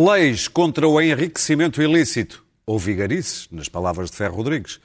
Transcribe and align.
Leis 0.00 0.46
contra 0.46 0.86
o 0.86 1.00
enriquecimento 1.00 1.82
ilícito, 1.82 2.44
ou 2.64 2.78
vigarices, 2.78 3.48
nas 3.50 3.68
palavras 3.68 4.12
de 4.12 4.16
Ferro 4.16 4.36
Rodrigues, 4.36 4.78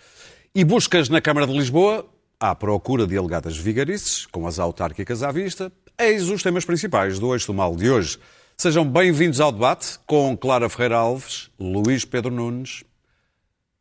e 0.55 0.63
buscas 0.63 1.07
na 1.07 1.21
Câmara 1.21 1.45
de 1.45 1.53
Lisboa 1.53 2.03
à 2.39 2.55
procura 2.55 3.05
de 3.05 3.15
alegadas 3.15 3.55
vigarices, 3.55 4.25
com 4.25 4.47
as 4.47 4.57
autárquicas 4.57 5.21
à 5.21 5.31
vista, 5.31 5.71
eis 5.99 6.29
os 6.29 6.41
temas 6.41 6.65
principais 6.65 7.19
do 7.19 7.31
Eixo 7.31 7.45
do 7.45 7.53
Mal 7.53 7.75
de 7.75 7.91
hoje. 7.91 8.17
Sejam 8.57 8.83
bem-vindos 8.89 9.39
ao 9.39 9.51
debate 9.51 9.99
com 10.07 10.35
Clara 10.35 10.67
Ferreira 10.67 10.97
Alves, 10.97 11.51
Luís 11.59 12.03
Pedro 12.03 12.31
Nunes, 12.31 12.83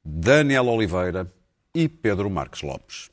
Daniel 0.04 0.66
Oliveira 0.66 1.32
e 1.74 1.88
Pedro 1.88 2.28
Marques 2.28 2.60
Lopes. 2.60 3.10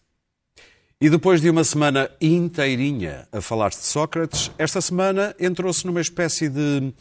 E 0.99 1.09
depois 1.09 1.39
de 1.39 1.49
uma 1.49 1.63
semana 1.63 2.11
inteirinha 2.19 3.29
a 3.31 3.39
falar-se 3.39 3.79
de 3.79 3.85
Sócrates, 3.85 4.51
esta 4.57 4.81
semana 4.81 5.33
entrou-se 5.39 5.87
numa 5.87 6.01
espécie 6.01 6.49
de 6.49 6.93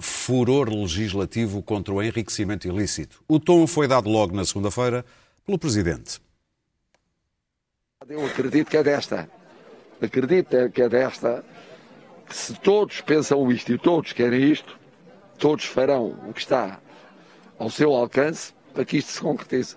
furor 0.00 0.68
legislativo 0.68 1.62
contra 1.62 1.92
o 1.92 2.02
enriquecimento 2.02 2.68
ilícito. 2.68 3.22
O 3.26 3.40
tom 3.40 3.66
foi 3.66 3.88
dado 3.88 4.08
logo 4.08 4.34
na 4.34 4.44
segunda-feira 4.44 5.04
pelo 5.44 5.58
Presidente. 5.58 6.20
Eu 8.08 8.24
acredito 8.24 8.70
que 8.70 8.76
é 8.76 8.82
desta. 8.82 9.28
Acredito 10.00 10.70
que 10.70 10.82
é 10.82 10.88
desta. 10.88 11.44
Que 12.26 12.36
se 12.36 12.54
todos 12.54 13.00
pensam 13.00 13.50
isto 13.50 13.72
e 13.72 13.78
todos 13.78 14.12
querem 14.12 14.52
isto, 14.52 14.78
todos 15.38 15.64
farão 15.64 16.18
o 16.28 16.32
que 16.32 16.40
está 16.40 16.80
ao 17.58 17.70
seu 17.70 17.92
alcance 17.94 18.52
para 18.72 18.84
que 18.84 18.98
isto 18.98 19.10
se 19.10 19.20
concretize. 19.20 19.76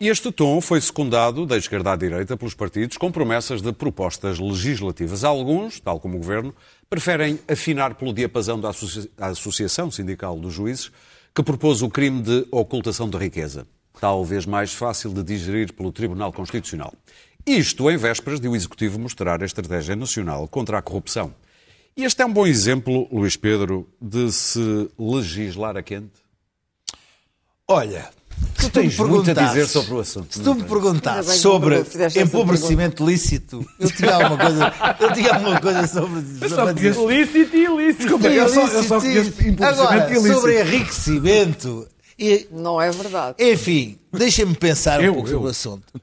E 0.00 0.08
este 0.08 0.32
tom 0.32 0.60
foi 0.60 0.80
secundado 0.80 1.46
da 1.46 1.56
esquerda 1.56 1.92
à 1.92 1.96
direita 1.96 2.36
pelos 2.36 2.54
partidos 2.54 2.96
com 2.96 3.12
promessas 3.12 3.62
de 3.62 3.72
propostas 3.72 4.38
legislativas. 4.40 5.22
Alguns, 5.22 5.78
tal 5.78 6.00
como 6.00 6.16
o 6.16 6.18
Governo, 6.18 6.52
preferem 6.92 7.38
afinar 7.48 7.94
pelo 7.94 8.12
diapasão 8.12 8.60
da 8.60 8.70
Associação 9.18 9.90
Sindical 9.90 10.38
dos 10.38 10.52
Juízes, 10.52 10.92
que 11.34 11.42
propôs 11.42 11.80
o 11.80 11.88
crime 11.88 12.20
de 12.20 12.46
ocultação 12.50 13.08
de 13.08 13.16
riqueza, 13.16 13.66
talvez 13.98 14.44
mais 14.44 14.74
fácil 14.74 15.10
de 15.10 15.22
digerir 15.22 15.72
pelo 15.72 15.90
Tribunal 15.90 16.30
Constitucional. 16.34 16.92
Isto 17.46 17.90
em 17.90 17.96
vésperas 17.96 18.40
de 18.40 18.46
o 18.46 18.54
Executivo 18.54 18.98
mostrar 18.98 19.42
a 19.42 19.46
Estratégia 19.46 19.96
Nacional 19.96 20.46
contra 20.46 20.76
a 20.76 20.82
Corrupção. 20.82 21.34
E 21.96 22.04
este 22.04 22.20
é 22.20 22.26
um 22.26 22.32
bom 22.32 22.46
exemplo, 22.46 23.08
Luís 23.10 23.36
Pedro, 23.36 23.88
de 23.98 24.30
se 24.30 24.90
legislar 24.98 25.78
a 25.78 25.82
quente? 25.82 26.12
Olha, 27.66 28.10
Tu, 28.54 28.62
tu 28.62 28.70
tens 28.70 28.96
muito 28.98 29.30
a 29.30 29.34
dizer 29.34 29.66
sobre 29.66 29.94
o 29.94 30.00
assunto. 30.00 30.34
Se 30.34 30.42
tu 30.42 30.54
me 30.54 30.64
perguntasses 30.64 31.40
sobre 31.40 31.84
empobrecimento 32.16 33.04
lícito, 33.04 33.66
eu 33.78 33.90
tinha 33.90 34.14
alguma 34.14 34.38
coisa, 34.38 34.72
eu 35.00 35.12
tinha 35.12 35.34
alguma 35.34 35.60
coisa 35.60 35.86
sobre. 35.86 36.24
Eu 36.40 36.48
só 36.48 36.72
conheço 36.72 37.10
lícito 37.10 37.56
e 37.56 37.64
ilícito. 37.64 38.02
Desculpa, 38.02 38.28
eu 38.28 38.48
só, 38.48 38.66
eu 38.66 38.82
só 38.82 38.96
Agora, 39.66 40.10
ilícito. 40.10 40.34
sobre 40.34 40.60
enriquecimento. 40.60 41.88
E, 42.18 42.46
não 42.50 42.80
é 42.80 42.90
verdade. 42.90 43.36
Enfim, 43.40 43.98
deixa-me 44.12 44.54
pensar 44.54 45.00
um 45.00 45.04
eu, 45.04 45.14
pouco 45.14 45.28
eu. 45.28 45.32
sobre 45.32 45.46
o 45.46 45.50
assunto. 45.50 46.00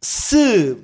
Se. 0.00 0.76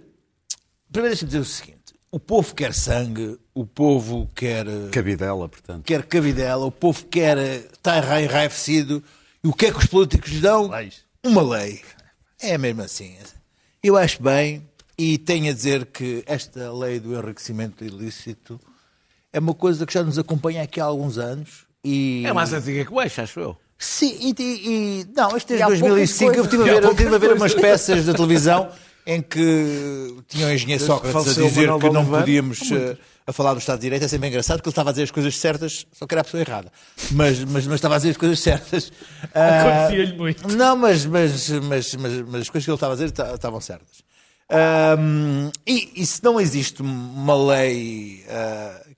Primeiro, 0.91 1.15
deixa-me 1.15 1.29
dizer 1.29 1.39
o 1.41 1.45
seguinte: 1.45 1.95
o 2.11 2.19
povo 2.19 2.55
quer 2.55 2.75
sangue, 2.75 3.39
o 3.55 3.65
povo 3.65 4.29
quer. 4.35 4.67
Cabidela, 4.91 5.49
portanto. 5.49 5.85
Quer 5.85 6.03
cabidela, 6.05 6.65
o 6.65 6.73
povo 6.73 7.05
quer. 7.07 7.39
está 7.39 7.99
enraivecido 8.21 9.03
e 9.43 9.49
o 9.49 9.53
que 9.53 9.67
é 9.67 9.73
que 9.73 9.79
os 9.79 9.87
políticos 9.87 10.41
dão? 10.41 10.69
Leis. 10.69 11.03
Uma 11.25 11.43
lei. 11.43 11.81
É 12.41 12.57
mesmo 12.59 12.83
assim. 12.83 13.17
Eu 13.83 13.97
acho 13.97 14.23
bem 14.23 14.67
e 14.99 15.17
tenho 15.17 15.51
a 15.51 15.55
dizer 15.55 15.87
que 15.87 16.23
esta 16.27 16.73
lei 16.73 17.01
do 17.01 17.15
enriquecimento 17.15 17.85
ilícito 17.85 18.61
é 19.33 19.39
uma 19.39 19.55
coisa 19.55 19.87
que 19.87 19.95
já 19.95 20.03
nos 20.03 20.19
acompanha 20.19 20.63
aqui 20.63 20.81
há 20.81 20.85
alguns 20.85 21.17
anos. 21.17 21.65
E... 21.83 22.23
É 22.27 22.33
mais 22.33 22.53
antiga 22.53 22.85
que 22.85 22.93
o 22.93 23.01
eixo, 23.01 23.21
acho 23.23 23.41
eu. 23.41 23.57
Sim, 23.79 24.15
e, 24.21 24.35
e 24.39 25.07
não, 25.17 25.35
este 25.35 25.55
é 25.55 25.65
2005. 25.65 26.35
Eu 26.35 26.45
estive 26.45 26.63
a 26.63 26.67
ver, 26.67 26.85
eu 26.85 26.95
tive 26.95 27.15
a 27.15 27.19
ver 27.19 27.33
umas 27.33 27.55
peças 27.57 28.05
da 28.05 28.13
televisão 28.13 28.71
em 29.07 29.23
que 29.23 30.17
tinha 30.29 30.47
o 30.47 30.53
engenheiro 30.53 30.85
Sócrates 30.85 31.39
a 31.39 31.43
dizer 31.43 31.79
que 31.79 31.89
não 31.91 32.05
podíamos 32.05 32.61
a 33.31 33.33
falar 33.33 33.55
do 33.55 33.61
Estado 33.61 33.79
de 33.79 33.83
Direito 33.83 34.05
é 34.05 34.09
sempre 34.09 34.29
engraçado, 34.29 34.59
porque 34.59 34.69
ele 34.69 34.73
estava 34.73 34.91
a 34.91 34.93
dizer 34.93 35.05
as 35.05 35.11
coisas 35.11 35.37
certas, 35.37 35.87
só 35.93 36.07
que 36.07 36.15
era 36.15 36.21
a 36.21 36.25
pessoa 36.25 36.41
errada. 36.41 36.73
Mas, 37.13 37.39
mas, 37.45 37.67
mas 37.67 37.75
estava 37.77 37.95
a 37.95 37.99
dizer 37.99 38.11
as 38.11 38.17
coisas 38.17 38.41
certas. 38.41 38.93
Acontecia-lhe 39.33 40.17
muito. 40.17 40.49
Não, 40.49 40.77
mas, 40.77 41.07
mas, 41.07 41.49
mas, 41.49 41.95
mas, 41.95 42.23
mas 42.23 42.41
as 42.43 42.51
coisas 42.51 42.65
que 42.65 42.71
ele 42.71 42.75
estava 42.75 42.93
a 42.93 42.97
dizer 42.97 43.13
estavam 43.35 43.61
certas. 43.61 44.03
Um, 44.99 45.51
e, 45.65 45.93
e, 45.95 46.05
se 46.05 46.23
não 46.25 46.41
existe 46.41 46.83
uma 46.83 47.35
lei. 47.37 48.25
Uh, 48.27 48.97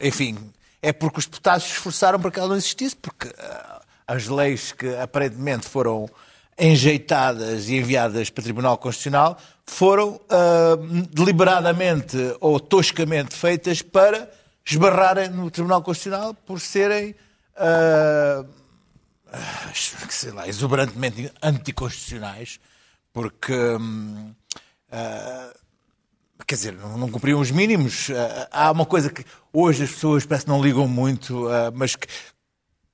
enfim, 0.00 0.36
é 0.82 0.92
porque 0.92 1.20
os 1.20 1.26
deputados 1.26 1.64
se 1.64 1.70
esforçaram 1.70 2.18
para 2.18 2.32
que 2.32 2.38
ela 2.38 2.48
não 2.48 2.56
existisse, 2.56 2.96
porque 2.96 3.28
uh, 3.28 3.80
as 4.08 4.26
leis 4.26 4.72
que 4.72 4.88
aparentemente 4.96 5.68
foram 5.68 6.10
enjeitadas 6.58 7.68
e 7.68 7.76
enviadas 7.76 8.30
para 8.30 8.40
o 8.40 8.44
Tribunal 8.44 8.78
Constitucional 8.78 9.38
foram 9.66 10.14
uh, 10.14 10.76
deliberadamente 11.10 12.16
ou 12.40 12.60
toscamente 12.60 13.34
feitas 13.34 13.82
para 13.82 14.30
esbarrarem 14.64 15.30
no 15.30 15.50
Tribunal 15.50 15.82
Constitucional 15.82 16.34
por 16.34 16.60
serem 16.60 17.14
uh, 17.56 18.46
sei 20.08 20.30
lá, 20.30 20.46
exuberantemente 20.46 21.32
anticonstitucionais, 21.42 22.60
porque 23.12 23.52
uh, 23.52 24.34
quer 26.46 26.54
dizer, 26.54 26.74
não, 26.74 26.96
não, 26.96 27.10
cumpriam 27.10 27.40
os 27.40 27.50
mínimos. 27.50 28.10
há 28.50 28.70
uma 28.70 28.86
coisa 28.86 29.10
que 29.10 29.24
hoje 29.52 29.84
as 29.84 29.90
pessoas 29.90 30.24
parece 30.26 30.44
que 30.44 30.50
não 30.50 30.62
ligam 30.62 30.86
muito, 30.86 31.46
mas 31.74 31.96
que 31.96 32.06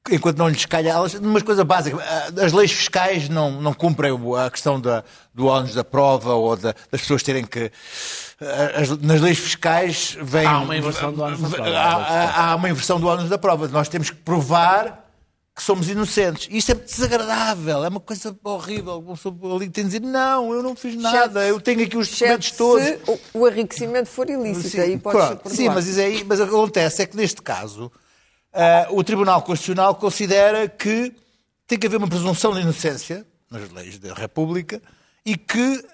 enquanto 0.08 0.38
não 0.38 0.48
lhes 0.48 0.64
calha, 0.64 0.90
elas, 0.90 1.14
umas 1.14 1.42
coisas 1.42 1.64
básicas, 1.64 2.00
ah, 2.00 2.44
as 2.44 2.52
leis 2.52 2.72
fiscais 2.72 3.28
não, 3.28 3.60
não 3.60 3.74
cumprem 3.74 4.12
a 4.38 4.50
questão 4.50 4.80
da, 4.80 5.04
do 5.34 5.46
ónus 5.46 5.74
da 5.74 5.84
prova 5.84 6.34
ou 6.34 6.56
da, 6.56 6.74
das 6.90 7.00
pessoas 7.02 7.22
terem 7.22 7.44
que. 7.44 7.70
Ah, 8.40 8.80
as, 8.80 8.96
nas 8.98 9.20
leis 9.20 9.38
fiscais 9.38 10.16
vem. 10.20 10.46
Há 10.46 10.60
uma 10.60 10.76
inversão 10.76 11.12
do 11.12 11.22
ónus 11.22 11.40
da 11.40 11.48
prova. 11.48 11.70
Há, 11.70 12.50
há, 12.50 12.56
uma 12.56 12.70
inversão 12.70 13.00
do 13.00 13.06
ónus 13.06 13.28
da 13.28 13.38
prova. 13.38 13.68
Nós 13.68 13.88
temos 13.88 14.10
que 14.10 14.16
provar 14.16 15.06
que 15.54 15.62
somos 15.62 15.90
inocentes. 15.90 16.48
E 16.50 16.56
isso 16.56 16.72
é 16.72 16.74
desagradável, 16.74 17.84
é 17.84 17.88
uma 17.88 18.00
coisa 18.00 18.34
horrível. 18.42 19.04
Ali 19.54 19.68
tem 19.68 19.84
de 19.84 19.90
dizer: 19.90 20.00
não, 20.00 20.54
eu 20.54 20.62
não 20.62 20.74
fiz 20.74 20.96
nada, 20.96 21.46
eu 21.46 21.60
tenho 21.60 21.84
aqui 21.84 21.96
os 21.98 22.08
documentos 22.08 22.52
todos. 22.52 22.86
Se 22.86 23.20
o 23.34 23.46
enriquecimento 23.46 24.08
for 24.08 24.30
ilícito, 24.30 24.70
sim, 24.70 24.80
aí 24.80 24.98
pode 24.98 25.18
ser 25.50 25.54
Sim, 25.54 25.68
mas, 25.68 25.86
isso 25.86 26.00
aí, 26.00 26.24
mas 26.24 26.40
o 26.40 26.44
que 26.46 26.54
acontece 26.54 27.02
é 27.02 27.06
que 27.06 27.16
neste 27.16 27.42
caso 27.42 27.92
Uh, 28.52 28.98
o 28.98 29.04
Tribunal 29.04 29.42
Constitucional 29.42 29.94
considera 29.94 30.68
que 30.68 31.14
tem 31.66 31.78
que 31.78 31.86
haver 31.86 31.98
uma 31.98 32.08
presunção 32.08 32.52
de 32.52 32.60
inocência 32.60 33.24
nas 33.50 33.70
leis 33.70 33.98
da 33.98 34.12
República 34.12 34.82
e 35.24 35.36
que. 35.36 35.84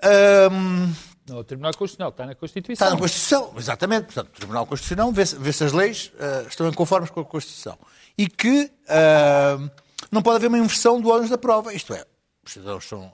Um, 0.51 0.93
não, 1.29 1.39
o 1.39 1.45
Tribunal 1.45 1.73
Constitucional 1.75 2.11
está 2.11 2.25
na 2.25 2.35
Constituição. 2.35 2.87
Está 2.87 2.95
na 2.95 3.01
Constituição, 3.01 3.53
exatamente. 3.59 4.05
Portanto, 4.05 4.29
o 4.29 4.33
Tribunal 4.33 4.65
Constitucional 4.65 5.13
vê 5.13 5.27
se, 5.27 5.37
vê 5.37 5.53
se 5.53 5.65
as 5.65 5.73
leis 5.73 6.13
uh, 6.15 6.49
estão 6.49 6.73
conformes 6.73 7.11
com 7.11 7.21
a 7.21 7.25
Constituição. 7.25 7.77
E 8.17 8.29
que 8.29 8.71
uh, 8.85 9.71
não 10.11 10.23
pode 10.23 10.37
haver 10.37 10.47
uma 10.47 10.59
inversão 10.59 11.01
do 11.01 11.11
ônus 11.11 11.29
da 11.29 11.37
prova. 11.37 11.75
Isto 11.75 11.93
é, 11.93 12.07
os 12.45 12.53
cidadãos 12.53 12.89
são 12.89 13.13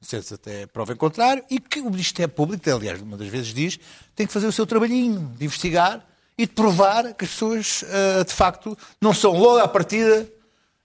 inocentes 0.00 0.32
até 0.32 0.66
prova 0.66 0.92
em 0.92 0.96
contrário 0.96 1.42
e 1.50 1.58
que 1.58 1.80
o 1.80 1.90
Ministério 1.90 2.32
Público, 2.32 2.70
aliás, 2.70 3.00
uma 3.00 3.16
das 3.16 3.28
vezes 3.28 3.54
diz, 3.54 3.80
tem 4.14 4.26
que 4.26 4.32
fazer 4.32 4.46
o 4.46 4.52
seu 4.52 4.66
trabalhinho 4.66 5.32
de 5.36 5.44
investigar 5.46 6.06
e 6.38 6.46
de 6.46 6.52
provar 6.52 7.14
que 7.14 7.24
as 7.24 7.30
pessoas, 7.30 7.82
uh, 7.82 8.24
de 8.24 8.32
facto, 8.32 8.76
não 9.00 9.14
são 9.14 9.32
logo 9.32 9.58
à 9.58 9.66
partida 9.66 10.28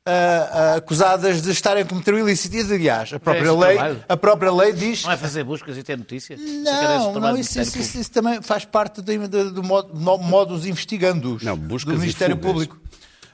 uh, 0.07 0.77
acusadas 0.77 1.41
de 1.41 1.51
estarem 1.51 1.83
a 1.83 1.85
cometer 1.85 2.13
o 2.13 2.19
ilícito. 2.19 2.55
E, 2.55 2.61
aliás, 2.61 3.11
a 3.13 3.19
própria, 3.19 3.47
é 3.47 3.51
lei, 3.51 4.03
a 4.07 4.17
própria 4.17 4.51
lei 4.51 4.71
diz... 4.71 5.03
Não 5.03 5.11
é 5.11 5.17
fazer 5.17 5.43
buscas 5.43 5.77
e 5.77 5.83
ter 5.83 5.97
notícias? 5.97 6.39
Não, 6.39 7.13
não 7.19 7.37
isso, 7.37 7.59
isso, 7.59 7.77
isso, 7.77 7.99
isso, 7.99 8.11
também 8.11 8.41
faz 8.41 8.63
parte 8.63 9.01
do, 9.01 9.27
do, 9.27 9.51
do 9.51 9.63
modo, 9.63 9.93
modus 9.93 10.65
investigandos 10.65 11.43
não, 11.43 11.57
buscas 11.57 11.95
do 11.95 11.99
Ministério 11.99 12.37
Público. 12.37 12.79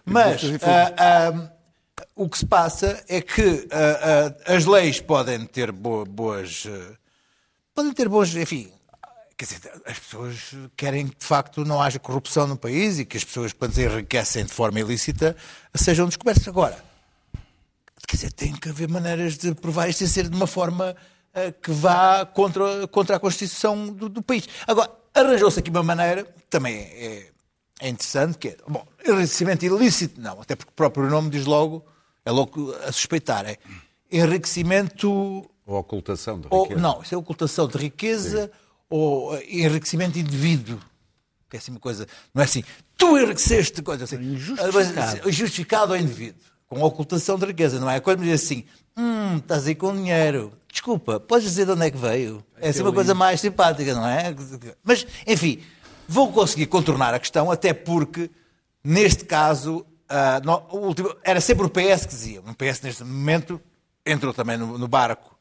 Mas 0.04 0.42
o 2.16 2.28
que 2.28 2.38
se 2.40 2.46
passa 2.46 3.04
é 3.08 3.22
que 3.22 3.68
as 4.46 4.66
leis 4.66 5.00
podem 5.00 5.46
ter 5.46 5.72
boas... 5.72 6.66
podem 7.76 7.94
ter 7.94 8.10
boas, 8.10 8.36
enfim, 8.36 8.72
Quer 9.38 9.46
dizer, 9.46 9.82
as 9.86 10.00
pessoas 10.00 10.56
querem 10.76 11.08
que 11.08 11.20
de 11.20 11.26
facto 11.26 11.64
não 11.64 11.80
haja 11.80 12.00
corrupção 12.00 12.48
no 12.48 12.58
país 12.58 12.98
e 12.98 13.06
que 13.06 13.18
as 13.18 13.24
pessoas, 13.24 13.54
quando 13.54 13.72
se 13.72 13.84
enriquecem 13.84 14.44
de 14.44 14.52
forma 14.52 14.80
ilícita, 14.80 15.38
sejam 15.76 16.08
descobertas. 16.08 16.48
Agora, 16.48 16.84
quer 18.08 18.16
dizer, 18.16 18.32
tem 18.32 18.52
que 18.54 18.68
haver 18.68 18.90
maneiras 18.90 19.38
de 19.38 19.54
provar 19.54 19.90
isto 19.90 20.00
sem 20.00 20.08
ser 20.08 20.28
de 20.28 20.36
uma 20.36 20.48
forma 20.48 20.96
uh, 21.36 21.54
que 21.62 21.70
vá 21.70 22.26
contra, 22.26 22.88
contra 22.88 23.18
a 23.18 23.20
Constituição 23.20 23.94
do, 23.94 24.10
do 24.10 24.24
país. 24.24 24.50
Agora, 24.66 24.90
arranjou-se 25.14 25.60
aqui 25.60 25.70
uma 25.70 25.84
maneira, 25.84 26.24
que 26.24 26.48
também 26.50 26.76
é, 26.76 27.30
é 27.80 27.90
interessante, 27.90 28.40
que 28.40 28.48
é, 28.48 28.58
bom, 28.68 28.88
enriquecimento 29.06 29.64
ilícito, 29.64 30.20
não, 30.20 30.42
até 30.42 30.56
porque 30.56 30.72
o 30.72 30.76
próprio 30.76 31.08
nome 31.12 31.30
diz 31.30 31.46
logo, 31.46 31.86
é 32.26 32.32
logo 32.32 32.74
a 32.88 32.92
suspeitar, 32.92 33.46
é 33.46 33.60
enriquecimento... 34.12 35.48
Ou 35.64 35.78
ocultação 35.78 36.40
de 36.40 36.48
riqueza. 36.48 36.74
Ou, 36.74 36.80
não, 36.80 37.04
isso 37.04 37.14
é 37.14 37.18
ocultação 37.20 37.68
de 37.68 37.78
riqueza... 37.78 38.48
Sim 38.48 38.67
ou 38.90 39.38
enriquecimento 39.42 40.18
indevido. 40.20 40.80
Que 41.50 41.56
é 41.56 41.60
assim 41.60 41.72
uma 41.72 41.80
coisa, 41.80 42.06
não 42.34 42.42
é 42.42 42.46
assim, 42.46 42.64
tu 42.98 43.18
enriqueceste 43.18 43.82
coisa 43.82 44.04
assim. 44.04 44.18
Injustificado. 44.18 45.32
Justificado 45.32 45.94
ao 45.94 46.00
indivíduo. 46.00 46.42
Com 46.68 46.82
ocultação 46.82 47.38
de 47.40 47.46
riqueza, 47.46 47.80
não 47.80 47.90
é? 47.90 48.00
Quando 48.02 48.20
me 48.20 48.26
diz 48.26 48.44
assim, 48.44 48.66
hum, 48.98 49.38
estás 49.38 49.66
aí 49.68 49.74
com 49.76 49.96
dinheiro. 49.96 50.52
Desculpa, 50.70 51.18
podes 51.20 51.48
dizer 51.48 51.66
de 51.66 51.72
onde 51.72 51.86
é 51.86 51.92
que 51.92 51.98
veio? 51.98 52.44
É 52.60 52.70
assim 52.70 52.82
uma 52.82 52.92
coisa 52.92 53.14
mais 53.16 53.40
simpática, 53.40 53.94
não 53.94 54.06
é? 54.06 54.36
Mas, 54.84 55.08
enfim, 55.26 55.62
vou 56.08 56.32
conseguir 56.34 56.66
contornar 56.66 57.14
a 57.14 57.20
questão, 57.20 57.50
até 57.50 57.74
porque, 57.74 58.30
neste 58.84 59.24
caso, 59.24 59.86
ah, 60.10 60.42
no- 60.44 60.66
último- 60.78 61.16
era 61.24 61.40
sempre 61.40 61.66
o 61.66 61.70
PS 61.70 62.02
que 62.06 62.14
dizia. 62.14 62.42
O 62.42 62.54
PS, 62.54 62.82
neste 62.84 63.04
momento, 63.06 63.62
entrou 64.06 64.34
também 64.34 64.58
no, 64.58 64.78
no 64.78 64.88
barco 64.90 65.37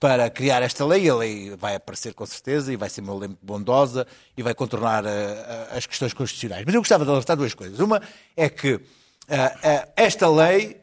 para 0.00 0.30
criar 0.30 0.62
esta 0.62 0.84
lei. 0.84 1.08
A 1.08 1.14
lei 1.14 1.54
vai 1.54 1.74
aparecer 1.74 2.14
com 2.14 2.24
certeza 2.24 2.72
e 2.72 2.76
vai 2.76 2.88
ser 2.88 3.02
uma 3.02 3.14
lei 3.14 3.30
bondosa 3.42 4.06
e 4.34 4.42
vai 4.42 4.54
contornar 4.54 5.06
ah, 5.06 5.10
ah, 5.10 5.76
as 5.76 5.86
questões 5.86 6.14
constitucionais. 6.14 6.64
Mas 6.64 6.74
eu 6.74 6.80
gostava 6.80 7.04
de 7.04 7.10
alertar 7.10 7.36
duas 7.36 7.52
coisas. 7.52 7.78
Uma 7.78 8.00
é 8.34 8.48
que 8.48 8.80
ah, 9.28 9.88
esta 9.94 10.28
lei 10.28 10.80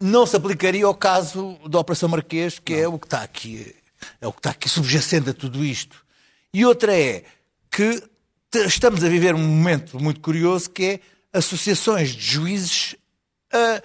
não 0.00 0.26
se 0.26 0.36
aplicaria 0.36 0.84
ao 0.84 0.94
caso 0.94 1.56
da 1.68 1.78
Operação 1.78 2.08
Marquês, 2.08 2.58
que 2.58 2.74
é 2.74 2.88
o 2.88 2.98
que 2.98 3.06
está 3.06 3.22
aqui, 3.22 3.74
é 4.20 4.26
o 4.26 4.32
que 4.32 4.40
está 4.40 4.50
aqui 4.50 4.68
subjacente 4.68 5.30
a 5.30 5.34
tudo 5.34 5.64
isto. 5.64 6.04
E 6.52 6.66
outra 6.66 6.98
é 6.98 7.24
que 7.70 8.02
estamos 8.66 9.04
a 9.04 9.08
viver 9.08 9.34
um 9.34 9.38
momento 9.38 10.00
muito 10.00 10.20
curioso 10.20 10.68
que 10.70 10.84
é 10.84 11.00
associações 11.32 12.10
de 12.10 12.22
juízes 12.22 12.96
a, 13.52 13.82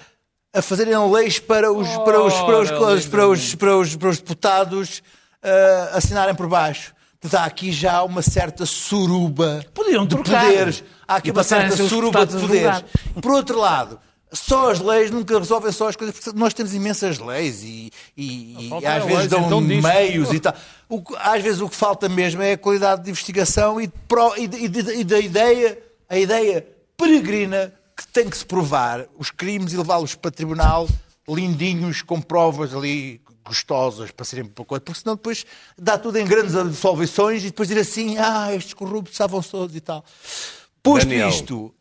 a 0.53 0.61
fazerem 0.61 0.93
leis 1.11 1.39
para 1.39 1.71
os, 1.71 1.87
para 1.87 2.21
os, 2.23 2.33
para 2.33 2.59
os, 2.59 2.69
para 2.71 2.87
os, 2.93 3.05
para 3.07 3.27
os, 3.27 3.55
para 3.55 3.77
os, 3.77 3.95
para 3.95 4.09
os 4.09 4.17
deputados 4.19 5.01
ah, 5.41 5.91
assinarem 5.93 6.35
por 6.35 6.47
baixo. 6.47 6.93
Portanto, 7.19 7.41
há 7.41 7.45
aqui 7.45 7.71
já 7.71 8.03
uma 8.03 8.21
certa 8.21 8.65
suruba 8.65 9.65
Podiam 9.73 10.05
de 10.05 10.15
trocar. 10.15 10.45
poderes. 10.45 10.83
Há 11.07 11.15
aqui 11.15 11.29
E 11.29 11.31
uma 11.31 11.43
certa 11.43 11.75
suruba 11.87 12.25
de 12.25 12.37
poderes. 12.37 12.83
Por 13.21 13.31
outro 13.31 13.57
lado, 13.59 13.97
só 14.31 14.69
as 14.71 14.79
leis 14.79 15.09
nunca 15.09 15.37
resolvem 15.39 15.71
só 15.71 15.87
as 15.87 15.95
coisas, 15.95 16.15
porque 16.19 16.37
nós 16.37 16.53
temos 16.53 16.73
imensas 16.73 17.17
leis 17.19 17.63
e, 17.63 17.91
e- 18.17 18.69
e 18.81 18.85
às 18.85 19.03
vezes 19.05 19.17
leis, 19.19 19.29
dão 19.29 19.45
então 19.45 19.65
diz. 19.65 19.81
meios 19.83 20.33
e 20.33 20.39
tal. 20.39 20.53
O 20.89 21.01
às 21.17 21.41
vezes 21.41 21.61
o 21.61 21.69
que 21.69 21.75
falta 21.75 22.09
mesmo 22.09 22.41
é 22.41 22.53
a 22.53 22.57
qualidade 22.57 23.03
de 23.03 23.09
investigação 23.09 23.79
e, 23.79 23.87
pro- 23.87 24.35
e 24.37 24.45
de- 24.47 24.57
e 24.57 24.67
de- 24.67 24.93
e 24.99 25.03
da 25.03 25.19
ideia, 25.19 25.77
a 26.09 26.17
ideia 26.17 26.67
peregrina 26.97 27.73
que 27.95 28.07
tem 28.07 28.29
que 28.29 28.37
se 28.37 28.45
provar 28.45 29.05
os 29.17 29.29
crimes 29.31 29.73
e 29.73 29.77
levá-los 29.77 30.15
para 30.15 30.31
tribunal 30.31 30.87
lindinhos, 31.27 32.01
com 32.01 32.21
provas 32.21 32.73
ali 32.73 33.21
gostosas 33.45 34.11
para 34.11 34.25
serem 34.25 34.45
para 34.45 34.65
coisa, 34.65 34.81
porque 34.81 34.99
senão 34.99 35.15
depois 35.15 35.45
dá 35.77 35.97
tudo 35.97 36.17
em 36.17 36.25
grandes 36.25 36.55
absolvições 36.55 37.43
e 37.43 37.47
depois 37.47 37.67
dizer 37.67 37.81
assim, 37.81 38.17
ah, 38.17 38.53
estes 38.53 38.73
corruptos 38.73 39.13
estavam 39.13 39.41
todos 39.41 39.75
e 39.75 39.81
tal. 39.81 40.03
Posto 40.81 41.07
Daniel. 41.07 41.29
isto, 41.29 41.73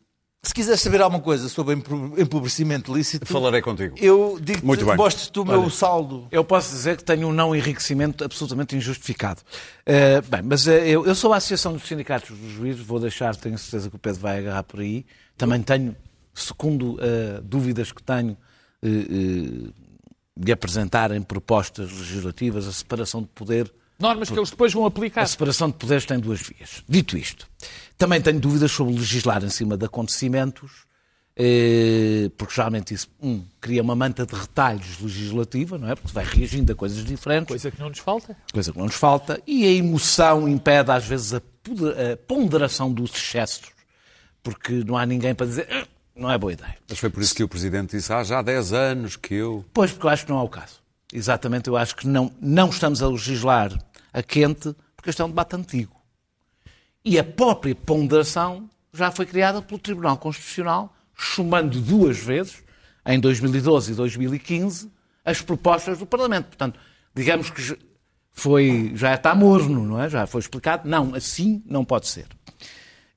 se 0.45 0.53
quiseres 0.53 0.81
saber 0.81 1.01
alguma 1.01 1.21
coisa 1.21 1.47
sobre 1.47 1.73
empobrecimento 1.73 2.93
lícito, 2.93 3.25
Falarei 3.25 3.61
contigo. 3.61 3.95
eu 3.97 4.37
digo-te, 4.41 4.65
Muito 4.65 4.85
bem. 4.85 4.97
mostres-te 4.97 5.39
o 5.39 5.45
meu 5.45 5.69
saldo. 5.69 6.27
Eu 6.29 6.43
posso 6.43 6.69
dizer 6.71 6.97
que 6.97 7.03
tenho 7.03 7.29
um 7.29 7.31
não 7.31 7.55
enriquecimento 7.55 8.25
absolutamente 8.25 8.75
injustificado. 8.75 9.41
Eh, 9.85 10.19
bem, 10.21 10.41
mas 10.41 10.67
eh, 10.67 10.89
eu, 10.89 11.05
eu 11.05 11.15
sou 11.15 11.31
a 11.31 11.37
Associação 11.37 11.71
dos 11.71 11.83
Sindicatos 11.87 12.37
dos 12.37 12.51
Juízes, 12.51 12.85
vou 12.85 12.99
deixar, 12.99 13.33
tenho 13.37 13.57
certeza 13.57 13.89
que 13.89 13.95
o 13.95 13.99
Pedro 13.99 14.19
vai 14.19 14.39
agarrar 14.39 14.63
por 14.63 14.81
aí. 14.81 15.05
Também 15.37 15.61
tenho, 15.61 15.95
segundo 16.33 16.97
eh, 16.99 17.39
dúvidas 17.41 17.93
que 17.93 18.03
tenho, 18.03 18.37
de 20.35 20.51
apresentarem 20.51 21.21
propostas 21.21 21.89
legislativas, 21.89 22.67
a 22.67 22.73
separação 22.73 23.21
de 23.21 23.29
poder 23.29 23.73
Normas 24.03 24.29
que 24.29 24.37
eles 24.37 24.49
depois 24.49 24.73
vão 24.73 24.85
aplicar. 24.85 25.21
a 25.21 25.25
separação 25.25 25.69
de 25.69 25.75
poderes 25.75 26.05
tem 26.05 26.19
duas 26.19 26.41
vias. 26.41 26.83
Dito 26.87 27.17
isto, 27.17 27.47
também 27.97 28.21
tenho 28.21 28.39
dúvidas 28.39 28.71
sobre 28.71 28.93
legislar 28.93 29.43
em 29.43 29.49
cima 29.49 29.75
de 29.77 29.85
acontecimentos, 29.85 30.71
eh, 31.35 32.29
porque 32.37 32.53
geralmente 32.53 32.93
isso, 32.93 33.07
um, 33.21 33.43
cria 33.59 33.81
uma 33.81 33.95
manta 33.95 34.25
de 34.25 34.35
retalhos 34.35 34.99
legislativa, 34.99 35.77
não 35.77 35.89
é? 35.89 35.95
Porque 35.95 36.11
vai 36.13 36.25
reagindo 36.25 36.71
a 36.71 36.75
coisas 36.75 37.03
diferentes, 37.03 37.47
Coisa 37.47 37.71
que 37.71 37.79
não 37.79 37.89
nos 37.89 37.99
falta. 37.99 38.37
coisa 38.51 38.71
que 38.71 38.77
não 38.77 38.85
nos 38.85 38.95
falta, 38.95 39.41
e 39.47 39.65
a 39.65 39.71
emoção 39.71 40.47
impede 40.47 40.91
às 40.91 41.05
vezes 41.05 41.33
a 41.33 41.41
ponderação 42.27 42.91
dos 42.93 43.11
excessos, 43.15 43.69
porque 44.43 44.83
não 44.85 44.97
há 44.97 45.05
ninguém 45.05 45.33
para 45.33 45.45
dizer, 45.47 45.67
"Ah, 45.71 45.87
não 46.15 46.29
é 46.29 46.37
boa 46.37 46.53
ideia. 46.53 46.75
Mas 46.89 46.99
foi 46.99 47.09
por 47.09 47.23
isso 47.23 47.33
que 47.33 47.43
o 47.43 47.47
Presidente 47.47 47.95
disse, 47.97 48.11
ah, 48.13 48.23
já 48.23 48.39
há 48.39 48.41
10 48.43 48.71
anos 48.73 49.15
que 49.15 49.33
eu... 49.33 49.65
Pois, 49.73 49.91
porque 49.91 50.05
eu 50.05 50.09
acho 50.11 50.25
que 50.25 50.31
não 50.31 50.39
é 50.39 50.43
o 50.43 50.49
caso. 50.49 50.83
Exatamente, 51.11 51.67
eu 51.69 51.77
acho 51.77 51.95
que 51.95 52.07
não, 52.07 52.31
não 52.41 52.69
estamos 52.69 53.01
a 53.01 53.07
legislar 53.07 53.71
a 54.13 54.21
quente, 54.23 54.75
porque 54.95 55.09
este 55.09 55.21
é 55.21 55.25
um 55.25 55.29
debate 55.29 55.55
antigo. 55.55 55.95
E 57.03 57.17
a 57.19 57.23
própria 57.23 57.75
ponderação 57.75 58.69
já 58.93 59.11
foi 59.11 59.25
criada 59.25 59.61
pelo 59.61 59.79
Tribunal 59.79 60.17
Constitucional, 60.17 60.95
chumbando 61.15 61.81
duas 61.81 62.17
vezes, 62.19 62.63
em 63.05 63.19
2012 63.19 63.91
e 63.91 63.95
2015, 63.95 64.89
as 65.25 65.41
propostas 65.41 65.97
do 65.97 66.05
Parlamento. 66.05 66.45
Portanto, 66.47 66.79
digamos 67.13 67.49
que 67.49 67.77
foi, 68.31 68.91
já 68.95 69.13
está 69.13 69.35
morno, 69.35 69.83
não 69.85 70.01
é? 70.01 70.09
Já 70.09 70.25
foi 70.25 70.39
explicado. 70.41 70.87
Não, 70.87 71.13
assim 71.15 71.61
não 71.65 71.83
pode 71.83 72.07
ser. 72.07 72.27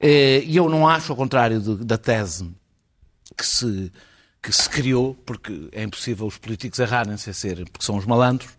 Eh, 0.00 0.42
E 0.44 0.56
eu 0.56 0.68
não 0.68 0.88
acho, 0.88 1.12
ao 1.12 1.16
contrário 1.16 1.60
de- 1.60 1.84
da 1.84 1.96
tese 1.96 2.50
que 3.36 3.46
se, 3.46 3.92
que 4.42 4.52
se 4.52 4.68
criou, 4.68 5.14
porque 5.26 5.68
é 5.72 5.82
impossível 5.82 6.26
os 6.26 6.36
políticos 6.38 6.78
errarem-se 6.78 7.30
a 7.30 7.32
ser, 7.34 7.64
porque 7.70 7.84
são 7.84 7.96
os 7.96 8.04
malandros, 8.06 8.50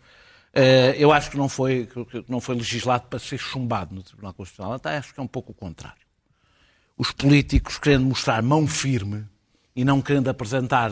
eu 0.98 1.12
acho 1.12 1.30
que 1.30 1.38
não 1.38 1.48
foi, 1.48 1.86
que 1.86 2.26
não 2.28 2.42
foi 2.42 2.56
legislado 2.56 3.06
para 3.08 3.20
ser 3.20 3.38
chumbado 3.38 3.94
no 3.94 4.02
Tribunal 4.02 4.34
Constitucional. 4.34 4.74
Até 4.74 4.98
acho 4.98 5.14
que 5.14 5.20
é 5.20 5.24
um 5.24 5.28
pouco 5.28 5.52
o 5.52 5.56
contrário. 5.56 6.02
Os 6.98 7.12
políticos, 7.12 7.78
querendo 7.78 8.06
mostrar 8.06 8.42
mão 8.42 8.66
firme 8.66 9.26
e 9.76 9.86
não 9.86 10.02
querendo 10.02 10.30
apresentar 10.30 10.92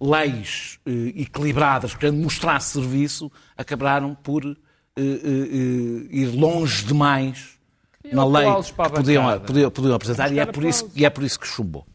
leis 0.00 0.78
eh, 0.86 1.20
equilibradas, 1.22 1.94
querendo 1.94 2.22
mostrar 2.22 2.58
serviço, 2.60 3.30
acabaram 3.56 4.14
por 4.14 4.44
eh, 4.44 4.56
eh, 4.96 5.00
eh, 5.00 6.06
ir 6.10 6.26
longe 6.34 6.84
demais 6.84 7.58
na 8.12 8.24
lei 8.24 8.44
que 8.62 8.72
podiam, 8.90 9.40
podiam, 9.40 9.70
podiam 9.70 9.94
apresentar 9.94 10.32
e 10.32 10.38
é, 10.38 10.46
por 10.46 10.64
isso, 10.64 10.90
e 10.94 11.04
é 11.04 11.10
por 11.10 11.22
isso 11.22 11.38
que 11.38 11.46
chumbou. 11.46 11.86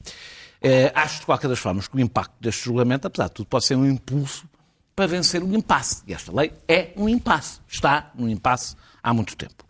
Eh, 0.62 0.92
acho, 0.96 1.20
de 1.20 1.26
qualquer 1.26 1.48
das 1.48 1.60
formas, 1.60 1.88
que 1.88 1.96
o 1.96 2.00
impacto 2.00 2.34
deste 2.40 2.64
julgamento, 2.66 3.06
apesar 3.08 3.28
de 3.28 3.34
tudo, 3.34 3.48
pode 3.48 3.66
ser 3.66 3.76
um 3.76 3.86
impulso 3.86 4.48
para 4.98 5.06
vencer 5.06 5.44
um 5.44 5.54
impasse. 5.54 6.02
E 6.08 6.14
esta 6.14 6.36
lei 6.36 6.52
é 6.68 6.92
um 6.98 7.08
impasse. 7.08 7.60
Está 7.68 8.12
num 8.16 8.28
impasse 8.28 8.76
há 9.04 9.14
muito 9.14 9.38
tempo. 9.38 9.64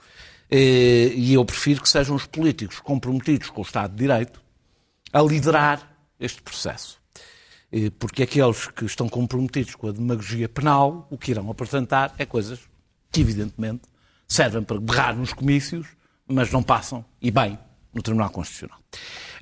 Eh, 0.50 1.12
e 1.14 1.34
eu 1.34 1.44
prefiro 1.44 1.82
que 1.82 1.90
sejam 1.90 2.16
os 2.16 2.26
políticos 2.26 2.80
comprometidos 2.80 3.50
com 3.50 3.60
o 3.60 3.66
Estado 3.66 3.92
de 3.92 3.98
Direito 3.98 4.42
a 5.12 5.22
liderar 5.22 5.98
este 6.18 6.42
processo. 6.42 6.98
Eh, 7.74 7.92
Porque 8.00 8.24
aqueles 8.24 8.68
que 8.68 8.86
estão 8.86 9.10
comprometidos 9.10 9.76
com 9.76 9.90
a 9.90 9.92
demagogia 9.92 10.48
penal, 10.48 11.06
o 11.12 11.18
que 11.18 11.32
irão 11.32 11.52
apresentar 11.52 12.16
é 12.18 12.26
coisas 12.26 12.62
que, 13.12 13.20
evidentemente, 13.20 13.82
servem 14.26 14.64
para 14.64 14.80
berrar 14.80 15.14
nos 15.14 15.34
comícios, 15.34 15.88
mas 16.26 16.54
não 16.54 16.64
passam, 16.64 17.04
e 17.22 17.30
bem, 17.30 17.60
no 17.94 18.02
Tribunal 18.02 18.30
Constitucional. 18.30 18.80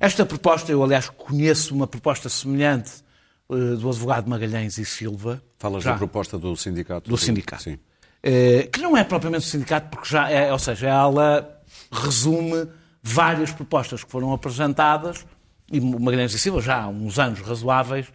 Esta 0.00 0.26
proposta, 0.26 0.72
eu 0.72 0.82
aliás 0.82 1.08
conheço 1.10 1.72
uma 1.72 1.86
proposta 1.86 2.28
semelhante 2.28 3.05
do 3.48 3.88
advogado 3.88 4.28
Magalhães 4.28 4.76
e 4.78 4.84
Silva. 4.84 5.42
Falas 5.58 5.84
já- 5.84 5.92
da 5.92 5.98
proposta 5.98 6.38
do 6.38 6.56
sindicato? 6.56 7.08
do 7.08 7.16
sindicato. 7.16 7.62
Sim. 7.62 7.78
Eh, 8.22 8.68
que 8.72 8.80
não 8.80 8.96
é 8.96 9.04
propriamente 9.04 9.44
o 9.46 9.48
sindicato, 9.48 9.88
porque 9.90 10.08
já 10.08 10.28
é, 10.28 10.52
ou 10.52 10.58
seja, 10.58 10.88
ela 10.88 11.62
resume 11.92 12.66
várias 13.02 13.52
propostas 13.52 14.02
que 14.02 14.10
foram 14.10 14.32
apresentadas 14.32 15.24
e 15.70 15.80
Magalhães 15.80 16.34
e 16.34 16.38
Silva 16.38 16.60
já 16.60 16.82
há 16.82 16.88
uns 16.88 17.18
anos 17.20 17.40
razoáveis 17.40 18.06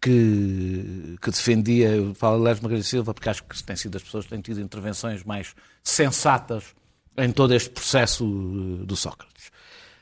que, 0.00 1.16
que 1.22 1.30
defendia, 1.30 1.90
eu 1.90 2.14
falo 2.14 2.40
aliás 2.40 2.56
de 2.58 2.62
Magalhães 2.64 2.86
e 2.86 2.88
Silva 2.90 3.14
porque 3.14 3.28
acho 3.28 3.44
que 3.44 3.62
têm 3.62 3.76
sido 3.76 3.96
as 3.96 4.02
pessoas 4.02 4.24
que 4.24 4.30
têm 4.30 4.40
tido 4.40 4.60
intervenções 4.60 5.22
mais 5.22 5.54
sensatas 5.84 6.64
em 7.16 7.30
todo 7.30 7.54
este 7.54 7.70
processo 7.70 8.24
eh, 8.24 8.84
do 8.86 8.96
Sócrates. 8.96 9.50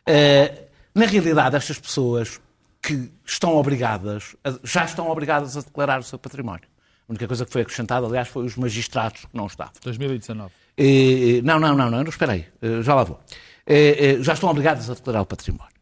Eh, 0.06 0.66
na 0.94 1.04
realidade, 1.06 1.56
estas 1.56 1.78
pessoas 1.78 2.40
que 2.88 3.10
estão 3.24 3.54
obrigadas, 3.56 4.34
a- 4.42 4.58
já 4.64 4.84
estão 4.84 5.08
obrigadas 5.10 5.56
a 5.56 5.60
declarar 5.60 6.00
o 6.00 6.02
seu 6.02 6.18
património. 6.18 6.64
A 7.08 7.12
única 7.12 7.26
coisa 7.26 7.44
que 7.46 7.52
foi 7.52 7.62
acrescentada, 7.62 8.06
aliás, 8.06 8.28
foi 8.28 8.44
os 8.44 8.56
magistrados 8.56 9.22
que 9.22 9.34
não 9.36 9.46
estavam. 9.46 9.72
2019. 9.82 10.52
Eh, 10.76 11.40
não, 11.42 11.58
não, 11.58 11.76
não, 11.76 11.90
não, 11.90 12.02
não, 12.02 12.08
espera 12.08 12.32
aí, 12.32 12.46
eh, 12.62 12.82
já 12.82 12.94
lá 12.94 13.04
vou. 13.04 13.20
Eh, 13.66 14.18
já 14.20 14.32
estão 14.32 14.48
obrigados 14.50 14.88
a 14.90 14.94
declarar 14.94 15.22
o 15.22 15.26
património. 15.26 15.72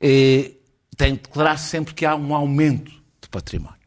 Eh, 0.00 0.52
têm 0.96 1.14
de 1.14 1.20
declarar 1.22 1.56
sempre 1.58 1.94
que 1.94 2.04
há 2.06 2.14
um 2.14 2.34
aumento 2.34 2.90
de 3.20 3.28
património. 3.30 3.78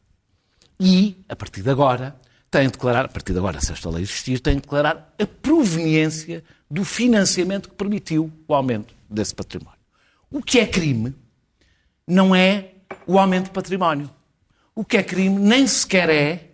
E, 0.79 1.23
a 1.29 1.35
partir 1.35 1.61
de 1.61 1.69
agora, 1.69 2.15
têm 2.49 2.65
de 2.67 2.71
declarar, 2.73 3.05
a 3.05 3.09
partir 3.09 3.33
de 3.33 3.39
agora, 3.39 3.59
se 3.61 3.71
esta 3.71 3.89
lei 3.89 4.03
existir, 4.03 4.39
têm 4.39 4.55
de 4.55 4.61
declarar 4.61 5.13
a 5.21 5.25
proveniência 5.27 6.43
do 6.69 6.83
financiamento 6.83 7.69
que 7.69 7.75
permitiu 7.75 8.31
o 8.47 8.53
aumento 8.53 8.93
desse 9.09 9.35
património. 9.35 9.79
O 10.29 10.41
que 10.41 10.59
é 10.59 10.65
crime 10.65 11.13
não 12.11 12.35
é 12.35 12.73
o 13.07 13.17
aumento 13.17 13.45
de 13.45 13.51
património. 13.51 14.09
O 14.75 14.83
que 14.83 14.97
é 14.97 15.03
crime 15.03 15.39
nem 15.39 15.65
sequer 15.65 16.09
é 16.09 16.49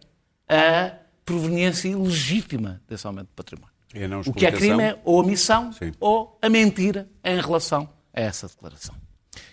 a 0.47 0.95
proveniência 1.25 1.89
ilegítima 1.89 2.79
desse 2.87 3.07
aumento 3.07 3.27
de 3.27 3.33
património. 3.35 3.73
O 4.25 4.33
que 4.33 4.45
é 4.45 4.51
crime 4.51 4.83
é 4.83 5.01
ou 5.03 5.19
a 5.19 5.23
omissão 5.23 5.71
ou 5.99 6.37
a 6.41 6.47
mentira 6.47 7.09
em 7.23 7.41
relação 7.41 7.89
a 8.13 8.21
essa 8.21 8.47
declaração. 8.47 8.95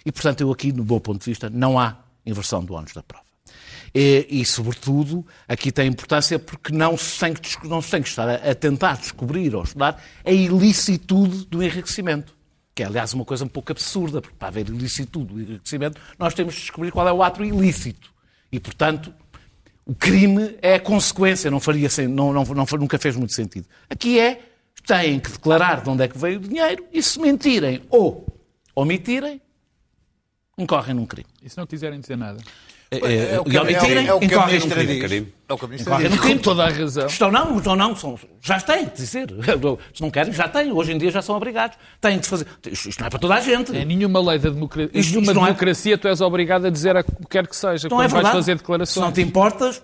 E, 0.04 0.12
portanto, 0.12 0.42
eu 0.42 0.52
aqui, 0.52 0.72
no 0.72 0.84
meu 0.84 1.00
ponto 1.00 1.20
de 1.20 1.30
vista, 1.30 1.48
não 1.48 1.78
há 1.78 1.96
inversão 2.26 2.62
do 2.62 2.74
ónus 2.74 2.92
da 2.92 3.02
prova. 3.02 3.24
E, 3.94 4.26
e, 4.28 4.44
sobretudo, 4.44 5.26
aqui 5.48 5.72
tem 5.72 5.88
importância 5.88 6.38
porque 6.38 6.72
não 6.72 6.98
se 6.98 7.18
tem 7.18 7.32
que, 7.32 7.66
não 7.66 7.80
se 7.80 7.90
tem 7.90 8.02
que 8.02 8.08
estar 8.08 8.28
a, 8.28 8.50
a 8.50 8.54
tentar 8.54 8.98
descobrir 8.98 9.54
ou 9.54 9.62
estudar 9.62 10.02
a 10.24 10.30
ilicitude 10.30 11.46
do 11.46 11.62
enriquecimento. 11.62 12.34
Que 12.74 12.82
é, 12.82 12.86
aliás, 12.86 13.14
uma 13.14 13.24
coisa 13.24 13.44
um 13.44 13.48
pouco 13.48 13.70
absurda, 13.70 14.20
porque 14.20 14.36
para 14.36 14.48
haver 14.48 14.68
ilicitude 14.68 15.32
do 15.32 15.40
enriquecimento, 15.40 16.00
nós 16.18 16.34
temos 16.34 16.54
de 16.54 16.60
descobrir 16.60 16.90
qual 16.90 17.06
é 17.06 17.12
o 17.12 17.22
ato 17.22 17.44
ilícito. 17.44 18.12
E, 18.50 18.58
portanto, 18.58 19.14
o 19.86 19.94
crime 19.94 20.56
é 20.62 20.74
a 20.74 20.80
consequência, 20.80 21.50
não 21.50 21.60
faria, 21.60 21.88
não, 22.08 22.32
não, 22.32 22.44
não, 22.44 22.66
nunca 22.78 22.98
fez 22.98 23.14
muito 23.16 23.32
sentido. 23.32 23.66
Aqui 23.88 24.18
é, 24.18 24.40
têm 24.86 25.20
que 25.20 25.30
declarar 25.30 25.82
de 25.82 25.90
onde 25.90 26.02
é 26.02 26.08
que 26.08 26.18
veio 26.18 26.38
o 26.38 26.40
dinheiro 26.40 26.84
e 26.92 27.02
se 27.02 27.20
mentirem 27.20 27.82
ou 27.90 28.26
omitirem, 28.74 29.40
incorrem 30.58 30.94
num 30.94 31.06
crime. 31.06 31.28
E 31.42 31.48
se 31.48 31.56
não 31.56 31.66
quiserem 31.66 32.00
dizer 32.00 32.16
nada? 32.16 32.40
É, 32.90 33.34
é, 33.34 33.40
o 33.40 33.44
que, 33.44 33.56
é, 33.56 33.60
é 34.06 34.14
o 34.14 34.20
que 34.20 34.34
a 34.34 34.46
ministra 34.46 34.86
diz. 34.86 35.26
É 35.46 35.52
o 35.52 35.58
que 35.58 35.64
a 35.66 35.68
ministra 35.68 35.96
diz. 35.98 36.20
Com 36.20 36.38
toda 36.38 36.64
a 36.64 36.70
razão. 36.70 37.06
Estão 37.06 37.30
não, 37.30 37.58
estão 37.58 37.76
não, 37.76 37.94
são, 37.94 38.18
já 38.40 38.58
têm 38.60 38.86
de 38.86 38.92
dizer. 38.92 39.28
Se 39.92 40.00
não 40.00 40.10
querem, 40.10 40.32
já 40.32 40.48
têm. 40.48 40.72
Hoje 40.72 40.92
em 40.92 40.98
dia 40.98 41.10
já 41.10 41.20
são 41.20 41.36
obrigados. 41.36 41.76
Têm 42.00 42.18
de 42.18 42.26
fazer. 42.26 42.46
Isto, 42.70 42.88
isto 42.88 43.00
não 43.00 43.06
é 43.06 43.10
para 43.10 43.18
toda 43.18 43.34
a 43.34 43.40
gente. 43.40 43.76
Em 43.76 43.84
nenhuma 43.84 44.20
lei 44.20 44.38
da 44.38 44.48
democracia, 44.48 44.90
isto, 44.94 44.98
isto 44.98 45.20
nenhuma 45.20 45.34
democracia 45.34 45.94
é... 45.94 45.96
tu 45.98 46.08
és 46.08 46.20
obrigado 46.22 46.66
a 46.66 46.70
dizer 46.70 46.96
a 46.96 47.02
que 47.02 47.12
quer 47.28 47.46
que 47.46 47.54
seja, 47.54 47.88
não 47.90 47.98
quando 47.98 48.06
é 48.06 48.22
vais 48.22 48.28
fazer 48.28 48.56
declarações. 48.56 48.94
Se 48.94 49.00
não 49.00 49.12
te 49.12 49.20
importas, 49.20 49.82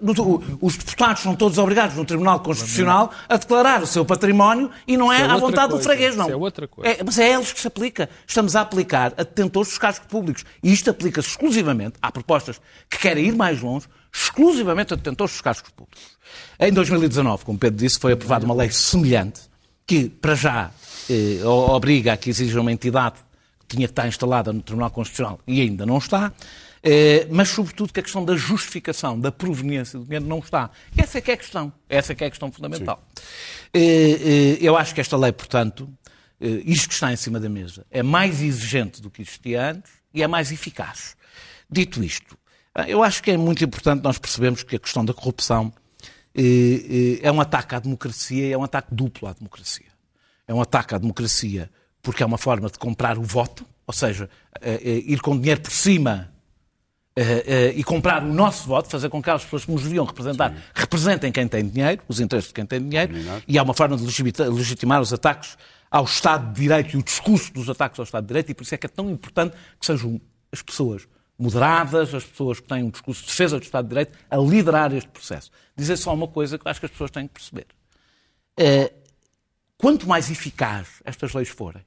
os 0.60 0.76
deputados 0.78 1.22
são 1.22 1.36
todos 1.36 1.58
obrigados 1.58 1.94
no 1.94 2.06
Tribunal 2.06 2.40
Constitucional 2.40 3.10
a 3.28 3.36
declarar 3.36 3.82
o 3.82 3.86
seu 3.86 4.04
património 4.04 4.70
e 4.86 4.96
não 4.96 5.12
é, 5.12 5.20
é 5.20 5.24
à 5.24 5.36
vontade 5.36 5.72
coisa. 5.72 5.76
do 5.76 5.82
freguês, 5.82 6.16
não. 6.16 6.24
Isso 6.24 6.32
é 6.32 6.36
outra 6.36 6.66
coisa. 6.66 6.90
É, 6.90 7.04
mas 7.04 7.18
é 7.18 7.26
a 7.26 7.36
eles 7.36 7.52
que 7.52 7.60
se 7.60 7.66
aplica. 7.66 8.08
Estamos 8.26 8.56
a 8.56 8.62
aplicar 8.62 9.12
a 9.18 9.22
detentores 9.22 9.68
dos 9.68 9.78
cargos 9.78 10.00
públicos. 10.00 10.44
E 10.62 10.72
isto 10.72 10.88
aplica-se 10.88 11.28
exclusivamente. 11.28 11.96
Há 12.00 12.10
propostas 12.10 12.58
que 12.88 12.98
querem 12.98 13.26
ir 13.26 13.36
mais 13.36 13.60
longe 13.60 13.86
exclusivamente 14.12 14.94
a 14.94 14.96
detentores 14.96 15.34
dos 15.34 15.40
cargos 15.40 15.62
públicos. 15.62 16.18
Em 16.58 16.72
2019, 16.72 17.44
como 17.44 17.58
Pedro 17.58 17.78
disse, 17.78 17.98
foi 17.98 18.12
aprovada 18.12 18.44
uma 18.44 18.54
lei 18.54 18.70
semelhante 18.70 19.42
que, 19.86 20.08
para 20.08 20.34
já, 20.34 20.70
eh, 21.08 21.44
obriga 21.44 22.12
a 22.12 22.16
que 22.16 22.30
exija 22.30 22.60
uma 22.60 22.72
entidade 22.72 23.16
que 23.60 23.76
tinha 23.76 23.86
que 23.86 23.92
estar 23.92 24.06
instalada 24.06 24.52
no 24.52 24.62
Tribunal 24.62 24.90
Constitucional 24.90 25.40
e 25.46 25.60
ainda 25.60 25.84
não 25.84 25.98
está, 25.98 26.32
eh, 26.82 27.26
mas, 27.30 27.48
sobretudo, 27.50 27.92
que 27.92 28.00
a 28.00 28.02
questão 28.02 28.24
da 28.24 28.36
justificação, 28.36 29.18
da 29.18 29.30
proveniência 29.30 29.98
do 29.98 30.04
dinheiro 30.04 30.24
não 30.24 30.38
está. 30.38 30.70
Essa 30.96 31.18
é 31.18 31.20
que 31.20 31.30
é 31.30 31.34
a 31.34 31.36
questão. 31.36 31.72
Essa 31.88 32.12
é 32.12 32.14
que 32.14 32.24
é 32.24 32.26
a 32.26 32.30
questão 32.30 32.50
fundamental. 32.50 33.02
Eh, 33.72 33.80
eh, 33.80 34.58
eu 34.60 34.76
acho 34.76 34.94
que 34.94 35.00
esta 35.00 35.16
lei, 35.16 35.32
portanto, 35.32 35.88
eh, 36.40 36.62
isto 36.64 36.88
que 36.88 36.94
está 36.94 37.12
em 37.12 37.16
cima 37.16 37.38
da 37.38 37.48
mesa, 37.48 37.86
é 37.90 38.02
mais 38.02 38.42
exigente 38.42 39.02
do 39.02 39.10
que 39.10 39.22
existia 39.22 39.70
antes 39.70 39.92
e 40.14 40.22
é 40.22 40.26
mais 40.26 40.50
eficaz. 40.50 41.16
Dito 41.70 42.02
isto, 42.02 42.36
eu 42.86 43.02
acho 43.02 43.22
que 43.22 43.30
é 43.30 43.36
muito 43.36 43.64
importante 43.64 44.02
nós 44.02 44.18
percebermos 44.18 44.62
que 44.62 44.76
a 44.76 44.78
questão 44.78 45.04
da 45.04 45.12
corrupção 45.12 45.72
eh, 46.34 46.42
eh, 46.42 47.18
é 47.22 47.32
um 47.32 47.40
ataque 47.40 47.74
à 47.74 47.80
democracia 47.80 48.46
e 48.46 48.52
é 48.52 48.58
um 48.58 48.62
ataque 48.62 48.94
duplo 48.94 49.28
à 49.28 49.32
democracia. 49.32 49.90
É 50.46 50.54
um 50.54 50.60
ataque 50.60 50.94
à 50.94 50.98
democracia 50.98 51.70
porque 52.02 52.22
é 52.22 52.26
uma 52.26 52.38
forma 52.38 52.70
de 52.70 52.78
comprar 52.78 53.18
o 53.18 53.22
voto, 53.22 53.66
ou 53.86 53.92
seja, 53.92 54.30
eh, 54.60 55.02
ir 55.06 55.20
com 55.20 55.38
dinheiro 55.38 55.60
por 55.60 55.72
cima 55.72 56.32
e 57.76 57.84
comprar 57.84 58.22
o 58.22 58.32
nosso 58.32 58.66
voto, 58.66 58.88
fazer 58.88 59.10
com 59.10 59.22
que 59.22 59.28
as 59.28 59.44
pessoas 59.44 59.66
que 59.66 59.72
nos 59.72 59.82
deviam 59.82 60.06
representar 60.06 60.54
Sim. 60.54 60.62
representem 60.74 61.30
quem 61.30 61.46
tem 61.46 61.68
dinheiro, 61.68 62.00
os 62.08 62.18
interesses 62.18 62.48
de 62.48 62.54
quem 62.54 62.64
tem 62.64 62.80
dinheiro, 62.80 63.12
e 63.46 63.58
é 63.58 63.62
uma 63.62 63.74
forma 63.74 63.94
de 63.94 64.04
legitimar 64.04 65.02
os 65.02 65.12
ataques 65.12 65.58
ao 65.90 66.04
Estado 66.04 66.50
de 66.50 66.62
Direito 66.62 66.96
e 66.96 66.98
o 66.98 67.02
discurso 67.02 67.52
dos 67.52 67.68
ataques 67.68 67.98
ao 67.98 68.04
Estado 68.04 68.22
de 68.22 68.28
Direito, 68.28 68.50
e 68.52 68.54
por 68.54 68.62
isso 68.62 68.74
é 68.74 68.78
que 68.78 68.86
é 68.86 68.88
tão 68.88 69.10
importante 69.10 69.54
que 69.78 69.84
sejam 69.84 70.18
as 70.50 70.62
pessoas 70.62 71.06
moderadas, 71.40 72.14
as 72.14 72.22
pessoas 72.22 72.60
que 72.60 72.68
têm 72.68 72.82
um 72.82 72.90
discurso 72.90 73.22
de 73.22 73.28
defesa 73.28 73.58
do 73.58 73.62
Estado 73.62 73.84
de 73.84 73.88
Direito, 73.88 74.18
a 74.28 74.36
liderar 74.36 74.92
este 74.92 75.08
processo. 75.08 75.50
Dizer 75.74 75.96
só 75.96 76.12
uma 76.12 76.28
coisa 76.28 76.58
que 76.58 76.66
eu 76.66 76.70
acho 76.70 76.78
que 76.78 76.86
as 76.86 76.92
pessoas 76.92 77.10
têm 77.10 77.26
que 77.26 77.32
perceber. 77.32 77.66
É, 78.58 78.92
quanto 79.78 80.06
mais 80.06 80.30
eficaz 80.30 81.00
estas 81.02 81.32
leis 81.32 81.48
forem, 81.48 81.82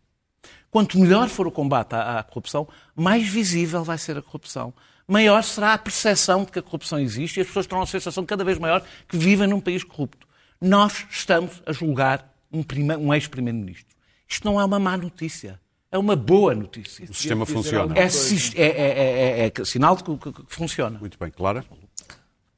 quanto 0.72 0.98
melhor 0.98 1.29
for 1.29 1.45
o 1.45 1.51
combate 1.51 1.93
à, 1.93 2.17
à 2.17 2.24
corrupção, 2.24 2.67
mais 2.95 3.27
visível 3.27 3.83
vai 3.83 4.00
ser 4.00 4.17
a 4.17 4.24
corrupção. 4.24 4.74
Maior 5.07 5.43
será 5.43 5.74
a 5.74 5.77
percepção 5.77 6.45
de 6.45 6.51
que 6.51 6.57
a 6.57 6.63
corrupção 6.63 7.00
existe 7.00 7.38
e 7.38 7.41
as 7.41 7.48
pessoas 7.48 7.67
terão 7.67 7.83
a 7.83 7.86
sensação 7.86 8.25
cada 8.25 8.43
vez 8.43 8.57
maior 8.57 8.83
que 9.07 9.17
vivem 9.17 9.48
num 9.48 9.62
país 9.62 9.83
corrupto. 9.83 10.27
Nós 10.60 11.05
estamos 11.12 11.62
a 11.67 11.72
julgar 11.72 12.33
um, 12.51 12.63
um 13.00 13.13
ex-primeiro-ministro. 13.13 13.95
Isto 14.27 14.45
não 14.45 14.60
é 14.60 14.65
uma 14.65 14.79
má 14.79 14.98
notícia 14.98 15.62
é 15.93 15.97
uma 15.97 16.15
boa 16.15 16.55
notícia. 16.55 17.05
O 17.05 17.13
sistema 17.13 17.45
funciona. 17.45 17.93
É, 17.95 18.07
é, 18.55 19.45
é, 19.45 19.51
é, 19.55 19.65
sinal 19.65 19.95
de 19.95 20.03
que, 20.03 20.17
que, 20.17 20.33
que, 20.33 20.43
funciona. 20.47 20.97
Muito 20.97 21.19
bem, 21.19 21.29
Clara. 21.29 21.63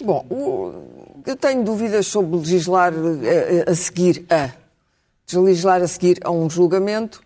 Bom, 0.01 0.25
o, 0.29 1.21
eu 1.25 1.35
tenho 1.35 1.61
dúvidas 1.61 2.07
sobre 2.07 2.37
legislar 2.37 2.93
a, 2.93 3.71
a, 3.71 3.75
seguir 3.75 4.25
a. 4.29 4.51
Legislar 5.33 5.81
a 5.81 5.87
seguir 5.87 6.19
a 6.23 6.31
um 6.31 6.49
julgamento, 6.49 7.21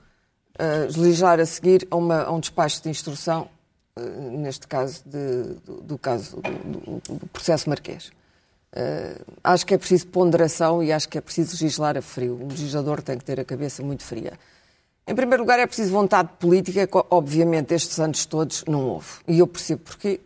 uh, 0.56 1.00
legislar 1.00 1.40
a 1.40 1.46
seguir 1.46 1.88
a, 1.92 1.96
uma, 1.96 2.24
a 2.24 2.32
um 2.32 2.40
despacho 2.40 2.82
de 2.82 2.90
instrução, 2.90 3.48
uh, 3.96 4.38
neste 4.40 4.68
caso 4.68 5.04
de, 5.06 5.44
do, 5.64 5.82
do, 5.82 5.98
caso 5.98 6.38
do, 6.38 7.02
do, 7.02 7.16
do 7.20 7.28
processo 7.28 7.70
marquês. 7.70 8.12
Uh, 8.76 9.22
acho 9.44 9.64
que 9.64 9.76
é 9.76 9.78
preciso 9.78 10.08
ponderação 10.08 10.82
e 10.82 10.92
acho 10.92 11.08
que 11.08 11.20
é 11.20 11.22
preciso 11.22 11.52
legislar 11.52 11.98
a 11.98 12.02
frio. 12.02 12.40
O 12.42 12.48
legislador 12.48 13.04
tem 13.04 13.16
que 13.16 13.26
ter 13.26 13.40
a 13.40 13.46
cabeça 13.46 13.84
muito 13.84 14.04
fria. 14.04 14.34
Em 15.08 15.16
primeiro 15.16 15.44
lugar, 15.44 15.60
é 15.60 15.66
preciso 15.66 15.92
vontade 15.92 16.30
política, 16.40 16.86
que 16.86 17.06
obviamente 17.10 17.74
estes 17.74 18.00
anos 18.00 18.26
todos 18.26 18.64
não 18.68 18.88
houve. 18.88 19.08
E 19.28 19.40
eu 19.40 19.48
percebo 19.48 19.82
porquê. 19.84 20.20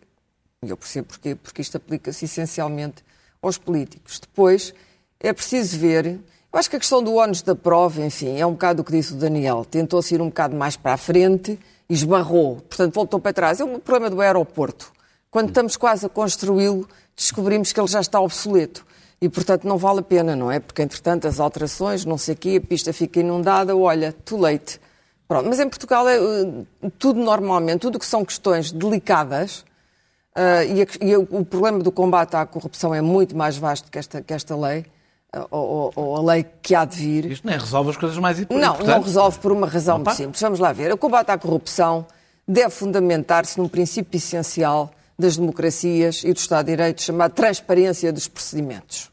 Eu 0.61 0.77
percebo 0.77 1.07
porquê, 1.07 1.35
porque 1.35 1.61
isto 1.61 1.77
aplica-se 1.77 2.25
essencialmente 2.25 3.03
aos 3.41 3.57
políticos. 3.57 4.19
Depois, 4.19 4.73
é 5.19 5.31
preciso 5.31 5.77
ver. 5.77 6.05
Eu 6.05 6.59
acho 6.59 6.69
que 6.69 6.75
a 6.75 6.79
questão 6.79 7.01
do 7.01 7.15
ónus 7.15 7.41
da 7.41 7.55
prova, 7.55 8.05
enfim, 8.05 8.37
é 8.37 8.45
um 8.45 8.51
bocado 8.51 8.81
o 8.81 8.85
que 8.85 8.91
disse 8.91 9.13
o 9.13 9.15
Daniel. 9.15 9.65
Tentou-se 9.65 10.13
ir 10.13 10.21
um 10.21 10.27
bocado 10.27 10.55
mais 10.55 10.75
para 10.75 10.93
a 10.93 10.97
frente 10.97 11.59
e 11.89 11.93
esbarrou. 11.93 12.57
Portanto, 12.57 12.93
voltou 12.93 13.19
para 13.19 13.33
trás. 13.33 13.59
É 13.59 13.63
um 13.63 13.79
problema 13.79 14.09
do 14.09 14.21
aeroporto. 14.21 14.91
Quando 15.31 15.49
estamos 15.49 15.75
quase 15.75 16.05
a 16.05 16.09
construí-lo, 16.09 16.87
descobrimos 17.15 17.71
que 17.71 17.79
ele 17.79 17.87
já 17.87 18.01
está 18.01 18.19
obsoleto 18.19 18.85
e, 19.23 19.29
portanto, 19.29 19.65
não 19.65 19.77
vale 19.77 19.99
a 19.99 20.03
pena, 20.03 20.35
não 20.35 20.51
é? 20.51 20.59
Porque, 20.59 20.81
entretanto, 20.81 21.29
as 21.29 21.39
alterações, 21.39 22.03
não 22.03 22.17
sei 22.17 22.33
o 22.33 22.37
quê, 22.37 22.61
a 22.61 22.67
pista 22.67 22.91
fica 22.91 23.21
inundada, 23.21 23.73
olha, 23.73 24.11
too 24.11 24.37
late. 24.37 24.81
Pronto, 25.29 25.47
mas 25.47 25.61
em 25.61 25.69
Portugal 25.69 26.09
é 26.09 26.19
uh, 26.19 26.67
tudo 26.99 27.21
normalmente, 27.21 27.79
tudo 27.79 27.97
que 27.97 28.05
são 28.05 28.25
questões 28.25 28.73
delicadas, 28.73 29.59
uh, 30.35 30.67
e, 30.67 30.81
a, 30.81 31.07
e, 31.07 31.15
o 31.15 31.45
problema 31.45 31.79
do 31.79 31.89
combate 31.89 32.35
à 32.35 32.45
corrupção 32.45 32.93
é 32.93 32.99
muito 32.99 33.33
mais 33.33 33.55
vasto 33.55 33.89
que 33.89 33.97
esta, 33.97 34.21
que 34.21 34.33
esta 34.33 34.57
lei, 34.57 34.85
uh, 35.33 35.47
ou, 35.49 35.93
ou, 35.95 36.17
a 36.17 36.33
lei 36.33 36.45
que 36.61 36.75
há 36.75 36.83
de 36.83 36.97
vir. 36.97 37.31
Isto 37.31 37.47
não 37.47 37.53
é, 37.53 37.57
resolve 37.57 37.91
as 37.91 37.95
coisas 37.95 38.17
mais 38.17 38.37
importantes. 38.41 38.85
Não, 38.85 38.85
não 38.85 39.01
resolve 39.01 39.39
por 39.39 39.53
uma 39.53 39.67
razão 39.67 40.01
Opa. 40.01 40.11
muito 40.11 40.17
simples. 40.17 40.41
Vamos 40.41 40.59
lá 40.59 40.73
ver. 40.73 40.91
O 40.91 40.97
combate 40.97 41.29
à 41.29 41.37
corrupção 41.37 42.05
deve 42.45 42.71
fundamentar-se 42.71 43.57
num 43.57 43.69
princípio 43.69 44.17
essencial 44.17 44.91
das 45.17 45.37
democracias 45.37 46.25
e 46.25 46.33
do 46.33 46.37
Estado 46.37 46.65
de 46.65 46.71
Direito 46.73 47.01
chamado 47.01 47.31
transparência 47.31 48.11
dos 48.11 48.27
procedimentos. 48.27 49.12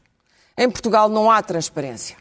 Em 0.61 0.69
Portugal 0.69 1.09
não 1.09 1.31
há 1.31 1.41
transparência. 1.41 2.15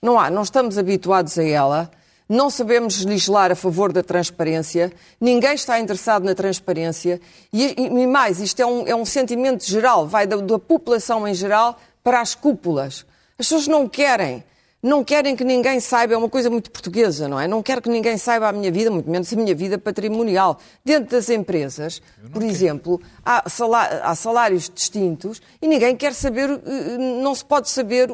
Não 0.00 0.18
há, 0.18 0.30
não 0.30 0.40
estamos 0.40 0.78
habituados 0.78 1.38
a 1.38 1.44
ela, 1.44 1.90
não 2.26 2.48
sabemos 2.48 3.04
legislar 3.04 3.52
a 3.52 3.54
favor 3.54 3.92
da 3.92 4.02
transparência, 4.02 4.90
ninguém 5.20 5.52
está 5.52 5.78
interessado 5.78 6.24
na 6.24 6.34
transparência. 6.34 7.20
E, 7.52 7.74
e 7.76 8.06
mais, 8.06 8.40
isto 8.40 8.62
é 8.62 8.64
um, 8.64 8.86
é 8.88 8.96
um 8.96 9.04
sentimento 9.04 9.66
geral, 9.66 10.06
vai 10.06 10.26
da, 10.26 10.36
da 10.36 10.58
população 10.58 11.28
em 11.28 11.34
geral 11.34 11.78
para 12.02 12.22
as 12.22 12.34
cúpulas. 12.34 13.04
As 13.38 13.48
pessoas 13.48 13.68
não 13.68 13.86
querem 13.86 14.42
não 14.82 15.04
querem 15.04 15.36
que 15.36 15.44
ninguém 15.44 15.78
saiba, 15.78 16.14
é 16.14 16.16
uma 16.16 16.28
coisa 16.28 16.50
muito 16.50 16.68
portuguesa, 16.68 17.28
não 17.28 17.38
é? 17.38 17.46
Não 17.46 17.62
quero 17.62 17.80
que 17.80 17.88
ninguém 17.88 18.18
saiba 18.18 18.48
a 18.48 18.52
minha 18.52 18.72
vida, 18.72 18.90
muito 18.90 19.08
menos 19.08 19.32
a 19.32 19.36
minha 19.36 19.54
vida 19.54 19.78
patrimonial. 19.78 20.58
Dentro 20.84 21.12
das 21.12 21.30
empresas, 21.30 22.02
por 22.32 22.42
quero. 22.42 22.50
exemplo, 22.50 23.00
há, 23.24 24.14
salários 24.16 24.68
distintos 24.68 25.40
e 25.60 25.68
ninguém 25.68 25.96
quer 25.96 26.12
saber, 26.12 26.50
eh, 26.50 26.98
não 27.22 27.32
se 27.32 27.44
pode 27.44 27.70
saber, 27.70 28.08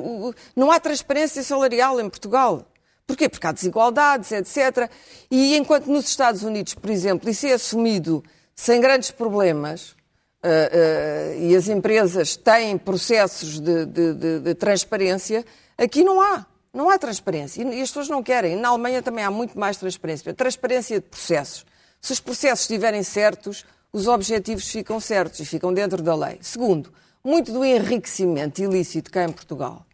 não 0.54 0.70
há 0.70 0.78
transparência 0.78 1.42
salarial 1.42 1.98
em 2.02 2.10
Portugal. 2.10 2.66
Porquê? 3.06 3.30
Porque 3.30 3.46
há 3.46 3.52
desigualdades, 3.52 4.30
etc. 4.30 4.90
E 5.30 5.56
enquanto 5.56 5.86
nos 5.86 6.06
Estados 6.06 6.42
Unidos, 6.42 6.74
por 6.74 6.90
exemplo, 6.90 7.30
isso 7.30 7.46
é 7.46 7.54
assumido 7.54 8.22
sem 8.54 8.78
grandes 8.80 9.10
problemas, 9.10 9.96
Uh, 10.40 10.46
uh, 10.46 11.42
e 11.42 11.56
as 11.56 11.66
empresas 11.66 12.36
têm 12.36 12.78
processos 12.78 13.58
de, 13.58 13.84
de, 13.84 14.14
de, 14.14 14.38
de, 14.38 14.54
transparência, 14.54 15.44
aqui 15.76 16.04
não 16.04 16.20
há. 16.20 16.46
Não 16.78 16.88
há 16.88 16.96
transparência. 16.96 17.60
E 17.64 17.82
as 17.82 17.88
pessoas 17.88 18.08
não 18.08 18.22
querem. 18.22 18.54
Na 18.54 18.68
Alemanha 18.68 19.02
também 19.02 19.24
há 19.24 19.30
muito 19.32 19.58
mais 19.58 19.76
transparência. 19.76 20.32
Transparência 20.32 21.00
de 21.00 21.06
processos. 21.08 21.66
Se 22.00 22.12
os 22.12 22.20
processos 22.20 22.60
estiverem 22.60 23.02
certos, 23.02 23.66
os 23.92 24.06
objetivos 24.06 24.70
ficam 24.70 25.00
certos 25.00 25.40
e 25.40 25.44
ficam 25.44 25.74
dentro 25.74 26.00
da 26.00 26.14
lei. 26.14 26.38
Segundo, 26.40 26.92
muito 27.24 27.52
do 27.52 27.64
enriquecimento 27.64 28.62
ilícito 28.62 29.10
cá 29.10 29.24
em 29.24 29.32
Portugal 29.32 29.84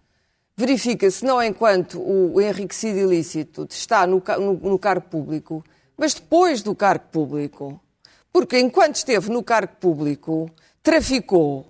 verifica-se 0.56 1.24
não 1.24 1.42
enquanto 1.42 2.00
o 2.00 2.40
enriquecido 2.40 2.98
ilícito 2.98 3.66
está 3.68 4.06
no, 4.06 4.22
no, 4.38 4.52
no 4.52 4.78
cargo 4.78 5.08
público, 5.08 5.64
mas 5.96 6.14
depois 6.14 6.62
do 6.62 6.74
cargo 6.74 7.06
público. 7.10 7.80
Porque 8.32 8.58
enquanto 8.58 8.96
esteve 8.96 9.30
no 9.30 9.42
cargo 9.42 9.74
público, 9.80 10.50
traficou. 10.82 11.68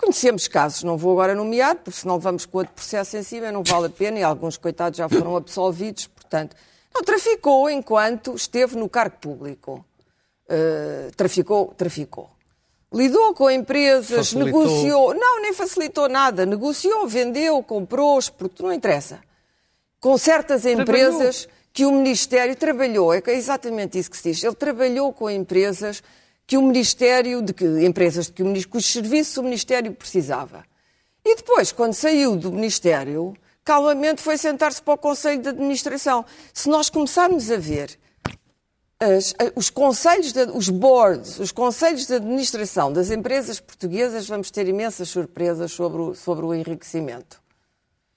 Conhecemos 0.00 0.48
casos, 0.48 0.82
não 0.82 0.96
vou 0.96 1.12
agora 1.12 1.34
nomear, 1.34 1.76
porque 1.76 2.00
senão 2.00 2.18
vamos 2.18 2.46
com 2.46 2.56
outro 2.56 2.72
processo 2.72 3.18
em 3.18 3.22
cima, 3.22 3.52
não 3.52 3.62
vale 3.62 3.86
a 3.86 3.90
pena, 3.90 4.18
e 4.18 4.22
alguns 4.22 4.56
coitados 4.56 4.96
já 4.96 5.06
foram 5.10 5.36
absolvidos, 5.36 6.06
portanto. 6.06 6.56
Não, 6.94 7.02
traficou 7.02 7.68
enquanto 7.68 8.34
esteve 8.34 8.76
no 8.76 8.88
cargo 8.88 9.18
público. 9.20 9.84
Uh, 10.48 11.14
traficou, 11.14 11.74
traficou. 11.76 12.30
Lidou 12.92 13.34
com 13.34 13.50
empresas, 13.50 14.30
facilitou. 14.30 14.64
negociou. 14.64 15.14
Não, 15.14 15.42
nem 15.42 15.52
facilitou 15.52 16.08
nada. 16.08 16.46
Negociou, 16.46 17.06
vendeu, 17.06 17.62
comprou, 17.62 18.18
exportou, 18.18 18.68
não 18.68 18.74
interessa. 18.74 19.20
Com 20.00 20.16
certas 20.16 20.64
empresas 20.64 21.42
trabalhou. 21.42 21.70
que 21.74 21.84
o 21.84 21.92
Ministério 21.92 22.56
trabalhou. 22.56 23.12
É 23.12 23.22
exatamente 23.28 23.98
isso 23.98 24.10
que 24.10 24.16
se 24.16 24.30
diz. 24.32 24.42
Ele 24.42 24.54
trabalhou 24.54 25.12
com 25.12 25.30
empresas 25.30 26.02
que 26.50 26.56
o 26.56 26.62
Ministério, 26.62 27.40
de 27.40 27.54
que, 27.54 27.64
empresas 27.86 28.26
de 28.26 28.32
que 28.32 28.42
o, 28.42 28.68
cujos 28.68 28.92
serviços 28.92 29.36
o 29.36 29.42
Ministério 29.44 29.92
precisava. 29.92 30.64
E 31.24 31.36
depois, 31.36 31.70
quando 31.70 31.94
saiu 31.94 32.34
do 32.34 32.50
Ministério, 32.50 33.36
calmamente 33.64 34.20
foi 34.20 34.36
sentar-se 34.36 34.82
para 34.82 34.94
o 34.94 34.98
Conselho 34.98 35.40
de 35.40 35.48
Administração. 35.50 36.24
Se 36.52 36.68
nós 36.68 36.90
começarmos 36.90 37.52
a 37.52 37.56
ver 37.56 37.96
as, 38.98 39.32
os 39.54 39.70
conselhos, 39.70 40.32
de, 40.32 40.42
os 40.52 40.68
boards, 40.68 41.38
os 41.38 41.52
conselhos 41.52 42.08
de 42.08 42.14
administração 42.14 42.92
das 42.92 43.12
empresas 43.12 43.60
portuguesas, 43.60 44.26
vamos 44.26 44.50
ter 44.50 44.66
imensas 44.66 45.08
surpresas 45.08 45.70
sobre 45.70 46.02
o, 46.02 46.14
sobre 46.16 46.44
o 46.44 46.52
enriquecimento. 46.52 47.40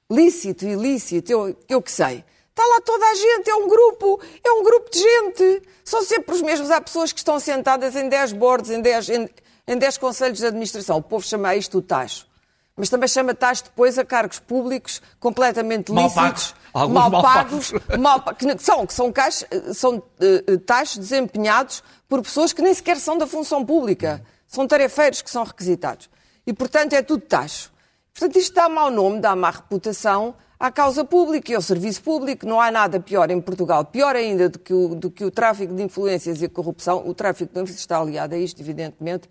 Lícito, 0.10 0.66
ilícito, 0.66 1.32
eu, 1.32 1.56
eu 1.70 1.80
que 1.84 1.92
sei. 1.92 2.26
Está 2.56 2.64
lá 2.68 2.82
toda 2.82 3.06
a 3.06 3.16
gente, 3.16 3.50
é 3.50 3.56
um 3.56 3.68
grupo, 3.68 4.22
é 4.44 4.52
um 4.52 4.64
grupo 4.64 4.92
de 4.92 5.00
gente. 5.00 5.64
São 5.84 6.04
sempre 6.04 6.36
os 6.36 6.42
mesmos. 6.42 6.70
Há 6.70 6.80
pessoas 6.80 7.12
que 7.12 7.20
estão 7.20 7.40
sentadas 7.40 7.96
em 7.96 8.08
10 8.08 8.34
boards, 8.34 8.70
em 8.70 8.80
10, 8.80 9.10
em, 9.10 9.30
em 9.68 9.78
10 9.78 9.98
conselhos 9.98 10.38
de 10.38 10.46
administração. 10.46 10.98
O 10.98 11.02
povo 11.02 11.26
chama 11.26 11.56
isto 11.56 11.80
o 11.80 11.82
tacho 11.82 12.28
mas 12.76 12.90
também 12.90 13.08
chama 13.08 13.34
taxa 13.34 13.64
depois 13.66 14.00
a 14.00 14.06
cargos 14.06 14.40
públicos 14.40 15.02
completamente 15.20 15.92
mal 15.92 16.06
lícitos, 16.06 16.56
pagos, 16.74 16.92
mal, 16.92 17.10
mal 17.10 17.22
pagos, 17.22 17.72
mal, 18.00 18.22
que 18.36 18.64
são, 18.64 18.86
que 18.86 18.94
são, 18.94 19.12
caixa, 19.12 19.48
são 19.74 19.98
uh, 19.98 21.00
desempenhados 21.00 21.84
por 22.10 22.22
pessoas 22.22 22.52
que 22.52 22.62
nem 22.62 22.74
sequer 22.74 22.98
são 22.98 23.18
da 23.18 23.28
função 23.28 23.64
pública. 23.64 24.26
São 24.48 24.68
tarefeiros 24.68 25.22
que 25.22 25.30
são 25.30 25.44
requisitados. 25.44 26.10
E, 26.46 26.54
portanto, 26.54 26.94
é 26.94 27.02
tudo 27.02 27.24
taxo. 27.26 27.72
Portanto, 28.14 28.38
isto 28.38 28.54
dá 28.54 28.70
mau 28.70 28.92
nome, 28.92 29.20
dá 29.20 29.36
má 29.36 29.50
reputação 29.50 30.36
à 30.60 30.72
causa 30.72 31.04
pública 31.04 31.52
e 31.52 31.56
ao 31.56 31.62
serviço 31.62 32.02
público. 32.02 32.46
Não 32.46 32.60
há 32.60 32.72
nada 32.72 33.00
pior 33.00 33.30
em 33.32 33.40
Portugal, 33.42 33.86
pior 33.86 34.16
ainda 34.16 34.50
do 34.50 34.60
que 34.60 34.74
o, 34.74 34.96
do 34.96 35.12
que 35.12 35.26
o 35.26 35.32
tráfico 35.32 35.74
de 35.74 35.84
influências 35.84 36.42
e 36.42 36.46
a 36.46 36.50
corrupção. 36.50 37.08
O 37.08 37.14
tráfico 37.14 37.54
de 37.54 37.60
influências 37.60 37.80
está 37.80 38.00
aliado 38.00 38.36
a 38.36 38.38
isto, 38.38 38.62
evidentemente. 38.62 39.30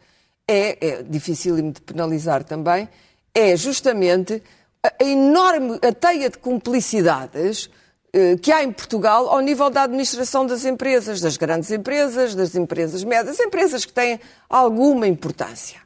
É, 0.49 0.87
é 0.87 1.03
dificílimo 1.03 1.71
de 1.71 1.81
penalizar 1.81 2.43
também 2.43 2.89
é 3.35 3.57
justamente 3.57 4.43
a 4.83 5.05
enorme 5.05 5.79
a 5.83 5.93
teia 5.93 6.29
de 6.29 6.39
cumplicidades 6.39 7.71
eh, 8.13 8.37
que 8.37 8.53
há 8.53 8.63
em 8.63 8.73
Portugal 8.73 9.29
ao 9.29 9.41
nível 9.41 9.71
da 9.71 9.83
administração 9.85 10.45
das 10.47 10.65
empresas, 10.65 11.21
das 11.21 11.37
grandes 11.37 11.71
empresas, 11.71 12.35
das 12.35 12.55
empresas 12.55 13.05
médias, 13.05 13.41
empresas 13.41 13.85
que 13.85 13.93
têm 13.93 14.21
alguma 14.49 15.07
importância. 15.07 15.81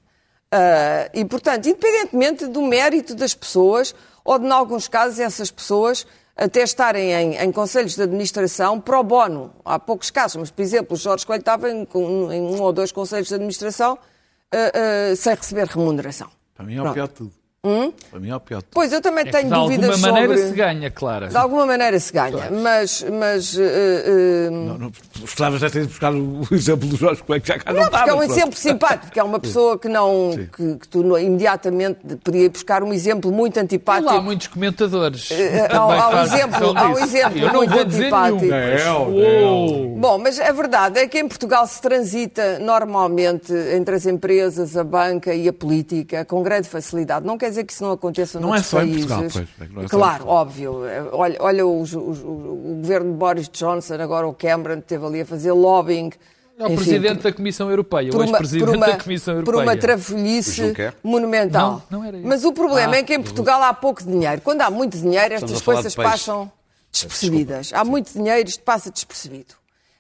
Uh, 0.46 1.11
e, 1.12 1.25
portanto, 1.25 1.66
independentemente 1.68 2.46
do 2.46 2.62
mérito 2.62 3.16
das 3.16 3.35
pessoas, 3.35 3.94
ou 4.26 4.38
em 4.40 4.50
alguns 4.50 4.88
casos, 4.88 5.18
essas 5.18 5.50
pessoas 5.50 6.06
até 6.36 6.62
estarem 6.62 7.12
em, 7.12 7.36
em 7.36 7.52
conselhos 7.52 7.94
de 7.94 8.02
administração 8.02 8.78
pro 8.78 9.02
bono. 9.02 9.54
Há 9.64 9.78
poucos 9.78 10.10
casos, 10.10 10.36
mas, 10.36 10.50
por 10.50 10.60
exemplo, 10.60 10.94
o 10.94 10.96
Jorge 10.98 11.24
Coelho 11.24 11.40
estava 11.40 11.70
em, 11.70 11.88
em 11.94 12.42
um 12.42 12.60
ou 12.60 12.72
dois 12.72 12.92
conselhos 12.92 13.28
de 13.28 13.34
administração 13.34 13.94
uh, 13.94 15.12
uh, 15.12 15.16
sem 15.16 15.34
receber 15.34 15.66
remuneração. 15.66 16.28
Para 16.54 16.66
mim 16.66 16.76
é 16.76 16.82
o 16.82 16.92
pior 16.92 17.08
de 17.08 17.14
tudo. 17.14 17.32
Hum? 17.66 17.92
Para 18.12 18.20
mim 18.20 18.31
é 18.31 18.37
o 18.37 18.38
pior 18.38 18.61
de. 18.61 18.68
Pois, 18.70 18.92
eu 18.92 19.00
também 19.00 19.26
é 19.26 19.31
tenho 19.31 19.50
dúvidas 19.50 19.98
sobre... 19.98 20.00
De 20.00 20.07
alguma 20.07 20.12
maneira 20.12 20.48
se 20.48 20.55
ganha, 20.55 20.90
Clara. 20.92 21.29
De 21.29 21.37
alguma 21.37 21.66
maneira 21.66 21.98
se 21.98 22.12
ganha, 22.12 22.31
claro. 22.31 22.55
mas... 22.61 23.05
mas 23.11 23.55
uh, 23.57 23.61
uh... 23.61 24.50
Não, 24.52 24.79
não, 24.79 24.92
gostavas 25.20 25.61
de 25.61 25.70
ter 25.70 25.87
buscar 25.87 26.14
o 26.14 26.46
exemplo 26.52 26.88
do 26.88 26.96
Jorge 26.96 27.24
Coelho, 27.24 27.42
que 27.42 27.48
já 27.48 27.59
cá 27.59 27.72
não, 27.72 27.81
não 27.81 27.87
estava. 27.87 28.05
Porque 28.05 28.11
é 28.11 28.14
um 28.14 28.22
exemplo 28.22 28.57
simpático, 28.57 29.07
porque 29.07 29.18
é 29.18 29.24
uma 29.24 29.40
pessoa 29.40 29.76
que 29.76 29.88
não... 29.88 30.31
Que, 30.57 30.76
que, 30.76 30.88
tu 30.88 31.18
imediatamente 31.18 31.98
podia 32.22 32.48
buscar 32.48 32.85
um 32.85 32.92
exemplo 32.92 33.33
muito 33.33 33.59
antipático. 33.59 34.12
Não 34.12 34.18
há 34.18 34.22
muitos 34.22 34.46
comentadores. 34.46 35.29
Uh, 35.31 35.35
há, 35.68 35.76
há, 35.76 36.09
um 36.09 36.22
exemplo, 36.22 36.79
há 36.79 36.88
um 36.88 36.98
exemplo 36.98 37.38
eu 37.38 37.52
muito 37.52 37.79
antipático. 37.79 38.46
Não, 38.46 39.11
não. 39.11 39.88
Bom, 39.98 40.18
mas 40.18 40.38
a 40.38 40.52
verdade 40.52 41.00
é 41.00 41.09
que 41.09 41.18
em 41.18 41.26
Portugal 41.26 41.66
se 41.66 41.83
transita 41.83 42.61
normalmente 42.61 43.52
entre 43.52 43.96
as 43.96 44.07
empresas, 44.07 44.76
a 44.76 44.85
banca 44.85 45.35
e 45.35 45.48
a 45.48 45.52
política 45.52 46.24
com 46.24 46.42
grande 46.42 46.68
facilidade. 46.68 47.26
Não 47.26 47.37
quer 47.37 47.48
que 47.64 47.73
isso 47.73 47.85
não 47.85 47.92
aconteça 47.92 48.40
não 48.40 48.55
é 48.55 48.62
só 48.62 48.79
países. 48.79 49.05
Em 49.05 49.09
Portugal, 49.09 49.47
pois, 49.75 49.87
é 49.87 49.88
claro, 49.88 50.27
óbvio. 50.27 50.83
Olha, 51.12 51.37
olha 51.40 51.66
os, 51.66 51.92
os, 51.92 52.19
o 52.21 52.79
governo 52.81 53.12
de 53.12 53.16
Boris 53.19 53.49
Johnson, 53.49 53.95
agora 53.95 54.27
o 54.27 54.35
Cameron, 54.35 54.79
esteve 54.79 55.07
ali 55.07 55.21
a 55.21 55.27
fazer 55.27 55.53
lobbying. 55.53 56.11
É 56.59 56.64
o 56.64 56.66
Enfim, 56.69 56.77
Presidente 56.77 57.23
da 57.23 57.33
Comissão 57.33 57.69
Europeia, 57.69 58.11
o 58.14 58.23
ex-Presidente 58.23 58.79
da 58.79 58.97
Comissão 58.97 59.35
Europeia. 59.35 59.57
Por 59.57 59.62
uma 59.62 59.77
trafolhice 59.77 60.73
monumental. 61.03 61.83
Não, 61.90 62.01
não 62.01 62.07
era 62.07 62.16
isso. 62.16 62.27
Mas 62.27 62.45
o 62.45 62.53
problema 62.53 62.95
ah, 62.95 62.99
é 62.99 63.03
que 63.03 63.14
em 63.14 63.23
Portugal 63.23 63.62
há 63.62 63.75
pouco 63.75 64.03
dinheiro. 64.03 64.40
Quando 64.40 64.62
há 64.62 64.71
muito 64.71 64.97
dinheiro, 64.97 65.35
estas 65.35 65.61
coisas 65.61 65.95
passam 65.95 66.51
despercebidas. 66.90 67.73
Há 67.75 67.85
muito 67.85 68.11
dinheiro, 68.11 68.49
isto 68.49 68.62
passa 68.62 68.90
despercebido. 68.90 69.55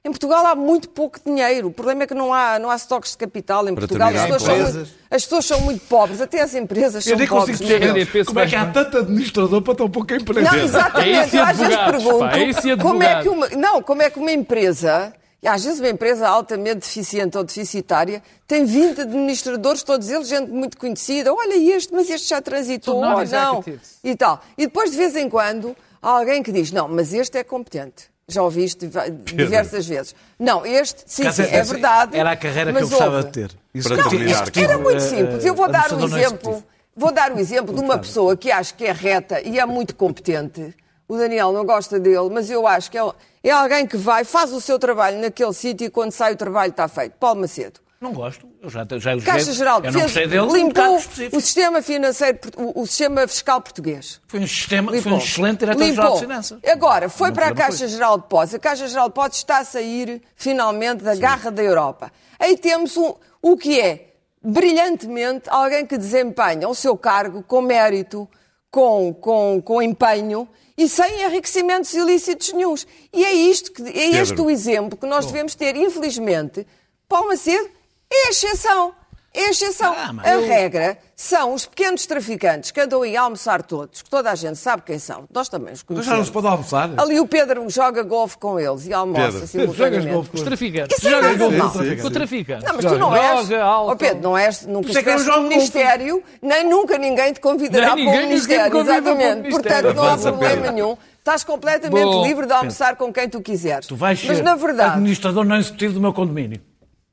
Em 0.06 0.10
Portugal 0.10 0.46
há 0.46 0.54
muito 0.54 0.88
pouco 0.88 1.18
dinheiro. 1.26 1.66
O 1.66 1.70
problema 1.72 2.04
é 2.04 2.06
que 2.06 2.14
não 2.14 2.32
há, 2.32 2.60
não 2.60 2.70
há 2.70 2.76
estoques 2.76 3.10
de 3.10 3.18
capital 3.18 3.68
em 3.68 3.74
Para 3.74 3.88
Portugal. 3.88 4.08
As 4.08 4.30
pessoas, 4.30 4.74
muito, 4.74 4.90
as 5.10 5.22
pessoas, 5.24 5.44
são 5.46 5.60
muito, 5.62 5.80
pobres, 5.86 6.20
até 6.20 6.42
as 6.42 6.54
empresas 6.54 7.02
são 7.02 7.12
pobres. 7.12 7.28
Eu 7.28 7.36
nem 7.36 7.46
consigo 7.46 7.72
entender 7.72 8.24
como 8.24 8.38
é 8.38 8.46
que 8.46 8.54
há 8.54 8.66
tanto 8.66 8.98
administrador 8.98 9.60
para 9.62 9.74
tão 9.74 9.90
pouca 9.90 10.14
empresa. 10.14 10.48
Não, 10.48 10.58
exatamente. 10.62 11.36
É 11.36 11.40
às 11.42 11.58
vezes 11.58 11.76
pergunto 11.76 12.18
pá, 12.20 12.76
como 12.80 13.02
é 13.02 13.20
que 13.20 13.28
uma, 13.28 13.48
não, 13.48 13.82
como 13.82 14.00
é 14.00 14.08
que 14.08 14.20
uma 14.20 14.30
empresa, 14.30 15.12
e 15.42 15.48
às 15.48 15.64
vezes 15.64 15.80
uma 15.80 15.88
empresa 15.88 16.28
altamente 16.28 16.82
deficiente 16.82 17.36
ou 17.36 17.42
deficitária, 17.42 18.22
tem 18.46 18.64
20 18.64 19.00
administradores, 19.00 19.82
todos 19.82 20.08
eles 20.08 20.28
gente 20.28 20.52
muito 20.52 20.78
conhecida. 20.78 21.34
Olha 21.34 21.56
este, 21.56 21.92
mas 21.92 22.08
este 22.08 22.28
já 22.28 22.40
transitou, 22.40 22.94
ou 22.94 23.24
não. 23.24 23.64
E 24.04 24.14
tal. 24.14 24.40
E 24.56 24.66
depois, 24.66 24.92
de 24.92 24.96
vez 24.98 25.16
em 25.16 25.28
quando, 25.28 25.76
há 26.00 26.10
alguém 26.10 26.44
que 26.44 26.52
diz, 26.52 26.70
não, 26.70 26.86
mas 26.86 27.12
este 27.12 27.38
é 27.38 27.42
competente. 27.42 28.14
Já 28.28 28.42
ouviste 28.42 28.90
diversas 29.24 29.86
vezes. 29.86 30.12
Não, 30.36 30.66
este, 30.66 31.04
sim, 31.06 31.30
sim 31.30 31.42
é 31.42 31.62
verdade. 31.62 32.16
Era 32.16 32.32
a 32.32 32.36
carreira 32.36 32.72
que 32.72 32.82
eu 32.82 32.88
gostava 32.88 33.22
de 33.22 33.30
ter. 33.30 33.52
Isso 33.72 33.88
não, 33.88 34.08
terminar, 34.08 34.50
era 34.56 34.78
muito 34.78 35.00
simples. 35.00 35.44
Eu 35.44 35.54
vou 35.54 35.70
dar 35.70 35.92
um 35.92 36.04
exemplo. 36.04 36.64
Vou 36.96 37.12
dar 37.12 37.30
um 37.30 37.38
exemplo 37.38 37.72
de 37.72 37.80
uma 37.80 37.96
pessoa 37.98 38.36
que 38.36 38.50
acho 38.50 38.74
que 38.74 38.84
é 38.84 38.90
reta 38.90 39.40
e 39.42 39.60
é 39.60 39.66
muito 39.66 39.94
competente. 39.94 40.74
O 41.06 41.16
Daniel 41.16 41.52
não 41.52 41.64
gosta 41.64 42.00
dele, 42.00 42.28
mas 42.32 42.50
eu 42.50 42.66
acho 42.66 42.90
que 42.90 42.98
é, 42.98 43.12
é 43.44 43.50
alguém 43.52 43.86
que 43.86 43.96
vai, 43.96 44.24
faz 44.24 44.52
o 44.52 44.60
seu 44.60 44.76
trabalho 44.76 45.20
naquele 45.20 45.52
sítio 45.52 45.86
e 45.86 45.90
quando 45.90 46.10
sai 46.10 46.32
o 46.32 46.36
trabalho 46.36 46.70
está 46.70 46.88
feito. 46.88 47.12
Paulo 47.20 47.42
Macedo. 47.42 47.78
Não 48.00 48.12
gosto. 48.12 48.46
Eu 48.62 48.68
já, 48.68 48.86
já 48.98 49.18
Caixa 49.20 49.52
Geral 49.52 49.80
de 49.80 49.90
Defesa 49.90 50.36
limpou 50.52 50.96
o 51.32 51.40
sistema 51.40 51.80
financeiro, 51.80 52.38
o, 52.56 52.82
o, 52.82 52.86
sistema 52.86 53.26
fiscal 53.26 53.60
português. 53.60 54.20
Foi 54.26 54.40
um, 54.40 54.46
sistema, 54.46 54.92
foi 55.00 55.12
um 55.12 55.18
excelente 55.18 55.60
diretor-geral 55.60 56.14
de 56.14 56.20
finanças. 56.20 56.58
Agora, 56.66 57.08
foi 57.08 57.32
para 57.32 57.48
a 57.48 57.54
Caixa 57.54 57.88
Geral 57.88 58.18
de 58.18 58.24
Depósitos. 58.24 58.54
A 58.54 58.58
Caixa 58.58 58.86
Geral 58.86 59.06
de 59.06 59.14
Depósitos 59.14 59.38
está 59.38 59.58
a 59.58 59.64
sair, 59.64 60.22
finalmente, 60.34 61.02
da 61.02 61.14
Sim. 61.14 61.20
garra 61.20 61.50
da 61.50 61.62
Europa. 61.62 62.12
Aí 62.38 62.58
temos 62.58 62.98
um, 62.98 63.14
o 63.40 63.56
que 63.56 63.80
é, 63.80 64.14
brilhantemente, 64.42 65.48
alguém 65.48 65.86
que 65.86 65.96
desempenha 65.96 66.68
o 66.68 66.74
seu 66.74 66.98
cargo 66.98 67.42
com 67.42 67.62
mérito, 67.62 68.28
com, 68.70 69.14
com, 69.14 69.62
com 69.62 69.80
empenho 69.80 70.46
e 70.76 70.86
sem 70.86 71.22
enriquecimentos 71.22 71.94
ilícitos 71.94 72.52
nenhums. 72.52 72.86
E 73.10 73.24
é 73.24 73.32
isto 73.32 73.72
que, 73.72 73.82
é 73.82 74.20
este 74.20 74.38
o 74.38 74.50
exemplo 74.50 74.98
que 74.98 75.06
nós 75.06 75.24
Bom. 75.24 75.32
devemos 75.32 75.54
ter, 75.54 75.74
infelizmente. 75.76 76.66
Paulo 77.08 77.28
Macedo 77.28 77.75
é 78.16 78.30
exceção. 78.30 78.94
É 79.36 79.50
exceção. 79.50 79.94
Ah, 79.94 80.14
a 80.22 80.32
eu... 80.32 80.46
regra 80.46 80.96
são 81.14 81.52
os 81.52 81.66
pequenos 81.66 82.06
traficantes 82.06 82.70
que 82.70 82.80
andam 82.80 83.02
aí 83.02 83.14
a 83.18 83.20
almoçar 83.20 83.62
todos, 83.62 84.00
que 84.00 84.08
toda 84.08 84.30
a 84.30 84.34
gente 84.34 84.56
sabe 84.56 84.82
quem 84.82 84.98
são. 84.98 85.28
Nós 85.30 85.46
também 85.50 85.74
os 85.74 85.82
conhecemos. 85.82 86.06
Mas 86.06 86.06
já 86.06 86.16
não 86.16 86.24
se 86.24 86.32
pode 86.32 86.46
almoçar. 86.46 86.90
Ali 86.96 87.20
o 87.20 87.26
Pedro 87.26 87.68
joga 87.68 88.02
golfe 88.02 88.38
com 88.38 88.58
eles 88.58 88.86
e 88.86 88.94
almoça 88.94 89.46
simultaneamente. 89.46 90.30
Os 90.32 90.40
traficantes. 90.40 90.96
Isso 90.96 91.06
é 91.06 91.10
joga 91.10 91.34
golfe 91.34 91.96
com 91.96 92.06
o 92.06 92.10
traficante. 92.10 92.64
Não, 92.64 92.76
mas 92.76 92.84
tu 92.86 92.98
não 92.98 93.14
és... 93.14 93.48
Oh, 93.86 93.96
Pedro, 93.96 94.22
não 94.22 94.38
és... 94.38 94.66
Nunca 94.66 94.88
é 94.88 94.92
estiveste 94.92 95.28
no 95.28 95.42
Ministério, 95.42 96.22
nem 96.40 96.66
nunca 96.66 96.96
ninguém 96.96 97.34
te 97.34 97.40
convidará 97.40 97.88
para 97.88 98.00
o 98.00 98.04
Ministério. 98.04 98.78
Exatamente. 98.78 99.50
Portanto, 99.50 99.94
não 99.94 100.04
há 100.04 100.16
problema 100.16 100.72
nenhum. 100.72 100.96
Estás 101.18 101.44
completamente 101.44 102.26
livre 102.26 102.46
de 102.46 102.52
almoçar 102.54 102.96
com 102.96 103.12
quem 103.12 103.28
tu 103.28 103.42
quiseres. 103.42 103.86
Tu 103.86 103.96
vais 103.96 104.18
ser 104.18 104.28
mas, 104.28 104.40
na 104.40 104.54
verdade, 104.54 104.92
administrador 104.92 105.44
não 105.44 105.56
executivo 105.56 105.92
do 105.92 106.00
meu 106.00 106.14
condomínio. 106.14 106.58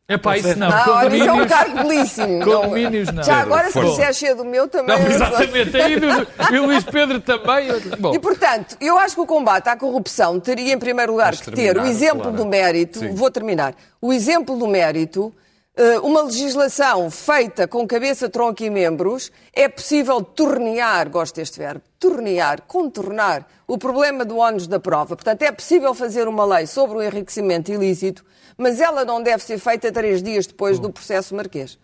É 0.06 0.18
pá, 0.18 0.38
isso 0.38 0.60
não. 0.60 0.70
Não, 0.70 0.94
olha, 0.96 1.16
isso 1.16 1.30
é 1.30 1.34
um 1.34 1.48
cargo 1.48 1.76
belíssimo. 1.84 2.40
Condomínios 2.44 3.12
não. 3.12 3.24
Já 3.24 3.38
agora, 3.38 3.72
se 3.72 3.80
quiser 3.80 4.14
cheio 4.14 4.36
do 4.36 4.44
meu, 4.44 4.68
também. 4.68 5.00
Não, 5.00 5.08
exatamente. 5.08 5.78
Aí 5.78 5.98
do, 5.98 6.08
e 6.54 6.60
o 6.60 6.66
Luís 6.66 6.84
Pedro 6.84 7.22
também. 7.22 7.70
Bom. 8.00 8.14
E, 8.14 8.20
portanto, 8.20 8.76
eu 8.82 8.98
acho 8.98 9.16
que 9.16 9.22
o 9.22 9.26
combate 9.26 9.70
à 9.70 9.78
corrupção 9.78 10.40
teria, 10.42 10.74
em 10.74 10.78
primeiro 10.78 11.14
lugar, 11.14 11.36
que 11.36 11.52
ter 11.52 11.78
o 11.78 11.86
exemplo 11.86 12.24
claro. 12.24 12.38
do 12.38 12.46
mérito. 12.46 13.00
Sim. 13.00 13.16
Vou 13.16 13.32
terminar. 13.32 13.76
O 14.02 14.12
exemplo 14.12 14.58
do 14.58 14.68
mérito. 14.68 15.34
Eh, 15.76 16.00
uma 16.02 16.22
legislação 16.22 17.10
feita 17.10 17.68
com 17.68 17.88
cabeça, 17.88 18.30
tronco 18.30 18.62
e 18.62 18.70
membros, 18.70 19.32
é 19.52 19.68
possível 19.68 20.22
tornear, 20.22 21.10
gosto 21.10 21.38
deste 21.38 21.58
verbo, 21.58 21.82
tornear, 22.00 22.62
contornar 22.68 23.48
o 23.66 23.76
problema 23.76 24.24
do 24.24 24.38
ónus 24.38 24.68
da 24.68 24.80
prova. 24.80 25.16
Portanto, 25.16 25.42
é 25.42 25.52
possível 25.52 25.96
fazer 25.96 26.28
uma 26.28 26.46
lei 26.46 26.68
sobre 26.68 26.98
o 26.98 27.02
enriquecimento 27.02 27.72
ilícito 27.72 28.24
mas 28.58 28.80
ela 28.80 29.06
não 29.06 29.22
deve 29.22 29.44
ser 29.44 29.58
feita 29.58 29.92
três 29.92 30.22
dias 30.22 30.48
depois 30.48 30.80
do 30.80 30.92
processo 30.92 31.36
marquês. 31.36 31.78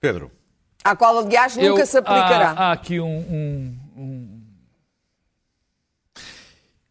Pedro. 0.00 0.30
À 0.82 0.94
qual, 0.94 1.18
aliás, 1.18 1.56
nunca 1.56 1.80
Eu, 1.80 1.86
se 1.86 1.96
aplicará. 1.96 2.50
Há, 2.50 2.68
há 2.68 2.72
aqui 2.72 3.00
um, 3.00 3.06
um, 3.06 3.78
um, 3.96 4.42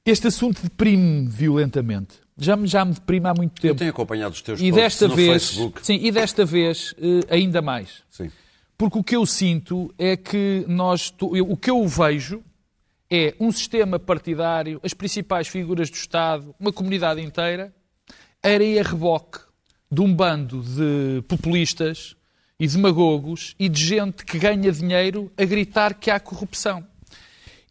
Este 0.03 0.27
assunto 0.27 0.63
deprime-me 0.63 1.27
violentamente. 1.29 2.23
Já 2.35 2.55
me, 2.55 2.65
já 2.65 2.83
me 2.83 2.93
deprime 2.93 3.27
há 3.27 3.33
muito 3.35 3.61
tempo. 3.61 3.73
Eu 3.73 3.77
tenho 3.77 3.91
acompanhado 3.91 4.33
os 4.33 4.41
teus 4.41 4.59
e 4.59 4.71
desta 4.71 5.07
no 5.07 5.15
vez, 5.15 5.43
Facebook. 5.43 5.85
Sim, 5.85 5.99
e 6.01 6.11
desta 6.11 6.43
vez 6.43 6.95
eh, 6.97 7.35
ainda 7.35 7.61
mais. 7.61 8.03
Sim. 8.09 8.31
Porque 8.75 8.97
o 8.97 9.03
que 9.03 9.15
eu 9.15 9.25
sinto 9.27 9.93
é 9.99 10.17
que 10.17 10.65
nós... 10.67 11.13
O 11.19 11.55
que 11.55 11.69
eu 11.69 11.87
vejo 11.87 12.43
é 13.11 13.35
um 13.39 13.51
sistema 13.51 13.99
partidário, 13.99 14.79
as 14.83 14.95
principais 14.95 15.47
figuras 15.47 15.91
do 15.91 15.95
Estado, 15.95 16.55
uma 16.59 16.73
comunidade 16.73 17.21
inteira, 17.21 17.71
era 18.43 18.63
a 18.63 18.83
reboque 18.83 19.39
de 19.89 20.01
um 20.01 20.13
bando 20.13 20.61
de 20.61 21.21
populistas 21.29 22.13
e 22.59 22.67
demagogos 22.67 23.55
e 23.57 23.69
de 23.69 23.85
gente 23.85 24.25
que 24.25 24.37
ganha 24.37 24.69
dinheiro 24.69 25.31
a 25.37 25.45
gritar 25.45 25.93
que 25.93 26.11
há 26.11 26.19
corrupção. 26.19 26.85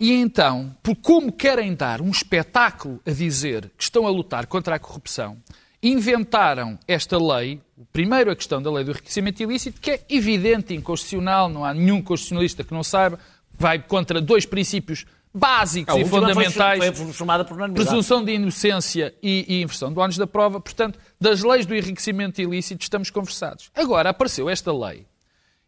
E 0.01 0.13
então, 0.13 0.75
por 0.83 0.97
como 0.97 1.31
querem 1.31 1.75
dar 1.75 2.01
um 2.01 2.11
espetáculo 2.11 3.01
a 3.07 3.11
dizer 3.11 3.71
que 3.77 3.85
estão 3.85 4.07
a 4.07 4.11
lutar 4.11 4.47
contra 4.47 4.77
a 4.77 4.79
corrupção, 4.79 5.37
inventaram 5.83 6.79
esta 6.89 7.19
lei, 7.19 7.61
primeiro 7.93 8.31
a 8.31 8.37
questão 8.37 8.63
da 8.63 8.73
lei 8.73 8.83
do 8.83 8.93
enriquecimento 8.93 9.43
ilícito, 9.43 9.81
que 9.81 9.91
é 9.91 10.01
evidente 10.09 10.75
inconstitucional, 10.75 11.49
não 11.49 11.65
há 11.65 11.75
nenhum 11.75 12.01
constitucionalista 12.01 12.65
que 12.65 12.73
não 12.73 12.83
saiba, 12.83 13.19
vai 13.59 13.79
contra 13.79 14.21
dois 14.21 14.47
princípios 14.47 15.05
básicos 15.35 15.97
e 15.97 16.05
fundamentais. 16.05 16.97
Foi 16.97 17.13
formada 17.13 17.45
por 17.45 17.57
presunção 17.73 18.25
de 18.25 18.33
inocência 18.33 19.15
e, 19.23 19.45
e 19.49 19.63
inversão 19.63 19.93
do 19.93 20.01
ânus 20.01 20.17
da 20.17 20.27
prova. 20.27 20.61
Portanto, 20.61 20.99
das 21.21 21.43
leis 21.43 21.65
do 21.65 21.75
enriquecimento 21.75 22.41
ilícito 22.41 22.83
estamos 22.83 23.11
conversados. 23.11 23.71
Agora 23.75 24.11
apareceu 24.11 24.49
esta 24.51 24.73
lei. 24.73 25.07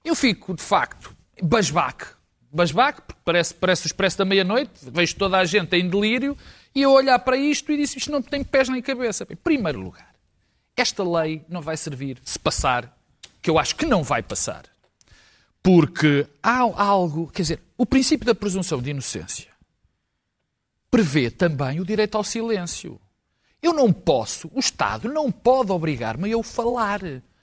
Eu 0.05 0.14
fico, 0.14 0.55
de 0.55 0.62
facto, 0.62 1.16
basbaque. 1.42 2.07
Basbaque, 2.53 3.00
porque 3.03 3.20
parece, 3.24 3.55
parece 3.55 3.85
o 3.85 3.88
expresso 3.88 4.18
da 4.18 4.24
meia-noite, 4.24 4.70
vejo 4.83 5.16
toda 5.16 5.38
a 5.38 5.44
gente 5.44 5.74
em 5.74 5.88
delírio, 5.88 6.37
e 6.72 6.83
eu 6.83 6.92
olhar 6.92 7.18
para 7.18 7.37
isto 7.37 7.72
e 7.72 7.77
disse, 7.77 7.98
isto 7.98 8.12
não 8.12 8.22
tem 8.22 8.44
pés 8.44 8.68
nem 8.68 8.81
cabeça. 8.81 9.27
Em 9.29 9.35
primeiro 9.35 9.81
lugar, 9.81 10.14
esta 10.77 11.03
lei 11.03 11.42
não 11.48 11.61
vai 11.61 11.77
servir 11.77 12.18
se 12.24 12.38
passar, 12.38 12.96
que 13.42 13.50
eu 13.50 13.59
acho 13.59 13.74
que 13.74 13.85
não 13.85 14.05
vai 14.05 14.22
passar. 14.22 14.66
Porque 15.61 16.27
há 16.40 16.61
algo, 16.77 17.29
quer 17.33 17.42
dizer, 17.42 17.61
o 17.77 17.85
princípio 17.85 18.24
da 18.24 18.35
presunção 18.37 18.81
de 18.81 18.90
inocência 18.90 19.54
prevê 20.94 21.28
também 21.28 21.80
o 21.80 21.85
direito 21.85 22.16
ao 22.16 22.22
silêncio. 22.22 23.00
Eu 23.61 23.72
não 23.72 23.92
posso, 23.92 24.48
o 24.54 24.61
Estado 24.61 25.12
não 25.12 25.28
pode 25.28 25.72
obrigar-me 25.72 26.28
a 26.28 26.30
eu 26.30 26.40
falar. 26.40 27.00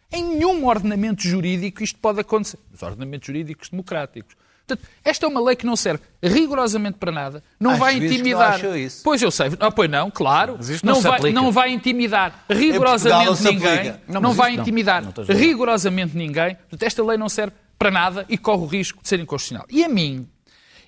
Em 0.09 0.23
nenhum 0.23 0.65
ordenamento 0.65 1.21
jurídico 1.21 1.83
isto 1.83 1.99
pode 1.99 2.21
acontecer. 2.21 2.57
Os 2.73 2.81
ordenamentos 2.81 3.27
jurídicos 3.27 3.67
democráticos. 3.67 4.37
Portanto, 4.65 4.87
esta 5.03 5.25
é 5.25 5.27
uma 5.27 5.41
lei 5.41 5.57
que 5.57 5.65
não 5.65 5.75
serve 5.75 6.01
rigorosamente 6.23 6.97
para 6.97 7.11
nada, 7.11 7.43
não 7.59 7.75
vai 7.75 7.97
intimidar. 7.97 8.63
Não 8.63 8.77
isso. 8.77 9.01
Pois 9.03 9.21
eu 9.21 9.29
sei, 9.29 9.49
ah, 9.59 9.69
pois 9.69 9.89
não, 9.89 10.09
claro, 10.09 10.57
não, 10.81 10.93
não 10.93 11.01
vai, 11.01 11.33
não 11.33 11.51
vai 11.51 11.71
intimidar 11.71 12.45
rigorosamente 12.49 13.43
ninguém, 13.43 13.95
não, 14.07 14.21
não 14.21 14.33
vai 14.33 14.53
intimidar 14.53 15.03
rigorosamente 15.27 16.15
ninguém. 16.15 16.55
Portanto, 16.55 16.83
esta 16.83 17.03
lei 17.03 17.17
não 17.17 17.27
serve 17.27 17.53
para 17.77 17.91
nada 17.91 18.25
e 18.29 18.37
corre 18.37 18.63
o 18.63 18.65
risco 18.65 19.01
de 19.01 19.09
ser 19.09 19.19
inconstitucional. 19.19 19.65
E 19.69 19.83
a 19.83 19.89
mim, 19.89 20.25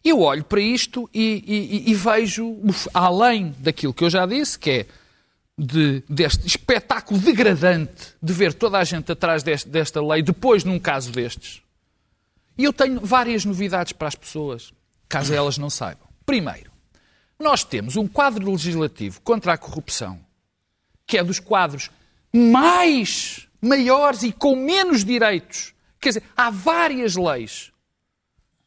eu 0.04 0.20
olho 0.20 0.44
para 0.44 0.60
isto 0.60 1.10
e, 1.13 1.44
e, 1.86 1.92
e 1.92 1.94
vejo, 1.94 2.58
além 2.94 3.56
daquilo 3.60 3.94
que 3.94 4.04
eu 4.04 4.10
já 4.10 4.26
disse, 4.26 4.60
que 4.60 4.70
é 4.70 4.86
de, 5.58 6.04
deste 6.10 6.46
espetáculo 6.46 7.20
degradante 7.20 8.13
de 8.22 8.34
ver 8.34 8.54
toda 8.54 8.78
a 8.80 8.84
gente 8.84 9.12
atrás 9.12 9.44
deste, 9.44 9.70
desta 9.70 10.02
lei, 10.02 10.22
depois 10.22 10.63
num 10.63 10.80
caso 10.80 11.12
destes. 11.12 11.62
E 12.58 12.66
eu 12.66 12.74
tenho 12.74 13.00
várias 13.00 13.46
novidades 13.46 13.94
para 13.94 14.08
as 14.08 14.16
pessoas, 14.16 14.74
caso 15.08 15.34
elas 15.34 15.58
não 15.58 15.70
saibam. 15.70 16.08
Primeiro, 16.26 16.72
nós 17.39 17.63
temos 17.63 17.96
um 17.96 18.08
quadro 18.08 18.52
legislativo 18.52 19.22
contra 19.22 19.54
a 19.54 19.58
corrupção, 19.58 20.20
que 21.08 21.18
é 21.18 21.24
dos 21.24 21.39
quadros 21.39 21.89
mais 22.34 23.48
maiores 23.62 24.24
e 24.24 24.32
com 24.32 24.56
menos 24.56 25.06
direitos. 25.06 25.74
Quer 26.00 26.10
dizer, 26.10 26.24
há 26.36 26.50
várias 26.50 27.16
leis 27.16 27.73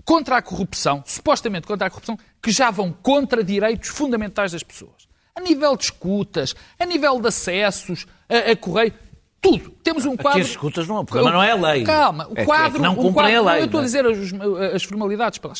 contra 0.06 0.36
a 0.36 0.42
corrupção, 0.42 1.02
supostamente 1.04 1.66
contra 1.66 1.88
a 1.88 1.90
corrupção, 1.90 2.16
que 2.40 2.52
já 2.52 2.70
vão 2.70 2.92
contra 2.92 3.42
direitos 3.42 3.88
fundamentais 3.88 4.52
das 4.52 4.62
pessoas. 4.62 5.08
A 5.34 5.40
nível 5.40 5.76
de 5.76 5.84
escutas, 5.84 6.54
a 6.78 6.86
nível 6.86 7.20
de 7.20 7.26
acessos, 7.26 8.06
a, 8.28 8.52
a 8.52 8.56
correio, 8.56 8.94
tudo. 9.40 9.70
Temos 9.82 10.06
um 10.06 10.16
quadro. 10.16 10.40
Aqui 10.40 10.40
as 10.42 10.48
escutas 10.48 10.86
não, 10.86 11.00
o 11.00 11.04
problema 11.04 11.32
não 11.32 11.42
é 11.42 11.50
a 11.50 11.56
lei. 11.56 11.82
Calma, 11.82 12.28
o 12.28 12.38
é 12.38 12.44
quadro. 12.44 12.80
não 12.80 12.94
cumprem 12.94 13.34
quadro, 13.34 13.48
a 13.48 13.52
lei. 13.52 13.62
eu 13.62 13.66
estou 13.66 13.80
a 13.80 13.82
é? 13.82 13.86
dizer 13.86 14.06
as, 14.06 14.74
as 14.74 14.84
formalidades 14.84 15.38
para. 15.38 15.52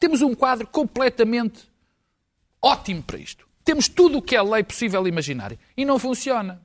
Temos 0.00 0.20
um 0.20 0.34
quadro 0.34 0.66
completamente 0.66 1.60
ótimo 2.60 3.02
para 3.04 3.18
isto. 3.18 3.46
Temos 3.64 3.88
tudo 3.88 4.18
o 4.18 4.22
que 4.22 4.34
é 4.34 4.42
lei 4.42 4.64
possível 4.64 5.06
e 5.06 5.08
imaginária. 5.08 5.58
E 5.76 5.84
não 5.84 5.98
funciona. 5.98 6.60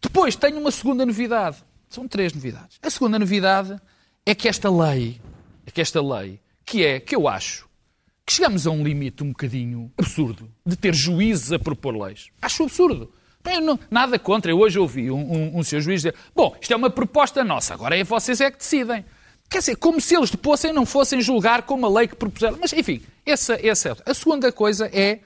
Depois 0.00 0.36
tenho 0.36 0.58
uma 0.60 0.70
segunda 0.70 1.04
novidade. 1.04 1.56
São 1.88 2.06
três 2.06 2.32
novidades. 2.32 2.78
A 2.80 2.88
segunda 2.88 3.18
novidade 3.18 3.76
é 4.24 4.34
que 4.34 4.48
esta 4.48 4.70
lei, 4.70 5.20
é 5.66 5.70
que 5.72 5.80
esta 5.80 6.00
lei 6.00 6.40
que 6.68 6.84
é 6.84 7.00
que 7.00 7.16
eu 7.16 7.26
acho 7.26 7.66
que 8.26 8.34
chegamos 8.34 8.66
a 8.66 8.70
um 8.70 8.84
limite 8.84 9.24
um 9.24 9.28
bocadinho 9.28 9.90
absurdo 9.96 10.52
de 10.64 10.76
ter 10.76 10.94
juízes 10.94 11.50
a 11.50 11.58
propor 11.58 11.96
leis. 11.96 12.28
Acho 12.42 12.64
absurdo. 12.64 13.10
Não, 13.62 13.80
nada 13.90 14.18
contra. 14.18 14.50
Eu 14.52 14.58
hoje 14.58 14.78
ouvi 14.78 15.10
um, 15.10 15.16
um, 15.16 15.58
um 15.58 15.62
juiz 15.62 15.84
dizer: 15.84 16.14
Bom, 16.36 16.54
isto 16.60 16.70
é 16.70 16.76
uma 16.76 16.90
proposta 16.90 17.42
nossa, 17.42 17.72
agora 17.72 17.96
é 17.96 18.04
vocês 18.04 18.42
é 18.42 18.50
que 18.50 18.58
decidem. 18.58 19.02
Quer 19.48 19.60
dizer, 19.60 19.76
como 19.76 19.98
se 19.98 20.14
eles 20.14 20.30
depois 20.30 20.62
não 20.64 20.84
fossem 20.84 21.22
julgar 21.22 21.62
com 21.62 21.74
uma 21.74 21.88
lei 21.88 22.06
que 22.06 22.14
propuseram. 22.14 22.58
Mas, 22.60 22.74
enfim, 22.74 23.00
essa, 23.24 23.58
essa 23.66 23.88
é 24.04 24.10
A 24.10 24.12
segunda 24.12 24.52
coisa 24.52 24.90
é, 24.92 25.20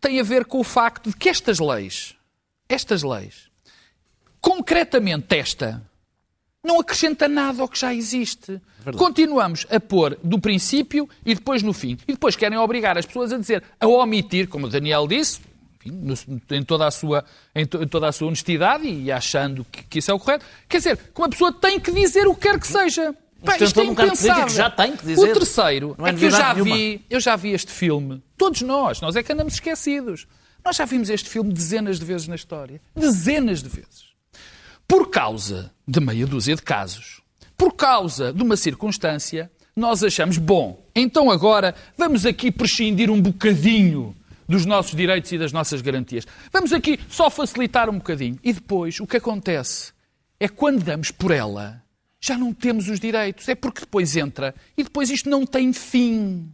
tem 0.00 0.18
a 0.18 0.24
ver 0.24 0.44
com 0.44 0.58
o 0.58 0.64
facto 0.64 1.10
de 1.10 1.16
que 1.16 1.28
estas 1.28 1.60
leis, 1.60 2.16
estas 2.68 3.04
leis, 3.04 3.48
concretamente 4.40 5.36
esta, 5.36 5.88
não 6.64 6.80
acrescenta 6.80 7.28
nada 7.28 7.60
ao 7.60 7.68
que 7.68 7.78
já 7.78 7.94
existe. 7.94 8.60
Verdade. 8.78 8.96
Continuamos 8.96 9.66
a 9.70 9.78
pôr 9.78 10.18
do 10.24 10.38
princípio 10.38 11.08
e 11.24 11.34
depois 11.34 11.62
no 11.62 11.72
fim. 11.72 11.98
E 12.08 12.12
depois 12.12 12.34
querem 12.34 12.58
obrigar 12.58 12.96
as 12.96 13.04
pessoas 13.04 13.32
a 13.32 13.38
dizer, 13.38 13.62
a 13.78 13.86
omitir, 13.86 14.48
como 14.48 14.66
o 14.66 14.70
Daniel 14.70 15.06
disse, 15.06 15.40
enfim, 15.84 16.10
em, 16.50 16.62
toda 16.62 16.86
a 16.86 16.90
sua, 16.90 17.24
em, 17.54 17.66
to, 17.66 17.82
em, 17.82 17.86
toda 17.86 18.08
a 18.08 18.12
sua 18.12 18.28
honestidade 18.28 18.88
e 18.88 19.12
achando 19.12 19.64
que, 19.70 19.84
que, 19.84 19.98
isso 19.98 20.10
é 20.10 20.14
o 20.14 20.18
correto. 20.18 20.44
Quer 20.68 20.78
dizer, 20.78 20.96
que 20.96 21.20
uma 21.20 21.28
pessoa 21.28 21.52
tem 21.52 21.78
que 21.78 21.92
dizer 21.92 22.26
o 22.26 22.34
que 22.34 22.42
quer 22.42 22.58
que 22.58 22.66
seja. 22.66 23.14
Pá, 23.44 23.58
isto 23.58 23.80
é 23.80 23.84
impensável. 23.84 24.48
Já 24.48 24.70
tem 24.70 24.96
que 24.96 25.04
dizer. 25.04 25.30
O 25.30 25.32
terceiro 25.34 25.96
é, 25.98 26.08
é 26.08 26.14
que 26.14 26.24
eu 26.24 26.30
já, 26.30 26.54
vi, 26.54 27.04
eu 27.10 27.20
já 27.20 27.36
vi 27.36 27.50
este 27.50 27.70
filme. 27.70 28.22
Todos 28.38 28.62
nós, 28.62 29.00
nós 29.02 29.16
é 29.16 29.22
que 29.22 29.30
andamos 29.30 29.54
esquecidos. 29.54 30.26
Nós 30.64 30.76
já 30.76 30.86
vimos 30.86 31.10
este 31.10 31.28
filme 31.28 31.52
dezenas 31.52 31.98
de 31.98 32.06
vezes 32.06 32.26
na 32.26 32.34
história. 32.34 32.80
Dezenas 32.96 33.62
de 33.62 33.68
vezes. 33.68 34.13
Por 34.86 35.10
causa 35.10 35.72
de 35.86 36.00
meia 36.00 36.26
dúzia 36.26 36.54
de 36.54 36.62
casos, 36.62 37.20
por 37.56 37.72
causa 37.72 38.32
de 38.32 38.42
uma 38.42 38.56
circunstância, 38.56 39.50
nós 39.74 40.02
achamos, 40.02 40.38
bom, 40.38 40.84
então 40.94 41.30
agora 41.30 41.74
vamos 41.96 42.24
aqui 42.24 42.50
prescindir 42.50 43.10
um 43.10 43.20
bocadinho 43.20 44.14
dos 44.48 44.64
nossos 44.64 44.94
direitos 44.94 45.32
e 45.32 45.38
das 45.38 45.52
nossas 45.52 45.80
garantias. 45.80 46.26
Vamos 46.52 46.72
aqui 46.72 46.98
só 47.08 47.30
facilitar 47.30 47.88
um 47.88 47.98
bocadinho. 47.98 48.38
E 48.42 48.52
depois, 48.52 49.00
o 49.00 49.06
que 49.06 49.16
acontece 49.16 49.92
é 50.38 50.48
quando 50.48 50.82
damos 50.82 51.10
por 51.10 51.30
ela, 51.30 51.82
já 52.20 52.36
não 52.36 52.52
temos 52.52 52.88
os 52.88 53.00
direitos. 53.00 53.48
É 53.48 53.54
porque 53.54 53.80
depois 53.80 54.16
entra 54.16 54.54
e 54.76 54.82
depois 54.82 55.10
isto 55.10 55.28
não 55.28 55.46
tem 55.46 55.72
fim. 55.72 56.52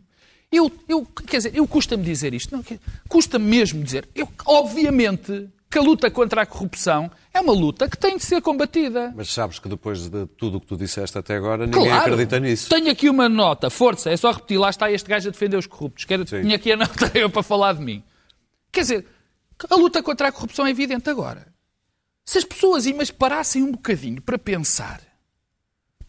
Eu, 0.50 0.70
eu 0.88 1.04
quer 1.04 1.36
dizer, 1.36 1.54
eu 1.54 1.66
custa-me 1.66 2.02
dizer 2.02 2.34
isto, 2.34 2.64
custa-me 3.08 3.44
mesmo 3.44 3.82
dizer. 3.82 4.08
Eu, 4.14 4.28
obviamente, 4.46 5.48
que 5.70 5.78
a 5.78 5.82
luta 5.82 6.10
contra 6.10 6.42
a 6.42 6.46
corrupção 6.46 7.08
é 7.32 7.40
uma 7.40 7.52
luta 7.52 7.88
que 7.88 7.96
tem 7.96 8.16
de 8.16 8.24
ser 8.24 8.42
combatida. 8.42 9.12
Mas 9.14 9.32
sabes 9.32 9.60
que 9.60 9.68
depois 9.68 10.08
de 10.08 10.26
tudo 10.26 10.56
o 10.58 10.60
que 10.60 10.66
tu 10.66 10.76
disseste 10.76 11.16
até 11.16 11.36
agora, 11.36 11.64
ninguém 11.64 11.84
claro. 11.84 12.00
acredita 12.00 12.40
nisso. 12.40 12.68
Tenho 12.68 12.90
aqui 12.90 13.08
uma 13.08 13.28
nota, 13.28 13.70
força, 13.70 14.10
é 14.10 14.16
só 14.16 14.32
repetir, 14.32 14.58
lá 14.58 14.68
está 14.68 14.90
este 14.90 15.08
gajo 15.08 15.28
a 15.28 15.30
defender 15.30 15.56
os 15.56 15.68
corruptos. 15.68 16.04
Quero, 16.04 16.24
tinha 16.24 16.56
aqui 16.56 16.72
a 16.72 16.76
nota 16.76 17.12
eu 17.16 17.30
para 17.30 17.42
falar 17.44 17.74
de 17.74 17.82
mim. 17.82 18.02
Quer 18.72 18.80
dizer, 18.80 19.06
a 19.68 19.76
luta 19.76 20.02
contra 20.02 20.28
a 20.28 20.32
corrupção 20.32 20.66
é 20.66 20.70
evidente 20.70 21.08
agora. 21.08 21.46
Se 22.24 22.38
as 22.38 22.44
pessoas 22.44 22.84
mas 22.86 23.12
parassem 23.12 23.62
um 23.62 23.70
bocadinho 23.70 24.20
para 24.20 24.38
pensar, 24.38 25.00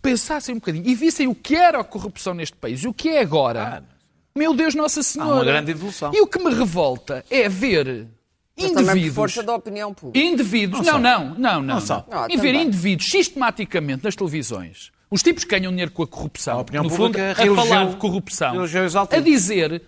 pensassem 0.02 0.56
um 0.56 0.58
bocadinho 0.58 0.88
e 0.88 0.96
vissem 0.96 1.28
o 1.28 1.36
que 1.36 1.56
era 1.56 1.80
a 1.80 1.84
corrupção 1.84 2.34
neste 2.34 2.58
país 2.58 2.82
e 2.84 2.88
o 2.88 2.94
que 2.94 3.10
é 3.10 3.22
agora, 3.22 3.84
meu 4.36 4.56
Deus 4.56 4.74
Nossa 4.74 5.04
Senhora. 5.04 5.32
Há 5.32 5.36
uma 5.36 5.46
grande 5.46 5.72
evolução. 5.72 6.12
E 6.16 6.20
o 6.20 6.26
que 6.26 6.40
me 6.40 6.52
revolta 6.52 7.24
é 7.30 7.48
ver 7.48 8.08
Também 8.70 8.76
por 8.86 8.92
indivíduos. 8.92 9.16
força 9.16 9.44
da 9.44 9.56
opinião 9.56 9.94
pública. 9.94 10.26
Indivíduos, 10.26 10.86
não, 10.86 11.00
não, 11.00 11.26
não, 11.30 11.36
não. 11.36 11.62
Não 11.62 11.82
só. 11.82 12.06
Ah, 12.12 12.28
e 12.30 12.38
ver 12.38 12.54
indivíduos 12.56 13.10
sistematicamente 13.10 14.04
nas 14.04 14.16
televisões, 14.16 14.92
os 15.10 15.22
tipos 15.24 15.44
que 15.44 15.50
ganham 15.58 15.72
dinheiro 15.72 15.92
com 15.92 16.04
a 16.04 16.08
corrupção, 16.08 16.58
A 16.58 16.62
opinião 16.62 16.84
no 16.84 16.90
fundo, 16.90 17.14
pública 17.14 17.32
a 17.32 17.34
reelegeu- 17.34 17.66
falar 17.66 17.86
de 17.90 17.96
corrupção, 17.98 18.56
a 19.12 19.20
dizer 19.20 19.82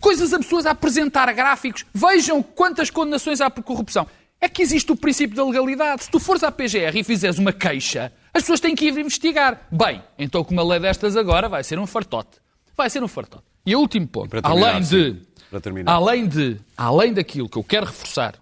coisas 0.00 0.32
absurdas, 0.32 0.66
a 0.66 0.70
apresentar 0.70 1.32
gráficos, 1.32 1.84
vejam 1.94 2.42
quantas 2.42 2.90
condenações 2.90 3.40
há 3.40 3.48
por 3.50 3.62
corrupção. 3.62 4.06
É 4.40 4.48
que 4.48 4.60
existe 4.60 4.92
o 4.92 4.96
princípio 4.96 5.34
da 5.34 5.44
legalidade. 5.44 6.04
Se 6.04 6.10
tu 6.10 6.20
fores 6.20 6.42
à 6.42 6.52
PGR 6.52 6.94
e 6.98 7.02
fizeres 7.02 7.38
uma 7.38 7.52
queixa, 7.54 8.12
as 8.34 8.42
pessoas 8.42 8.60
têm 8.60 8.74
que 8.74 8.84
ir 8.86 8.98
investigar. 8.98 9.62
Bem, 9.72 10.02
então 10.18 10.44
com 10.44 10.52
uma 10.52 10.62
lei 10.62 10.78
destas 10.78 11.16
agora 11.16 11.48
vai 11.48 11.64
ser 11.64 11.78
um 11.78 11.86
fartote. 11.86 12.36
Vai 12.76 12.90
ser 12.90 13.02
um 13.02 13.08
fartote. 13.08 13.44
E 13.64 13.74
o 13.74 13.80
último 13.80 14.06
ponto, 14.06 14.36
além 14.42 14.82
sim. 14.84 14.90
de, 15.12 15.22
Para 15.50 15.60
terminar. 15.60 15.92
além 15.92 16.26
de, 16.26 16.58
além 16.76 17.12
daquilo 17.12 17.48
que 17.48 17.56
eu 17.56 17.64
quero 17.64 17.86
reforçar, 17.86 18.34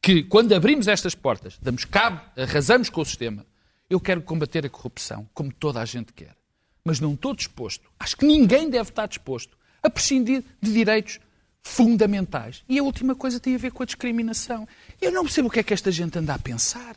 que 0.00 0.22
quando 0.22 0.52
abrimos 0.54 0.86
estas 0.86 1.14
portas, 1.14 1.58
damos 1.60 1.84
cabo, 1.84 2.20
arrasamos 2.36 2.88
com 2.88 3.00
o 3.00 3.04
sistema, 3.04 3.44
eu 3.90 4.00
quero 4.00 4.22
combater 4.22 4.64
a 4.64 4.68
corrupção, 4.68 5.28
como 5.34 5.52
toda 5.52 5.80
a 5.80 5.84
gente 5.84 6.12
quer. 6.12 6.36
Mas 6.84 7.00
não 7.00 7.14
estou 7.14 7.34
disposto, 7.34 7.90
acho 7.98 8.16
que 8.16 8.24
ninguém 8.24 8.70
deve 8.70 8.90
estar 8.90 9.06
disposto 9.06 9.56
a 9.82 9.90
prescindir 9.90 10.44
de 10.60 10.72
direitos 10.72 11.18
fundamentais. 11.62 12.62
E 12.68 12.78
a 12.78 12.82
última 12.82 13.14
coisa 13.14 13.40
tem 13.40 13.54
a 13.56 13.58
ver 13.58 13.72
com 13.72 13.82
a 13.82 13.86
discriminação. 13.86 14.68
Eu 15.00 15.10
não 15.10 15.24
percebo 15.24 15.48
o 15.48 15.50
que 15.50 15.60
é 15.60 15.62
que 15.62 15.74
esta 15.74 15.90
gente 15.90 16.16
anda 16.18 16.34
a 16.34 16.38
pensar. 16.38 16.96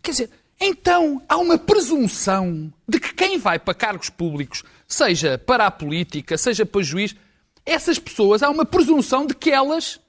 Quer 0.00 0.10
dizer, 0.10 0.30
então 0.58 1.22
há 1.28 1.36
uma 1.36 1.58
presunção 1.58 2.72
de 2.88 2.98
que 2.98 3.12
quem 3.12 3.38
vai 3.38 3.58
para 3.58 3.74
cargos 3.74 4.08
públicos, 4.08 4.62
seja 4.88 5.36
para 5.36 5.66
a 5.66 5.70
política, 5.70 6.38
seja 6.38 6.64
para 6.64 6.82
juiz, 6.82 7.14
essas 7.66 7.98
pessoas, 7.98 8.42
há 8.42 8.50
uma 8.50 8.64
presunção 8.64 9.26
de 9.26 9.34
que 9.34 9.50
elas 9.50 10.00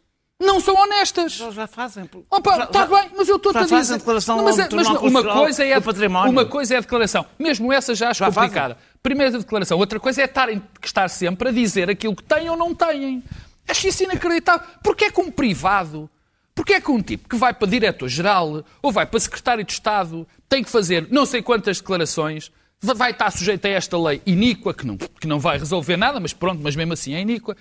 não 0.42 0.60
são 0.60 0.76
honestas. 0.76 1.40
Eles 1.40 1.54
já 1.54 1.66
fazem. 1.68 2.10
Opa, 2.30 2.58
já- 2.58 2.64
está 2.66 2.86
bem, 2.86 3.12
mas 3.16 3.30
eu 3.30 3.38
estou 3.38 3.52
a 3.56 3.62
dizer. 3.64 3.76
fazem 3.76 3.98
declaração 3.98 4.38
Não, 4.38 4.44
mas, 4.44 4.60
ao 4.60 4.66
é- 4.66 4.70
mas 4.76 4.88
uma 4.90 5.24
coisa 5.24 5.64
é 5.64 5.74
a, 5.74 5.82
património. 5.82 6.32
uma 6.32 6.46
coisa 6.46 6.74
é 6.74 6.78
a 6.78 6.82
declaração, 6.82 7.26
mesmo 7.40 7.72
essa 7.72 7.96
já 7.96 8.10
acho 8.10 8.20
Já 8.20 8.26
fazem. 8.32 8.50
complicada. 8.50 8.78
Primeira 9.02 9.38
declaração, 9.38 9.78
outra 9.78 10.00
coisa 10.00 10.22
é 10.22 10.26
estarem, 10.26 10.62
estar 10.84 11.10
sempre 11.10 11.50
a 11.50 11.52
dizer 11.52 11.90
aquilo 11.90 12.16
que 12.16 12.24
têm 12.24 12.50
ou 12.50 12.58
não 12.58 12.76
têm. 12.76 13.24
Acho 13.68 13.88
isso 13.88 14.04
inacreditável. 14.04 14.68
Porque 14.84 15.06
é 15.06 15.12
que 15.12 15.22
um 15.22 15.32
privado, 15.32 16.10
porque 16.54 16.74
é 16.74 16.82
que 16.82 16.92
um 16.92 17.02
tipo 17.02 17.30
que 17.30 17.36
vai 17.38 17.54
para 17.54 17.68
diretor-geral 17.68 18.64
ou 18.82 18.92
vai 18.92 19.06
para 19.06 19.20
secretário 19.20 19.64
de 19.64 19.72
Estado 19.72 20.28
tem 20.50 20.64
que 20.64 20.70
fazer 20.70 21.08
não 21.12 21.26
sei 21.26 21.42
quantas 21.42 21.80
declarações, 21.80 22.52
vai 22.94 23.12
estar 23.12 23.32
sujeito 23.32 23.66
a 23.66 23.70
esta 23.70 23.98
lei 23.98 24.22
iníqua, 24.26 24.74
que 24.74 24.86
não, 24.86 24.98
que 24.98 25.28
não 25.28 25.40
vai 25.40 25.58
resolver 25.58 25.98
nada, 25.98 26.20
mas 26.20 26.34
pronto, 26.34 26.62
mas 26.62 26.76
mesmo 26.76 26.94
assim 26.94 27.14
é 27.14 27.22
iníqua. 27.22 27.56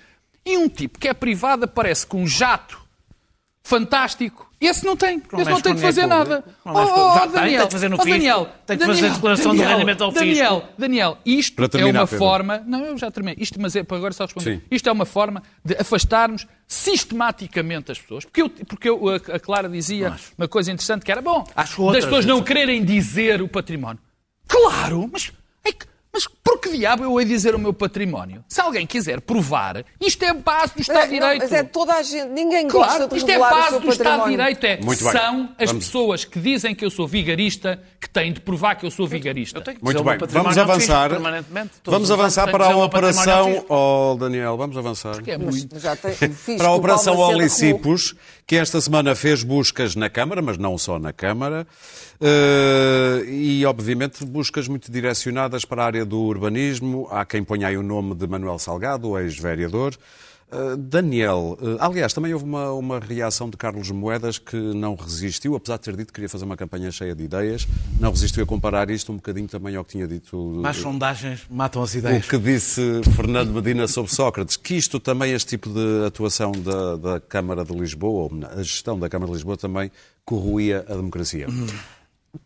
E 0.45 0.59
um 0.59 0.69
tipo 0.69 0.99
que 0.99 1.09
é 1.09 1.15
privado 1.15 1.65
aparece 1.65 2.07
com 2.07 2.23
um 2.23 2.27
jato 2.27 2.83
fantástico. 3.63 4.51
Esse 4.61 4.85
não 4.85 4.97
tem. 4.97 5.17
Não 5.33 5.41
Esse 5.41 5.51
não 5.51 5.57
mexe 5.57 5.63
tem 5.63 5.73
com 5.73 5.79
que 5.79 5.85
fazer 5.85 6.07
nada. 6.07 6.43
tem, 6.43 7.33
Daniel, 7.33 7.59
tem 7.59 7.67
que 7.67 7.73
fazer 7.73 7.89
no 7.89 7.97
oh. 7.97 8.05
Daniel, 8.05 8.49
Tem 8.67 8.79
que 8.79 8.87
fazer 8.87 9.01
Daniel, 9.01 9.15
declaração 9.15 9.53
do 9.53 9.59
Daniel, 9.59 9.73
rendimento 9.79 10.05
ao 10.05 10.13
fisco. 10.13 10.25
Daniel, 10.27 10.69
Daniel, 10.79 11.19
isto 11.25 11.69
terminar, 11.69 11.99
é 11.99 12.03
uma 12.03 12.07
Pedro. 12.07 12.19
forma... 12.19 12.63
Não, 12.67 12.85
eu 12.85 12.97
já 12.99 13.11
terminei. 13.11 13.37
Isto, 13.43 13.61
mas 13.61 13.77
é 13.77 13.83
para 13.83 13.97
agora 13.97 14.13
só 14.13 14.25
responder. 14.25 14.57
Sim. 14.57 14.63
Isto 14.71 14.89
é 14.89 14.93
uma 14.93 15.05
forma 15.05 15.43
de 15.65 15.75
afastarmos 15.79 16.47
sistematicamente 16.67 17.93
as 17.93 17.99
pessoas. 17.99 18.25
Porque, 18.25 18.43
eu, 18.43 18.51
porque 18.51 18.89
eu- 18.89 19.09
a, 19.09 19.17
a 19.17 19.41
Clara 19.41 19.69
dizia 19.69 20.15
uma 20.39 20.49
coisa 20.49 20.71
interessante 20.71 21.05
que 21.05 21.13
era, 21.13 21.21
bom, 21.21 21.45
Acho 21.55 21.91
das 21.93 22.05
pessoas 22.05 22.25
não 22.25 22.37
gente. 22.39 22.47
quererem 22.47 22.85
dizer 22.85 23.43
o 23.43 23.49
património. 23.49 23.99
Claro, 24.47 25.09
mas... 25.11 25.33
é 25.65 25.73
mas 26.13 26.27
por 26.45 26.61
que 26.61 26.69
diabo 26.77 27.03
eu 27.03 27.19
hei 27.19 27.25
dizer 27.27 27.55
o 27.55 27.59
meu 27.59 27.73
património? 27.73 28.45
Se 28.47 28.61
alguém 28.61 28.87
quiser 28.87 29.21
provar, 29.23 29.83
isto 29.99 30.23
é 30.25 30.35
base 30.35 30.75
do 30.75 30.83
Estado 30.83 31.09
de 31.09 31.19
não, 31.19 31.27
Direito. 31.29 31.43
mas 31.43 31.53
é 31.53 31.63
toda 31.63 31.95
a 31.95 32.03
gente. 32.03 32.29
Ninguém 32.29 32.69
gosta 32.69 32.97
Claro, 32.97 33.09
de 33.09 33.17
isto 33.17 33.31
é 33.31 33.39
base 33.39 33.69
seu 33.71 33.81
do 33.81 33.89
Estado 33.91 34.25
de. 34.25 34.31
Direito. 34.31 34.65
É, 34.65 34.77
Muito 34.83 35.03
bem. 35.03 35.13
são 35.13 35.49
as 35.59 35.71
Vamos. 35.71 35.87
pessoas 35.87 36.25
que 36.27 36.39
dizem 36.39 36.75
que 36.75 36.85
eu 36.85 36.91
sou 36.91 37.09
vigarista 37.09 37.83
que 37.99 38.11
têm 38.11 38.31
de 38.31 38.41
provar 38.43 38.75
que 38.75 38.85
eu 38.85 38.91
sou 38.91 39.07
vigarista. 39.07 39.59
Eu 39.59 39.63
tenho 39.63 39.79
que 39.79 39.85
Muito 39.85 40.05
bem, 40.05 40.19
património 40.19 40.55
vamos 40.55 40.59
avançar. 40.59 41.11
Vamos 41.85 42.11
avançar 42.11 42.45
que 42.45 42.53
para 42.53 42.67
a 42.67 42.77
operação. 42.77 43.65
Oh, 43.69 44.15
Daniel, 44.21 44.57
vamos 44.59 44.77
avançar. 44.77 45.23
Que 45.23 45.31
é 45.31 45.39
muito. 45.39 45.69
Tem, 46.45 46.59
Para 46.59 46.69
a 46.69 46.75
Operação 46.75 47.17
Olicipos, 47.17 48.15
que 48.47 48.57
esta 48.57 48.79
semana 48.83 49.15
fez 49.15 49.43
buscas 49.43 49.97
na 49.97 50.11
Câmara, 50.11 50.43
mas 50.43 50.59
não 50.59 50.77
só 50.77 50.99
na 50.99 51.13
Câmara, 51.13 51.67
eh, 52.21 53.25
e 53.29 53.65
obviamente 53.67 54.25
buscas 54.25 54.69
muito 54.69 54.91
direcionadas 54.93 55.65
para 55.65 55.83
a 55.83 55.87
área 55.87 56.05
do 56.05 56.34
urbanismo. 56.35 57.07
Há 57.11 57.25
quem 57.25 57.42
ponha 57.44 57.68
aí 57.68 57.77
o 57.77 57.83
nome 57.83 58.14
de 58.14 58.27
Manuel 58.27 58.59
Salgado, 58.59 59.09
o 59.09 59.18
ex-vereador. 59.18 59.94
Eh, 60.53 60.77
Daniel, 60.77 61.59
eh, 61.61 61.77
aliás, 61.81 62.12
também 62.12 62.33
houve 62.33 62.44
uma, 62.44 62.70
uma 62.73 63.01
reação 63.01 63.49
de 63.49 63.57
Carlos 63.57 63.90
Moedas 63.90 64.38
que 64.38 64.57
não 64.57 64.94
resistiu, 64.94 65.57
apesar 65.57 65.79
de 65.79 65.83
ter 65.85 65.97
dito 65.97 66.09
que 66.09 66.12
queria 66.12 66.29
fazer 66.29 66.44
uma 66.44 66.57
campanha 66.57 66.90
cheia 66.92 67.14
de 67.14 67.25
ideias, 67.25 67.66
não 67.99 68.11
resistiu 68.11 68.44
a 68.44 68.47
comparar 68.47 68.90
isto 68.90 69.11
um 69.11 69.16
bocadinho 69.16 69.49
também 69.49 69.75
ao 69.75 69.85
que 69.85 69.92
tinha 69.92 70.07
dito 70.07 70.37
Mais 70.62 70.77
sondagens 70.77 71.42
matam 71.51 71.83
as 71.83 71.94
o 71.94 71.99
ideias. 71.99 72.27
que 72.29 72.38
disse 72.38 73.01
Fernando 73.16 73.53
Medina 73.53 73.88
sobre 73.88 74.12
Sócrates, 74.14 74.57
que 74.57 74.75
isto 74.75 75.01
também, 75.01 75.33
este 75.33 75.49
tipo 75.51 75.70
de 75.70 76.07
atuação 76.07 76.53
da, 76.53 76.97
da 76.97 77.20
Câmara 77.20 77.64
de 77.64 77.73
Lisboa, 77.73 78.31
ou 78.31 78.31
a 78.57 78.62
gestão 78.62 78.99
da 78.99 79.09
Câmara 79.09 79.31
de 79.31 79.37
Lisboa 79.37 79.57
também 79.57 79.90
corroía 80.25 80.85
a 80.88 80.94
democracia. 80.94 81.47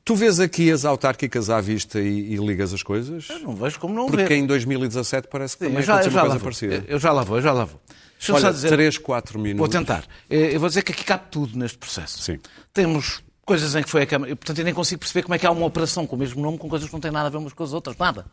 Tu 0.05 0.14
vês 0.14 0.38
aqui 0.40 0.70
as 0.70 0.85
autárquicas 0.85 1.48
à 1.51 1.61
vista 1.61 1.98
e, 2.01 2.35
e 2.35 2.37
ligas 2.37 2.72
as 2.74 2.83
coisas? 2.83 3.29
Eu 3.31 3.38
não 3.40 3.55
vejo 3.55 3.79
como 3.79 3.94
não 3.94 4.07
Porque 4.07 4.24
ver. 4.24 4.35
em 4.37 4.46
2017 4.46 5.29
parece 5.29 5.57
que 5.57 5.64
Sim, 5.64 5.70
também 5.70 5.83
já, 5.85 5.92
eu 5.94 5.96
aconteceu 5.98 6.12
já 6.12 6.22
uma 6.22 6.22
lá 6.22 6.29
coisa 6.29 6.38
vou. 6.38 6.44
parecida. 6.68 6.85
Eu 6.92 6.98
já 6.98 7.12
lá 7.12 7.22
vou, 7.22 7.37
eu 7.38 7.42
já 7.42 7.53
lá 7.53 7.64
vou. 7.64 7.81
Deixa-me 8.18 8.37
Olha, 8.38 8.46
só 8.46 8.53
dizer. 8.53 8.68
3, 8.68 8.98
4 8.98 9.38
minutos. 9.38 9.59
Vou 9.59 9.68
tentar. 9.68 10.05
Eh, 10.29 10.55
Eu 10.55 10.61
vou 10.61 10.68
dizer 10.68 10.83
que 10.83 10.92
aqui 10.92 11.05
cabe 11.05 11.24
tudo 11.31 11.57
neste 11.59 11.79
processo. 11.79 12.20
Sim. 12.22 12.38
Temos 12.74 13.22
coisas 13.46 13.74
em 13.77 13.83
que 13.83 13.88
foi 13.88 14.03
a 14.03 14.07
Câmara. 14.07 14.31
eu, 14.33 14.37
Portanto, 14.37 14.59
eu 14.59 14.64
nem 14.64 14.74
consigo 14.74 14.98
perceber 14.98 15.22
como 15.22 15.35
é 15.35 15.38
que 15.38 15.46
há 15.46 15.51
uma 15.51 15.64
operação 15.64 16.07
com 16.07 16.16
o 16.16 16.18
mesmo 16.18 16.42
nome 16.42 16.59
com 16.59 16.68
coisas 16.68 16.88
que 16.88 16.92
não 16.92 17.01
têm 17.01 17.11
nada 17.11 17.29
a 17.29 17.31
ver 17.31 17.37
umas 17.38 17.53
com 17.53 17.62
as 17.64 17.72
outras. 17.72 17.96
Nada. 17.96 18.27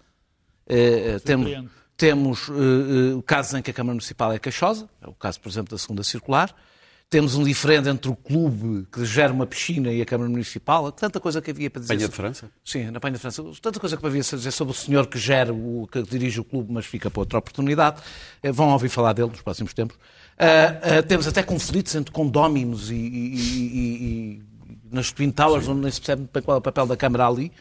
Eh, 0.67 1.19
temos 1.23 1.51
temos 1.97 2.49
eh, 2.49 2.53
eh, 3.17 3.21
casos 3.25 3.53
em 3.53 3.61
que 3.61 3.71
a 3.71 3.73
Câmara 3.73 3.93
Municipal 3.93 4.31
é 4.33 4.39
queixosa. 4.39 4.89
É 5.01 5.07
o 5.07 5.13
caso, 5.13 5.39
por 5.39 5.49
exemplo, 5.49 5.71
da 5.71 5.77
segunda 5.77 6.03
circular. 6.03 6.53
Temos 7.09 7.35
um 7.35 7.43
diferente 7.43 7.87
entre 7.87 8.09
o 8.09 8.15
clube 8.15 8.87
que 8.91 9.05
gera 9.05 9.31
uma 9.31 9.45
piscina 9.45 9.91
e 9.91 10.01
a 10.01 10.05
Câmara 10.05 10.29
Municipal. 10.29 10.91
Tanta 10.91 11.19
coisa 11.19 11.39
que 11.41 11.51
havia 11.51 11.69
para 11.69 11.79
dizer. 11.81 11.95
Penha 11.95 12.09
de 12.09 12.15
França? 12.15 12.49
Sim, 12.63 12.89
na 12.89 12.99
Penha 12.99 13.13
de 13.13 13.19
França. 13.19 13.43
Tanta 13.61 13.79
coisa 13.79 13.95
que 13.95 14.05
havia 14.05 14.21
a 14.21 14.23
dizer 14.23 14.51
sobre 14.51 14.71
o 14.73 14.75
senhor 14.75 15.05
que 15.07 15.17
gera, 15.17 15.53
o, 15.53 15.87
que 15.89 16.01
dirige 16.01 16.39
o 16.39 16.43
clube, 16.43 16.73
mas 16.73 16.85
fica 16.85 17.09
para 17.11 17.19
outra 17.21 17.37
oportunidade. 17.39 18.01
Eh, 18.41 18.51
Vão 18.51 18.69
ouvir 18.71 18.89
falar 18.89 19.13
dele 19.13 19.29
nos 19.29 19.41
próximos 19.41 19.73
tempos. 19.73 19.95
Ah, 20.37 20.97
ah, 20.99 21.03
temos 21.03 21.27
até 21.27 21.43
conflitos 21.43 21.93
entre 21.95 22.11
condóminos 22.11 22.89
e, 22.89 22.95
e- 22.95 23.35
e- 23.37 24.03
e- 24.39 24.43
nas 24.91 25.11
Twin 25.11 25.29
Towers, 25.31 25.67
onde 25.67 25.81
nem 25.81 25.91
se 25.91 26.01
percebe 26.01 26.27
bem 26.33 26.41
qual 26.43 26.55
é 26.55 26.57
o 26.57 26.61
papel 26.61 26.87
da 26.87 26.97
Câmara 26.97 27.27
ali. 27.27 27.51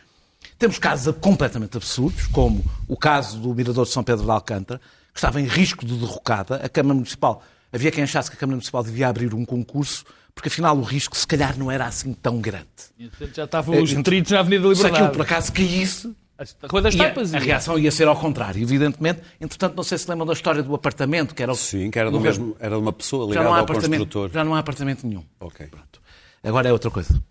Temos 0.58 0.78
casos 0.78 1.14
completamente 1.20 1.76
absurdos, 1.76 2.26
como 2.28 2.64
o 2.88 2.96
caso 2.96 3.38
do 3.38 3.54
Mirador 3.54 3.84
de 3.84 3.92
São 3.92 4.02
Pedro 4.02 4.24
de 4.24 4.30
Alcântara, 4.30 4.80
que 5.12 5.18
estava 5.18 5.40
em 5.40 5.44
risco 5.46 5.84
de 5.86 5.96
derrocada. 5.96 6.56
A 6.56 6.68
Câmara 6.68 6.94
Municipal, 6.94 7.42
havia 7.74 7.90
quem 7.90 8.04
achasse 8.04 8.30
que 8.30 8.36
a 8.36 8.38
Câmara 8.40 8.56
Municipal 8.56 8.82
devia 8.84 9.08
abrir 9.08 9.34
um 9.34 9.44
concurso, 9.44 10.04
porque 10.34 10.48
afinal 10.48 10.76
o 10.78 10.82
risco 10.82 11.16
se 11.16 11.26
calhar 11.26 11.58
não 11.58 11.70
era 11.70 11.84
assim 11.86 12.12
tão 12.14 12.40
grande. 12.40 12.66
E, 12.98 13.08
portanto, 13.08 13.34
Já 13.36 13.44
estavam 13.44 13.82
os 13.82 13.92
Eh, 13.92 14.02
peritos 14.02 14.32
na 14.32 14.40
Avenida 14.40 14.68
da 14.68 14.74
Se 14.74 14.80
aquilo 14.80 14.92
Liberdade. 14.94 15.16
por 15.16 15.22
acaso 15.22 15.52
caísse, 15.52 16.14
A 16.38 16.66
Rua 16.68 16.82
das 16.82 16.94
Tapas. 16.96 17.32
a 17.34 17.38
reação 17.38 17.78
ia 17.78 17.90
ser 17.92 18.08
ao 18.08 18.16
contrário, 18.16 18.60
evidentemente. 18.62 19.20
Entretanto, 19.40 19.76
não 19.76 19.84
sei 19.84 19.98
se 19.98 20.08
lembram 20.10 20.26
da 20.26 20.32
história 20.32 20.62
do 20.62 20.74
apartamento, 20.74 21.34
que 21.34 21.42
era 21.42 21.52
o... 21.52 21.54
Sim, 21.54 21.90
que 21.90 21.98
era, 21.98 22.10
do 22.10 22.18
mesmo, 22.18 22.56
era 22.58 22.74
de 22.74 22.80
uma 22.82 22.92
pessoa 22.92 23.24
Já 23.26 23.28
ligada 23.30 23.48
não 23.48 23.54
há 23.54 23.58
ao 23.60 23.66
construtor. 23.66 24.30
já 24.32 24.44
não 24.44 24.54
há 24.54 24.58
apartamento 24.58 25.06
nenhum. 25.06 25.24
Ok. 25.38 25.66
Pronto. 25.68 26.00
Agora 26.42 26.68
é 26.68 26.72
outra 26.72 26.90
coisa. 26.90 27.22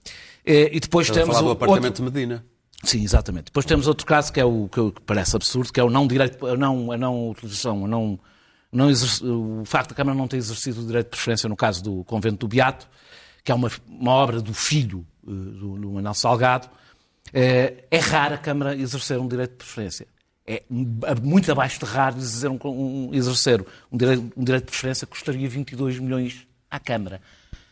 Eh, 0.46 0.70
E 0.76 0.80
depois 0.80 1.08
Estás 1.08 1.18
a 1.18 1.22
temos 1.24 1.36
falar 1.36 1.46
do 1.48 1.50
o 1.50 1.52
apartamento 1.52 2.00
outro... 2.02 2.06
de 2.06 2.12
Medina. 2.12 2.46
Sim, 2.86 3.04
exatamente. 3.04 3.46
Depois 3.46 3.66
temos 3.66 3.88
outro 3.88 4.06
caso 4.06 4.32
que 4.32 4.40
é 4.40 4.46
o 4.46 4.68
que 4.70 4.94
parece 5.06 5.36
absurdo, 5.36 5.72
que 5.72 5.80
é 5.80 5.84
o 5.84 5.90
não 5.90 6.08
direito, 6.08 6.46
a 6.48 6.56
não, 6.58 6.92
a 6.92 6.98
não 6.98 7.30
utilização, 7.30 7.86
a 7.86 7.88
não, 7.88 8.20
não 8.74 8.90
exerce- 8.90 9.24
o 9.26 9.64
facto 9.66 9.90
da 9.90 9.96
Câmara 9.96 10.18
não 10.18 10.28
ter 10.28 10.38
exercido 10.38 10.82
o 10.82 10.86
direito 10.86 11.06
de 11.08 11.12
preferência 11.12 11.48
no 11.48 11.56
caso 11.56 11.84
do 11.84 12.04
Convento 12.06 12.38
do 12.38 12.48
Beato, 12.48 12.88
que 13.44 13.52
é 13.52 13.56
uma, 13.56 13.70
uma 13.88 14.12
obra 14.12 14.42
do 14.42 14.54
filho 14.54 15.06
eh, 15.26 15.30
do, 15.32 15.78
do 15.78 15.92
Manuel 15.92 16.14
Salgado. 16.14 16.70
Eh, 17.34 17.84
É 17.92 17.98
raro 18.00 18.36
a 18.36 18.38
Câmara 18.38 18.76
exercer 18.76 19.20
um 19.20 19.28
direito 19.28 19.52
de 19.52 19.58
preferência. 19.58 20.08
É 20.46 20.62
muito 21.22 21.50
abaixo 21.52 21.80
de 21.80 21.86
raro 21.86 22.18
exercer 22.18 22.50
um, 22.50 22.60
um- 22.66 23.10
exercer 23.14 23.66
um 23.92 23.98
direito, 23.98 24.34
um 24.36 24.44
direito 24.44 24.66
de 24.66 24.72
preferência 24.72 25.08
que 25.08 25.12
custaria 25.14 25.48
22 25.48 26.00
milhões 26.00 26.46
à 26.70 26.80
Câmara. 26.80 27.22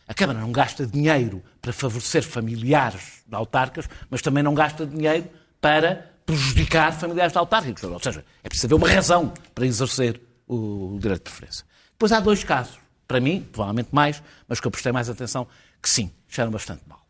A 0.08 0.14
Câmara 0.14 0.40
não 0.40 0.50
gasta 0.52 0.86
dinheiro 0.86 1.42
para 1.60 1.72
favorecer 1.72 2.22
familiares 2.22 3.22
de 3.26 3.34
autarcas, 3.34 3.88
mas 4.10 4.20
também 4.22 4.42
não 4.42 4.54
gasta 4.54 4.86
dinheiro 4.86 5.26
para 5.60 6.10
prejudicar 6.26 6.92
familiares 6.92 7.32
de 7.32 7.38
autárquicos. 7.38 7.82
Ou 7.84 8.00
seja, 8.00 8.24
é 8.42 8.48
preciso 8.48 8.66
haver 8.74 8.74
uma 8.84 8.88
razão 8.92 9.32
para 9.54 9.66
exercer 9.66 10.20
o 10.48 10.98
direito 11.00 11.24
de 11.24 11.30
preferência. 11.30 11.64
Depois 11.92 12.12
há 12.12 12.20
dois 12.20 12.42
casos, 12.44 12.78
para 13.06 13.20
mim, 13.20 13.46
provavelmente 13.52 13.88
mais, 13.92 14.22
mas 14.48 14.60
que 14.60 14.66
eu 14.66 14.70
prestei 14.70 14.92
mais 14.92 15.08
atenção, 15.08 15.46
que 15.80 15.88
sim, 15.88 16.10
cheiram 16.28 16.50
bastante 16.50 16.82
mal. 16.86 17.00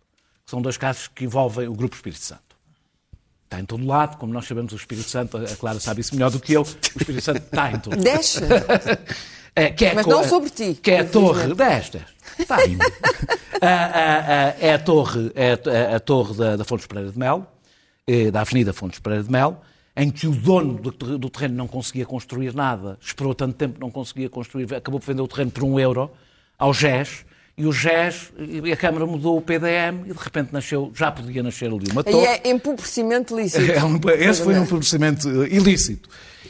São 0.47 0.61
dois 0.61 0.77
casos 0.77 1.09
que 1.09 1.25
envolvem 1.25 1.69
o 1.69 1.73
Grupo 1.75 1.95
Espírito 1.95 2.23
Santo. 2.23 2.43
Está 3.45 3.61
em 3.61 3.65
todo 3.65 3.87
lado, 3.87 4.17
como 4.17 4.33
nós 4.33 4.47
sabemos, 4.47 4.73
o 4.73 4.77
Espírito 4.77 5.09
Santo, 5.09 5.37
a 5.37 5.57
Clara 5.57 5.79
sabe 5.79 6.01
isso 6.01 6.15
melhor 6.15 6.31
do 6.31 6.41
que 6.41 6.55
eu, 6.55 6.63
o 6.63 6.65
Espírito 6.65 7.21
Santo 7.23 7.39
está 7.43 7.71
em 7.71 7.79
todo 7.79 7.93
lado. 7.95 8.03
Deixa. 8.03 8.41
É, 9.55 9.69
que 9.71 9.85
é 9.85 9.93
Mas 9.93 10.07
não 10.07 10.27
sobre 10.27 10.49
ti, 10.49 10.73
Que 10.83 10.93
é 10.93 11.01
a 11.01 11.05
torre. 11.05 11.41
infelizmente. 11.45 11.59
10, 11.59 11.91
10. 11.91 12.05
Está 12.39 12.57
aí. 12.57 12.79
É 13.61 14.73
a 14.75 14.79
torre, 14.79 15.31
é 15.35 15.53
a, 15.93 15.97
a 15.97 16.01
torre 16.01 16.35
da, 16.35 16.57
da 16.57 16.65
Fontes 16.65 16.87
Pereira 16.87 17.13
de 17.13 17.19
Melo, 17.19 17.47
eh, 18.07 18.31
da 18.31 18.41
Avenida 18.41 18.73
Fontes 18.73 18.99
Pereira 18.99 19.23
de 19.23 19.31
Melo, 19.31 19.61
em 19.97 20.11
que 20.11 20.27
o 20.27 20.31
dono 20.33 20.75
do, 20.75 20.91
ter- 20.93 21.19
do 21.19 21.29
terreno 21.29 21.55
não 21.55 21.69
conseguia 21.69 22.07
construir 22.07 22.55
nada, 22.55 22.99
esperou 23.01 23.35
tanto 23.35 23.55
tempo 23.55 23.75
que 23.75 23.81
não 23.81 23.91
conseguia 23.91 24.29
construir, 24.31 24.73
acabou 24.75 24.99
por 24.99 25.07
vender 25.07 25.23
o 25.23 25.29
terreno 25.29 25.51
por 25.51 25.65
um 25.65 25.79
euro 25.79 26.11
ao 26.59 26.73
GES, 26.73 27.25
e 27.59 27.67
o 27.67 27.73
GES, 27.73 28.33
e 28.65 28.73
a 28.73 28.77
Câmara 28.77 29.05
mudou 29.07 29.37
o 29.37 29.43
PDM, 29.43 30.05
e 30.07 30.13
de 30.15 30.19
repente 30.19 30.53
nasceu, 30.53 30.91
já 30.95 31.11
podia 31.13 31.43
nascer 31.43 31.67
ali 31.71 31.85
uma 31.93 32.03
torre. 32.03 32.25
é 32.27 32.51
empobrecimento 32.51 33.37
lícito. 33.37 33.61
É 33.73 33.85
um- 33.85 34.01
esse 34.19 34.43
foi 34.43 34.59
um 34.59 34.65
procedimento 34.67 35.29
eh, 35.43 35.49
ilícito. 35.55 36.09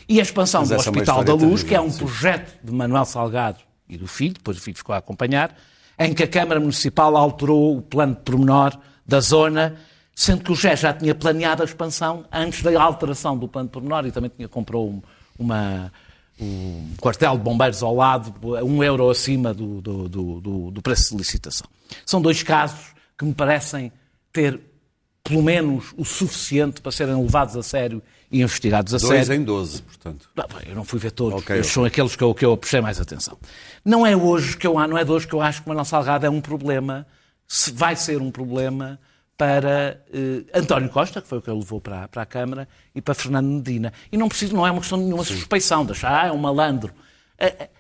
E 0.09 0.21
a 0.21 0.23
expansão 0.23 0.63
do 0.65 0.73
é 0.75 0.77
Hospital 0.77 1.25
da 1.25 1.33
história 1.33 1.47
Luz, 1.51 1.63
que 1.65 1.75
é 1.75 1.81
um 1.81 1.91
projeto 1.91 2.55
de 2.63 2.73
Manuel 2.73 3.05
Salgado 3.05 3.59
e 3.89 3.97
do 3.97 4.07
filho, 4.07 4.35
depois 4.35 4.57
o 4.57 4.61
filho 4.61 4.77
ficou 4.77 4.95
a 4.95 4.99
acompanhar, 4.99 5.57
em 5.99 6.15
que 6.15 6.23
a 6.23 6.29
Câmara 6.29 6.61
Municipal 6.61 7.17
alterou 7.17 7.77
o 7.77 7.83
plano 7.83 8.15
de 8.15 8.21
pormenor 8.21 8.79
da 9.07 9.21
zona, 9.21 9.77
sendo 10.23 10.45
que 10.45 10.53
o 10.53 10.55
GES 10.55 10.81
já 10.81 10.93
tinha 10.93 11.15
planeado 11.15 11.63
a 11.63 11.65
expansão 11.65 12.25
antes 12.31 12.63
da 12.63 12.81
alteração 12.83 13.37
do 13.37 13.49
plano 13.49 13.69
de 13.69 13.73
pormenor 13.73 14.07
e 14.07 14.13
também 14.13 14.31
tinha 14.35 14.49
comprou 14.49 14.89
um, 14.89 15.03
uma, 15.39 15.93
um 16.41 16.91
quartel 17.01 17.37
de 17.37 17.43
bombeiros 17.43 17.83
ao 17.83 17.95
lado, 17.95 18.35
um 18.65 18.83
euro 18.85 19.11
acima 19.11 19.53
do, 19.53 19.81
do, 19.81 20.09
do, 20.09 20.71
do- 20.71 20.83
preço 20.83 21.11
de 21.13 21.17
licitação. 21.19 21.67
São 22.07 22.21
dois 22.23 22.43
casos 22.43 22.93
que 23.19 23.25
me 23.25 23.35
parecem 23.35 23.91
ter 24.33 24.61
pelo 25.25 25.43
menos 25.43 25.93
o 25.97 26.05
suficiente 26.05 26.81
para 26.81 26.91
serem 26.91 27.15
levados 27.21 27.57
a 27.57 27.63
sério 27.63 28.03
e 28.31 28.43
investigados 28.43 28.93
a 28.95 28.99
Dois 28.99 29.27
sério. 29.27 29.41
em 29.41 29.45
12, 29.45 29.83
portanto. 29.83 30.29
Não, 30.35 30.45
eu 30.67 30.75
não 30.75 30.85
fui 30.85 30.99
ver 30.99 31.13
todos, 31.13 31.35
Ok, 31.41 31.57
estes 31.57 31.71
ok. 31.71 31.75
são 31.75 31.85
aqueles 31.85 32.17
que 32.17 32.25
eu, 32.25 32.35
que 32.35 32.45
eu 32.45 32.57
prestei 32.57 32.81
mais 32.81 33.01
atenção. 33.01 33.39
Não 33.85 34.05
é 34.07 34.17
hoje 34.17 34.57
que 34.57 34.67
eu 34.67 34.75
não 34.87 34.97
é 34.99 35.05
de 35.05 35.11
hoje 35.13 35.27
que 35.29 35.35
eu 35.35 35.41
acho 35.41 35.63
que 35.63 35.69
Manuel 35.69 35.85
Salgado 35.85 36.27
é 36.27 36.31
um 36.31 36.41
problema, 36.41 37.07
se 37.47 37.71
vai 37.71 37.95
ser 37.95 38.21
um 38.21 38.31
problema 38.33 38.99
para 39.37 40.05
eh, 40.13 40.45
António 40.55 40.89
Costa, 40.91 41.21
que 41.21 41.29
foi 41.29 41.39
o 41.39 41.43
que 41.43 41.51
ele 41.51 41.59
levou 41.59 41.81
para, 41.81 42.07
para 42.09 42.23
a 42.23 42.27
Câmara, 42.27 42.69
e 42.95 43.01
para 43.01 43.15
Fernando 43.15 43.47
Medina. 43.47 43.93
E 44.11 44.17
não 44.17 44.29
preciso, 44.29 44.55
não 44.55 44.67
é 44.67 44.71
uma 44.71 44.81
questão 44.81 44.99
de 44.99 45.05
nenhuma 45.05 45.25
suspeição, 45.25 45.85
de 45.85 45.93
achar, 45.93 46.25
ah, 46.25 46.29
é 46.29 46.33
um 46.33 46.39
malandro. 46.39 46.93
Eh, 47.39 47.47
eh, 47.59 47.71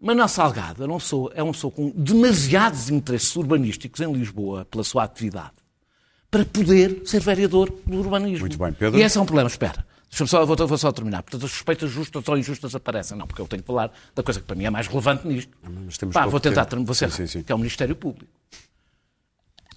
Manuel 0.00 0.28
Salgado 0.28 0.84
eu 0.84 0.86
não 0.86 1.00
sou, 1.00 1.30
é 1.34 1.42
uma 1.42 1.52
pessoa 1.52 1.72
com 1.72 1.90
demasiados 1.90 2.88
interesses 2.88 3.34
urbanísticos 3.34 4.00
em 4.00 4.12
Lisboa 4.12 4.64
pela 4.64 4.84
sua 4.84 5.02
atividade 5.04 5.52
para 6.30 6.44
poder 6.44 7.02
ser 7.04 7.20
vereador 7.20 7.72
do 7.86 7.98
urbanismo. 7.98 8.40
Muito 8.40 8.58
bem, 8.58 8.72
Pedro. 8.72 8.98
E 8.98 9.02
esse 9.02 9.16
é 9.16 9.20
um 9.20 9.26
problema. 9.26 9.48
Espera, 9.48 9.84
deixa-me 10.10 10.28
só, 10.28 10.44
vou, 10.44 10.56
vou 10.56 10.78
só 10.78 10.92
terminar. 10.92 11.22
Portanto, 11.22 11.46
as 11.46 11.50
suspeitas 11.50 11.90
justas 11.90 12.28
ou 12.28 12.38
injustas 12.38 12.74
aparecem. 12.74 13.16
Não, 13.16 13.26
porque 13.26 13.40
eu 13.40 13.46
tenho 13.46 13.62
que 13.62 13.66
falar 13.66 13.90
da 14.14 14.22
coisa 14.22 14.40
que 14.40 14.46
para 14.46 14.54
mim 14.54 14.64
é 14.64 14.70
mais 14.70 14.86
relevante 14.86 15.26
nisto. 15.26 15.50
mas 15.62 15.96
temos 15.96 16.12
Pá, 16.12 16.26
vou 16.26 16.38
tentar, 16.38 16.66
tempo. 16.66 16.84
vou 16.84 16.94
ser 16.94 17.10
Sim, 17.10 17.26
sim, 17.26 17.38
sim. 17.38 17.42
que 17.42 17.50
é 17.50 17.54
o 17.54 17.58
Ministério 17.58 17.96
Público. 17.96 18.30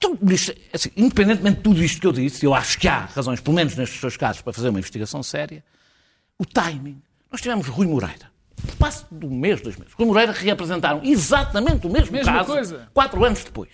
Então, 0.04 0.18
Ministério- 0.20 0.60
assim, 0.74 0.90
independentemente 0.98 1.58
de 1.58 1.62
tudo 1.64 1.84
isto 1.84 2.02
que 2.02 2.08
eu 2.08 2.12
disse, 2.12 2.44
eu 2.44 2.56
acho 2.56 2.80
que 2.80 2.88
há 2.88 3.02
razões, 3.06 3.40
pelo 3.40 3.56
menos 3.56 3.76
nestes 3.76 4.00
seus 4.00 4.18
casos, 4.18 4.42
para 4.42 4.52
fazer 4.52 4.70
uma 4.70 4.80
investigação 4.80 5.22
séria, 5.22 5.64
o 6.40 6.44
timing. 6.46 7.00
Nós 7.32 7.40
tivemos 7.40 7.68
Rui 7.68 7.86
Moreira. 7.86 8.32
No 8.64 8.70
espaço 8.70 9.06
de 9.12 9.26
um 9.28 9.30
mês, 9.30 9.62
dois 9.62 9.78
meses. 9.78 9.94
Rui 9.94 10.08
Moreira 10.08 10.32
reapresentaram 10.32 11.02
exatamente 11.04 11.86
o 11.86 11.90
mesmo 11.92 12.14
Mesma 12.14 12.34
caso, 12.34 12.52
coisa. 12.52 12.90
quatro 12.92 13.24
anos 13.24 13.44
depois. 13.44 13.70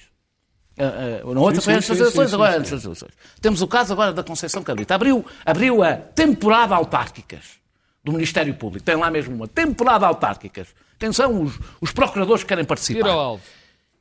Ah, 0.77 1.21
na 1.33 1.39
outra 1.39 1.61
foi 1.61 1.73
antes 1.75 1.87
das 1.87 1.97
eleições, 1.99 2.33
agora 2.33 2.51
sim, 2.53 2.59
antes 2.59 2.71
das 2.71 2.83
eleições. 2.83 3.11
Temos 3.41 3.61
o 3.61 3.67
caso 3.67 3.93
agora 3.93 4.11
da 4.11 4.21
Conceição 4.21 4.61
Cabrita. 4.61 4.95
Abriu, 4.95 5.25
abriu 5.45 5.81
a 5.81 5.95
temporada 5.95 6.75
autárquicas 6.75 7.57
do 8.03 8.11
Ministério 8.11 8.53
Público. 8.53 8.85
Tem 8.85 8.95
lá 8.97 9.09
mesmo 9.09 9.33
uma 9.33 9.47
temporada 9.47 10.05
autárquicas. 10.05 10.67
Quem 10.99 11.11
são 11.13 11.41
os, 11.43 11.57
os 11.79 11.91
procuradores 11.93 12.43
que 12.43 12.49
querem 12.49 12.65
participar? 12.65 13.39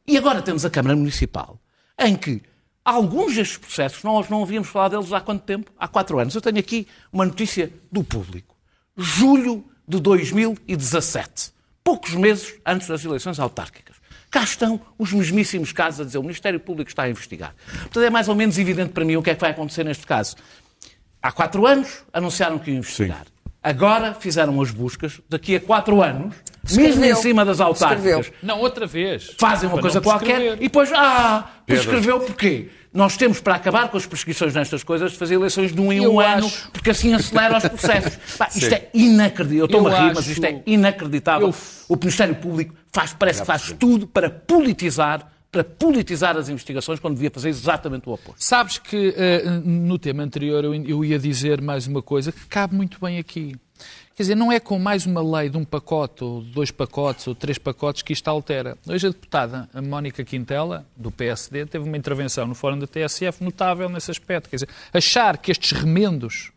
E 0.07 0.19
agora 0.19 0.43
temos 0.43 0.65
a 0.65 0.71
Câmara 0.71 0.95
Municipal, 0.97 1.59
em 1.99 2.17
que 2.17 2.43
alguns 2.85 3.35
destes 3.35 3.59
processos, 3.59 4.03
nós 4.05 4.29
não 4.29 4.41
ouvíamos 4.41 4.69
falar 4.69 4.89
deles 4.89 5.13
há 5.13 5.21
quanto 5.21 5.43
tempo? 5.43 5.73
Há 5.79 5.89
quatro 5.89 6.19
anos. 6.19 6.35
Eu 6.35 6.41
tenho 6.41 6.59
aqui 6.59 6.87
uma 7.13 7.25
notícia 7.25 7.73
do 7.91 8.05
público. 8.05 8.55
Julho 8.97 9.65
de 9.87 10.01
2017. 10.01 11.53
Poucos 11.83 12.15
meses 12.15 12.55
antes 12.65 12.89
das 12.89 13.05
eleições 13.05 13.39
autárquicas. 13.39 13.97
Cá 14.31 14.43
estão 14.43 14.81
os 14.99 15.13
mesmíssimos 15.13 15.73
casos 15.73 16.01
a 16.01 16.05
dizer 16.05 16.19
o 16.19 16.23
Ministério 16.23 16.61
Público 16.61 16.91
está 16.91 17.05
a 17.05 17.11
investigar. 17.11 17.55
Portanto, 17.83 18.03
é 18.03 18.11
mais 18.11 18.29
ou 18.29 18.35
menos 18.35 18.59
evidente 18.59 18.93
para 18.93 19.05
mim 19.05 19.17
o 19.17 19.23
que 19.23 19.31
é 19.31 19.35
que 19.35 19.41
vai 19.41 19.51
acontecer 19.51 19.85
neste 19.85 20.07
caso. 20.07 20.37
Há 21.23 21.33
quatro 21.33 21.67
anos 21.67 22.05
anunciaram 22.13 22.59
que 22.59 22.71
iam 22.71 22.79
investigar. 22.79 23.27
Agora 23.69 24.15
fizeram 24.15 24.61
as 24.63 24.71
buscas. 24.71 25.21
Daqui 25.29 25.57
a 25.57 25.61
quatro 25.61 26.01
anos, 26.03 26.35
mesmo 26.71 26.83
em 26.83 26.89
Escreveu. 26.91 27.17
cima 27.17 27.45
das 27.45 27.61
autárquicas, 27.61 28.05
Escreveu. 28.27 28.35
Não, 28.43 28.61
outra 28.61 28.87
vez. 28.87 29.35
fazem 29.39 29.69
uma 29.69 29.75
Para 29.75 29.83
coisa 29.83 29.97
não 29.97 30.03
qualquer 30.05 30.27
prescrever. 30.37 30.57
e 30.59 30.63
depois, 30.63 30.93
ah, 30.95 31.51
prescreveu 31.67 32.21
porquê? 32.21 32.69
Nós 32.95 33.17
temos 33.17 33.41
para 33.41 33.57
acabar 33.57 33.89
com 33.89 33.97
as 33.97 34.07
prescrições 34.07 34.55
nestas 34.55 34.83
coisas 34.85 35.13
de 35.13 35.19
fazer 35.19 35.35
eleições 35.35 35.73
de 35.75 35.81
um 35.81 35.93
em 35.93 36.03
Eu 36.05 36.15
um 36.15 36.21
ano, 36.21 36.47
acho- 36.47 36.71
porque 36.71 36.91
assim 36.91 37.13
acelera 37.13 37.59
os 37.59 37.65
processos. 37.69 38.17
Pá, 38.39 38.49
isto 38.55 38.73
é 38.73 38.89
inacreditável. 38.95 39.59
Eu 39.59 39.65
estou-me 39.67 39.91
Eu 39.91 39.97
a 39.97 40.01
rir, 40.09 40.15
mas 40.15 40.27
isto 40.29 40.45
é 40.47 40.63
inacreditável. 40.65 41.49
Eu- 41.49 41.55
O 41.89 41.97
Ministério 41.97 42.35
Público 42.37 42.75
faz, 42.93 43.13
parece 43.13 43.41
que 43.41 43.47
faz 43.47 43.75
tudo 43.79 44.07
para 44.07 44.31
politizar, 44.31 45.31
para 45.57 45.64
politizar 45.64 46.37
as 46.37 46.51
investigações, 46.51 47.01
quando 47.01 47.14
devia 47.14 47.31
fazer 47.31 47.49
exatamente 47.49 48.07
o 48.07 48.12
oposto. 48.12 48.37
Sabes 48.37 48.77
que 48.77 49.14
eh, 49.16 49.42
no 49.64 49.99
tema 49.99 50.23
anterior 50.23 50.62
eu, 50.62 50.75
eu 50.75 51.03
ia 51.03 51.19
dizer 51.19 51.62
mais 51.62 51.87
uma 51.87 52.03
coisa 52.03 52.31
que 52.31 52.45
cabe 52.47 52.75
muito 52.75 53.01
bem 53.01 53.16
aqui. 53.16 53.57
Quer 54.14 54.25
dizer, 54.25 54.35
não 54.35 54.53
é 54.53 54.61
com 54.61 54.79
mais 54.79 55.07
uma 55.07 55.23
lei 55.23 55.49
de 55.49 55.57
um 55.57 55.64
pacote, 55.64 56.23
ou 56.23 56.42
dois 56.42 56.71
pacotes, 56.71 57.27
ou 57.27 57.35
três 57.35 57.57
pacotes 57.57 58.03
que 58.03 58.12
isto 58.12 58.29
altera. 58.29 58.77
Hoje 58.87 59.07
a 59.07 59.11
deputada 59.11 59.66
Mónica 59.83 60.23
Quintela, 60.23 60.85
do 60.95 61.11
PSD, 61.11 61.64
teve 61.64 61.87
uma 61.87 61.97
intervenção 61.97 62.47
no 62.47 62.55
Fórum 62.55 62.79
da 62.79 62.87
TSF 62.87 63.42
notável 63.42 63.88
nesse 63.88 64.11
aspecto. 64.11 64.51
Quer 64.51 64.57
dizer, 64.57 64.69
achar 64.92 65.38
que 65.38 65.51
estes 65.51 65.73
remendos 65.73 66.53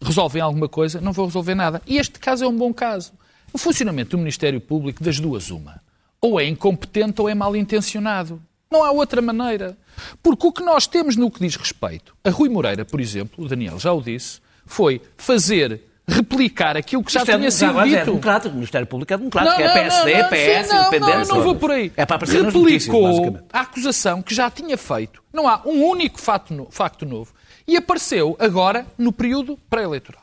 resolvem 0.00 0.40
alguma 0.40 0.68
coisa, 0.68 1.00
não 1.00 1.12
vão 1.12 1.26
resolver 1.26 1.56
nada. 1.56 1.82
E 1.84 1.98
este 1.98 2.20
caso 2.20 2.44
é 2.44 2.48
um 2.48 2.56
bom 2.56 2.72
caso. 2.72 3.12
O 3.52 3.58
funcionamento 3.58 4.10
do 4.10 4.18
Ministério 4.18 4.60
Público, 4.60 5.02
das 5.02 5.18
duas, 5.18 5.50
uma. 5.50 5.84
Ou 6.26 6.40
é 6.40 6.44
incompetente 6.46 7.20
ou 7.20 7.28
é 7.28 7.34
mal 7.34 7.54
intencionado. 7.54 8.42
Não 8.70 8.82
há 8.82 8.90
outra 8.90 9.22
maneira. 9.22 9.76
Porque 10.22 10.46
o 10.46 10.52
que 10.52 10.62
nós 10.62 10.86
temos 10.86 11.16
no 11.16 11.30
que 11.30 11.38
diz 11.40 11.54
respeito 11.56 12.14
a 12.24 12.30
Rui 12.30 12.48
Moreira, 12.48 12.84
por 12.84 13.00
exemplo, 13.00 13.44
o 13.44 13.48
Daniel 13.48 13.78
já 13.78 13.92
o 13.92 14.02
disse, 14.02 14.40
foi 14.66 15.00
fazer 15.16 15.80
replicar 16.08 16.76
aquilo 16.76 17.02
que 17.02 17.12
já 17.12 17.20
Isto 17.20 17.30
é- 17.32 17.36
tinha 17.38 17.50
sido 17.50 17.70
agora 17.70 17.88
é 17.88 17.90
dito. 17.96 18.04
democrático, 18.06 18.50
o 18.50 18.54
Ministério 18.54 18.86
Público 18.86 19.12
é 19.12 19.16
democrático, 19.16 19.60
é 19.60 19.72
PSD, 19.72 20.24
PS, 20.24 20.68
sim, 20.68 20.74
não, 20.74 20.80
independente. 20.82 21.28
Não, 21.28 21.36
não 21.36 21.42
vou 21.44 21.54
por 21.56 21.70
aí. 21.70 21.92
É 21.96 22.04
para 22.06 22.16
aparecer 22.16 22.42
notícias, 22.42 22.84
Replicou 22.86 23.02
basicamente. 23.08 23.44
a 23.52 23.60
acusação 23.60 24.22
que 24.22 24.34
já 24.34 24.50
tinha 24.50 24.76
feito. 24.76 25.22
Não 25.32 25.48
há 25.48 25.62
um 25.64 25.84
único 25.84 26.20
facto, 26.20 26.52
no- 26.54 26.68
facto 26.70 27.04
novo. 27.06 27.32
E 27.66 27.76
apareceu 27.76 28.36
agora 28.38 28.86
no 28.98 29.12
período 29.12 29.58
pré-eleitoral. 29.70 30.22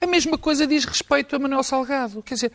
A 0.00 0.06
mesma 0.06 0.38
coisa 0.38 0.66
diz 0.66 0.84
respeito 0.84 1.34
a 1.34 1.38
Manuel 1.38 1.62
Salgado. 1.62 2.22
Quer 2.22 2.34
dizer, 2.34 2.52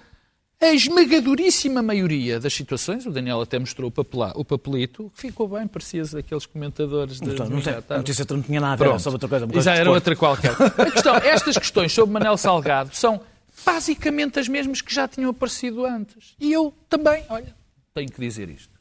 a 0.61 0.67
esmagadoríssima 0.73 1.81
maioria 1.81 2.39
das 2.39 2.53
situações, 2.53 3.05
o 3.05 3.11
Daniel 3.11 3.41
até 3.41 3.59
mostrou 3.59 3.89
o, 3.89 3.91
papela- 3.91 4.31
o 4.35 4.43
papelito, 4.45 5.11
que 5.15 5.21
ficou 5.21 5.47
bem, 5.49 5.67
parecia 5.67 6.01
aqueles 6.17 6.45
comentadores 6.45 7.19
de. 7.19 7.29
Então, 7.31 7.49
não 7.49 7.61
sei, 7.61 7.73
já 7.73 7.83
a 7.89 7.97
notícia 7.97 8.25
não 8.29 8.41
tinha 8.41 8.59
nada 8.61 8.73
a 8.73 8.75
ver, 8.77 8.85
era 8.91 8.99
sobre 8.99 9.15
outra 9.15 9.27
coisa. 9.29 9.61
já 9.61 9.75
era 9.75 9.91
outra 9.91 10.15
qualquer. 10.15 10.51
A 10.77 10.91
questão, 10.91 11.15
estas 11.17 11.57
questões 11.57 11.91
sobre 11.91 12.13
Manel 12.13 12.37
Salgado 12.37 12.95
são 12.95 13.19
basicamente 13.65 14.39
as 14.39 14.47
mesmas 14.47 14.81
que 14.81 14.93
já 14.93 15.07
tinham 15.07 15.29
aparecido 15.29 15.85
antes. 15.85 16.35
E 16.39 16.51
eu 16.53 16.73
também, 16.89 17.23
olha, 17.29 17.53
tenho 17.93 18.09
que 18.09 18.19
dizer 18.19 18.49
isto. 18.49 18.73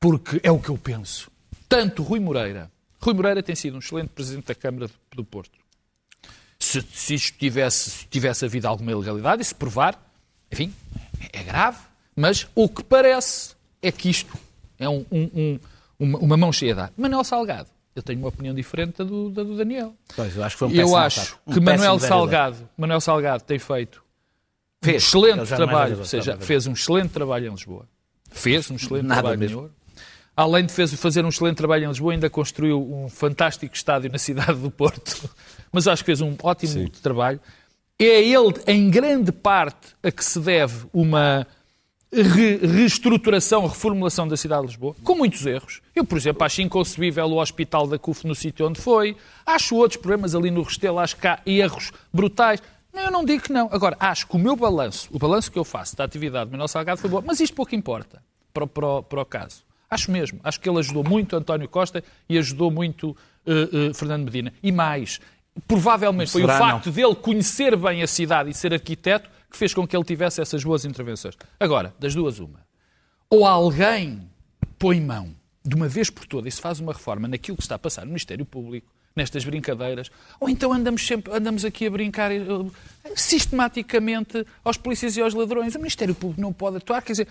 Porque 0.00 0.40
é 0.42 0.50
o 0.50 0.58
que 0.58 0.68
eu 0.70 0.78
penso. 0.78 1.30
Tanto 1.68 2.02
Rui 2.02 2.18
Moreira. 2.20 2.70
Rui 3.00 3.14
Moreira 3.14 3.42
tem 3.42 3.54
sido 3.54 3.76
um 3.76 3.78
excelente 3.78 4.08
presidente 4.08 4.46
da 4.46 4.54
Câmara 4.54 4.88
do- 4.88 4.94
do 5.16 5.24
Porto. 5.24 5.58
Se, 6.58 6.82
se 6.92 7.14
isto 7.14 7.38
tivesse, 7.38 7.90
se 7.90 8.06
tivesse 8.06 8.44
havido 8.44 8.66
alguma 8.68 8.90
ilegalidade, 8.92 9.42
e 9.42 9.44
se 9.44 9.54
provar, 9.54 9.98
enfim, 10.52 10.72
é 11.32 11.42
grave. 11.42 11.78
Mas 12.16 12.46
o 12.54 12.68
que 12.68 12.82
parece 12.84 13.54
é 13.82 13.90
que 13.92 14.10
isto 14.10 14.36
é 14.78 14.88
um- 14.88 15.04
um- 15.10 15.30
um- 15.34 15.58
uma, 15.98 16.18
uma 16.18 16.36
mão 16.36 16.52
cheia 16.52 16.74
de 16.74 16.80
ar. 16.80 16.92
Manuel 16.96 17.24
Salgado. 17.24 17.68
Eu 17.94 18.02
tenho 18.02 18.20
uma 18.20 18.28
opinião 18.28 18.54
diferente 18.54 18.98
da 18.98 19.04
do, 19.04 19.30
da 19.30 19.42
do 19.42 19.56
Daniel. 19.56 19.94
Pois, 20.14 20.36
eu 20.36 20.44
acho 20.44 20.54
que 20.54 20.58
foi 20.60 20.68
um 20.68 20.72
Eu 20.72 20.96
acho. 20.96 21.38
Um 21.46 21.52
que 21.54 21.60
Manuel 21.60 21.98
vereador. 21.98 22.08
Salgado, 22.08 22.68
Manuel 22.76 23.00
Salgado 23.00 23.42
tem 23.44 23.58
feito 23.58 24.02
um 24.82 24.86
Fez. 24.86 25.02
excelente 25.04 25.44
já 25.44 25.56
não 25.58 25.64
é 25.64 25.66
trabalho, 25.66 25.98
ou 25.98 26.04
seja, 26.04 26.32
é 26.32 26.36
fez 26.38 26.66
um 26.66 26.72
excelente 26.72 27.10
trabalho 27.10 27.48
em 27.48 27.50
Lisboa. 27.50 27.86
Fez 28.30 28.70
um 28.70 28.76
excelente 28.76 29.04
Nada 29.06 29.20
trabalho 29.22 29.38
mesmo. 29.40 29.56
em 29.58 29.60
Ouro. 29.62 29.74
Além 30.36 30.64
de 30.64 30.72
fez- 30.72 30.94
fazer 30.94 31.24
um 31.24 31.28
excelente 31.28 31.56
trabalho 31.56 31.84
em 31.84 31.88
Lisboa, 31.88 32.12
ainda 32.12 32.30
construiu 32.30 32.80
um 32.80 33.08
fantástico 33.08 33.74
estádio 33.74 34.10
na 34.10 34.18
cidade 34.18 34.54
do 34.54 34.70
Porto. 34.70 35.28
Mas 35.72 35.86
acho 35.88 36.02
que 36.02 36.06
fez 36.06 36.20
um 36.20 36.34
ótimo 36.42 36.88
trabalho. 37.02 37.40
É 38.02 38.22
ele, 38.22 38.54
em 38.66 38.88
grande 38.88 39.30
parte, 39.30 39.94
a 40.02 40.10
que 40.10 40.24
se 40.24 40.40
deve 40.40 40.86
uma 40.90 41.46
re 42.10 42.56
reestruturação, 42.56 43.66
reformulação 43.66 44.26
da 44.26 44.38
cidade 44.38 44.62
de 44.62 44.68
Lisboa, 44.68 44.96
com 45.04 45.14
muitos 45.14 45.44
erros. 45.44 45.82
Eu, 45.94 46.02
por 46.02 46.16
exemplo, 46.16 46.42
acho 46.42 46.62
inconcebível 46.62 47.26
o 47.26 47.38
hospital 47.38 47.86
da 47.86 47.98
CUF 47.98 48.26
no 48.26 48.34
sítio 48.34 48.66
onde 48.66 48.80
foi. 48.80 49.16
Acho 49.44 49.76
outros 49.76 50.00
problemas 50.00 50.34
ali 50.34 50.50
no 50.50 50.62
Restelo, 50.62 50.98
acho 50.98 51.14
que 51.14 51.28
há 51.28 51.40
erros 51.44 51.92
brutais. 52.10 52.62
Não, 52.90 53.02
eu 53.02 53.10
não 53.10 53.22
digo 53.22 53.42
que 53.42 53.52
não. 53.52 53.68
Agora, 53.70 53.98
acho 54.00 54.26
que 54.26 54.34
o 54.34 54.38
meu 54.38 54.56
balanço, 54.56 55.10
o 55.12 55.18
balanço 55.18 55.52
que 55.52 55.58
eu 55.58 55.64
faço 55.64 55.94
da 55.94 56.04
atividade 56.04 56.46
do 56.46 56.52
Manuel 56.52 56.68
Salgado 56.68 57.00
foi 57.00 57.10
bom, 57.10 57.22
mas 57.24 57.38
isto 57.38 57.54
pouco 57.54 57.74
importa 57.74 58.22
para, 58.52 58.66
para, 58.66 59.02
para 59.02 59.20
o 59.20 59.26
caso. 59.26 59.62
Acho 59.90 60.10
mesmo. 60.10 60.40
Acho 60.42 60.58
que 60.58 60.68
ele 60.68 60.78
ajudou 60.78 61.04
muito 61.04 61.36
António 61.36 61.68
Costa 61.68 62.02
e 62.28 62.38
ajudou 62.38 62.70
muito 62.70 63.10
uh, 63.10 63.90
uh, 63.90 63.94
Fernando 63.94 64.24
Medina. 64.24 64.52
E 64.62 64.72
mais, 64.72 65.20
provavelmente 65.66 66.30
foi 66.30 66.44
o 66.44 66.48
facto 66.48 66.86
não. 66.86 66.92
dele 66.92 67.14
conhecer 67.14 67.76
bem 67.76 68.02
a 68.02 68.06
cidade 68.06 68.50
e 68.50 68.54
ser 68.54 68.72
arquiteto 68.72 69.28
que 69.50 69.56
fez 69.56 69.74
com 69.74 69.86
que 69.86 69.96
ele 69.96 70.04
tivesse 70.04 70.40
essas 70.40 70.62
boas 70.62 70.84
intervenções. 70.84 71.36
Agora, 71.58 71.92
das 71.98 72.14
duas, 72.14 72.38
uma. 72.38 72.60
Ou 73.28 73.46
alguém 73.46 74.28
põe 74.78 75.00
mão 75.00 75.34
de 75.64 75.74
uma 75.74 75.88
vez 75.88 76.08
por 76.08 76.26
todas 76.26 76.52
e 76.52 76.56
se 76.56 76.62
faz 76.62 76.80
uma 76.80 76.92
reforma 76.92 77.28
naquilo 77.28 77.56
que 77.56 77.62
está 77.62 77.74
a 77.74 77.78
passar 77.78 78.02
no 78.02 78.08
Ministério 78.08 78.46
Público, 78.46 78.90
nestas 79.14 79.44
brincadeiras, 79.44 80.10
ou 80.38 80.48
então 80.48 80.72
andamos 80.72 81.04
sempre 81.06 81.32
andamos 81.34 81.64
aqui 81.64 81.86
a 81.86 81.90
brincar 81.90 82.30
uh, 82.30 82.72
sistematicamente 83.14 84.46
aos 84.64 84.76
polícias 84.76 85.16
e 85.16 85.20
aos 85.20 85.34
ladrões. 85.34 85.74
O 85.74 85.78
Ministério 85.78 86.14
Público 86.14 86.40
não 86.40 86.52
pode 86.52 86.76
atuar, 86.76 87.02
quer 87.02 87.12
dizer, 87.12 87.28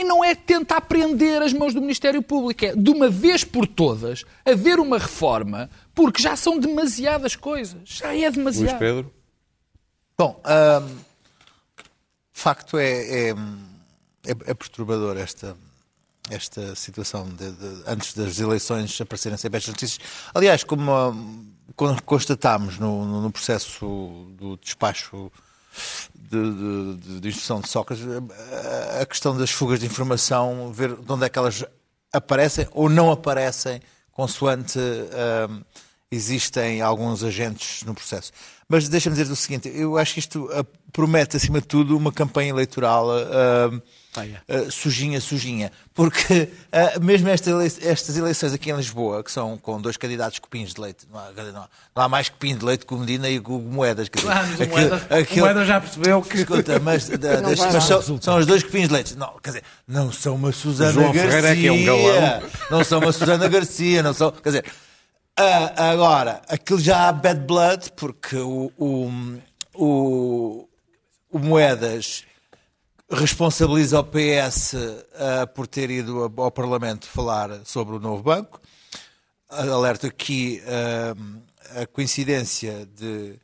e 0.00 0.04
não 0.04 0.24
é 0.24 0.34
tentar 0.34 0.80
prender 0.80 1.42
as 1.42 1.52
mãos 1.52 1.74
do 1.74 1.80
Ministério 1.82 2.22
Público, 2.22 2.64
é 2.64 2.74
de 2.74 2.88
uma 2.88 3.10
vez 3.10 3.44
por 3.44 3.66
todas 3.66 4.24
haver 4.46 4.80
uma 4.80 4.96
reforma, 4.96 5.68
porque 5.94 6.22
já 6.22 6.34
são 6.36 6.58
demasiadas 6.58 7.36
coisas. 7.36 7.82
Já 7.84 8.16
é 8.16 8.30
demasiado. 8.30 8.70
Luís 8.70 8.78
Pedro? 8.78 9.12
Bom, 10.16 10.40
hum, 10.40 10.96
de 12.32 12.40
facto 12.40 12.78
é, 12.78 12.88
é, 12.88 13.30
é, 13.30 14.30
é 14.30 14.54
perturbador 14.54 15.18
esta, 15.18 15.54
esta 16.30 16.74
situação 16.74 17.28
de, 17.28 17.52
de, 17.52 17.82
antes 17.86 18.14
das 18.14 18.38
eleições 18.38 18.98
aparecerem 19.02 19.36
sempre 19.36 19.58
estas 19.58 19.74
notícias. 19.74 20.00
Aliás, 20.32 20.64
como, 20.64 21.52
como 21.76 22.02
constatámos 22.04 22.78
no, 22.78 23.20
no, 23.20 23.30
processo 23.30 24.30
do 24.38 24.56
despacho 24.56 25.30
de, 26.30 26.96
de, 26.96 27.20
de, 27.20 27.28
instrução 27.28 27.60
de 27.60 27.68
Sócrates, 27.68 28.04
a 29.00 29.04
questão 29.04 29.36
das 29.36 29.50
fugas 29.50 29.80
de 29.80 29.86
informação, 29.86 30.72
ver 30.72 30.94
de 30.94 31.12
onde 31.12 31.24
é 31.24 31.28
que 31.28 31.38
elas 31.38 31.64
aparecem 32.12 32.68
ou 32.72 32.88
não 32.88 33.10
aparecem, 33.10 33.80
consoante 34.12 34.78
uh, 34.78 35.64
existem 36.10 36.80
alguns 36.80 37.24
agentes 37.24 37.82
no 37.82 37.94
processo. 37.94 38.32
Mas 38.68 38.88
deixa-me 38.88 39.16
dizer 39.16 39.30
o 39.32 39.36
seguinte: 39.36 39.68
eu 39.74 39.98
acho 39.98 40.14
que 40.14 40.20
isto 40.20 40.44
uh, 40.44 40.64
promete, 40.92 41.36
acima 41.36 41.60
de 41.60 41.66
tudo, 41.66 41.96
uma 41.96 42.12
campanha 42.12 42.50
eleitoral 42.50 43.08
uh, 44.16 44.66
uh, 44.66 44.70
sujinha, 44.70 45.20
sujinha. 45.20 45.70
Porque 45.94 46.48
mesmo 47.00 47.28
esta 47.28 47.50
ele 47.50 47.66
estas 47.82 48.16
eleições 48.16 48.52
aqui 48.52 48.70
em 48.70 48.76
Lisboa, 48.76 49.22
que 49.22 49.30
são 49.30 49.58
com 49.58 49.80
dois 49.80 49.96
candidatos 49.96 50.38
copinhos 50.38 50.72
de 50.72 50.80
leite, 50.80 51.06
não 51.12 51.18
há, 51.18 51.30
não 51.32 51.62
há, 51.62 51.68
não 51.94 52.02
há 52.02 52.08
mais 52.08 52.28
copinho 52.28 52.58
de 52.58 52.64
leite 52.64 52.86
que 52.86 52.94
o 52.94 52.98
Medina 52.98 53.28
e 53.28 53.38
o 53.38 53.58
Moedas. 53.58 54.08
Quer 54.08 54.20
dizer, 54.20 54.32
claro, 54.32 54.52
aquilo, 54.54 54.68
Moeda, 54.70 55.06
aquilo, 55.10 55.46
Moeda 55.46 55.64
já 55.64 55.80
percebeu 55.80 56.22
que. 56.22 56.38
Escuta, 56.38 56.80
mas, 56.80 57.08
da, 57.08 57.16
das, 57.40 57.58
mas 57.58 57.84
são, 57.84 58.20
são, 58.20 58.38
os 58.38 58.46
dois 58.46 58.62
copinhos 58.62 58.88
de 58.88 58.94
leite. 58.94 59.16
Não, 59.16 59.38
quer 59.42 59.50
dizer, 59.50 59.64
não 59.86 60.12
são 60.12 60.34
uma 60.34 60.52
Susana 60.52 60.92
João 60.92 61.12
Garcia. 61.12 61.30
Ferreira 61.30 61.48
é 61.50 61.56
que 61.56 61.66
é 61.66 61.72
um 61.72 61.84
galão. 61.84 62.42
Não 62.70 62.84
são 62.84 62.98
uma 63.00 63.12
Susana 63.12 63.48
Garcia, 63.48 64.02
não 64.02 64.14
são. 64.14 64.30
Quer 64.32 64.48
dizer. 64.48 64.64
Uh, 65.38 65.72
agora, 65.74 66.42
aquilo 66.48 66.78
já 66.78 67.08
há 67.08 67.12
bad 67.12 67.40
blood, 67.46 67.92
porque 67.96 68.36
o, 68.36 68.70
o, 68.76 69.10
o, 69.74 70.68
o 71.30 71.38
Moedas 71.38 72.24
responsabiliza 73.10 73.98
o 73.98 74.04
PS 74.04 74.74
uh, 74.74 75.06
ah, 75.14 75.46
por 75.46 75.66
ter 75.66 75.90
ido 75.90 76.32
ao 76.36 76.50
Parlamento 76.50 77.06
falar 77.06 77.64
sobre 77.64 77.96
o 77.96 78.00
novo 78.00 78.22
banco. 78.22 78.60
Alerta 79.48 80.06
aqui 80.06 80.62
uh, 80.64 81.80
a 81.82 81.86
coincidência 81.86 82.86
de 82.86 83.34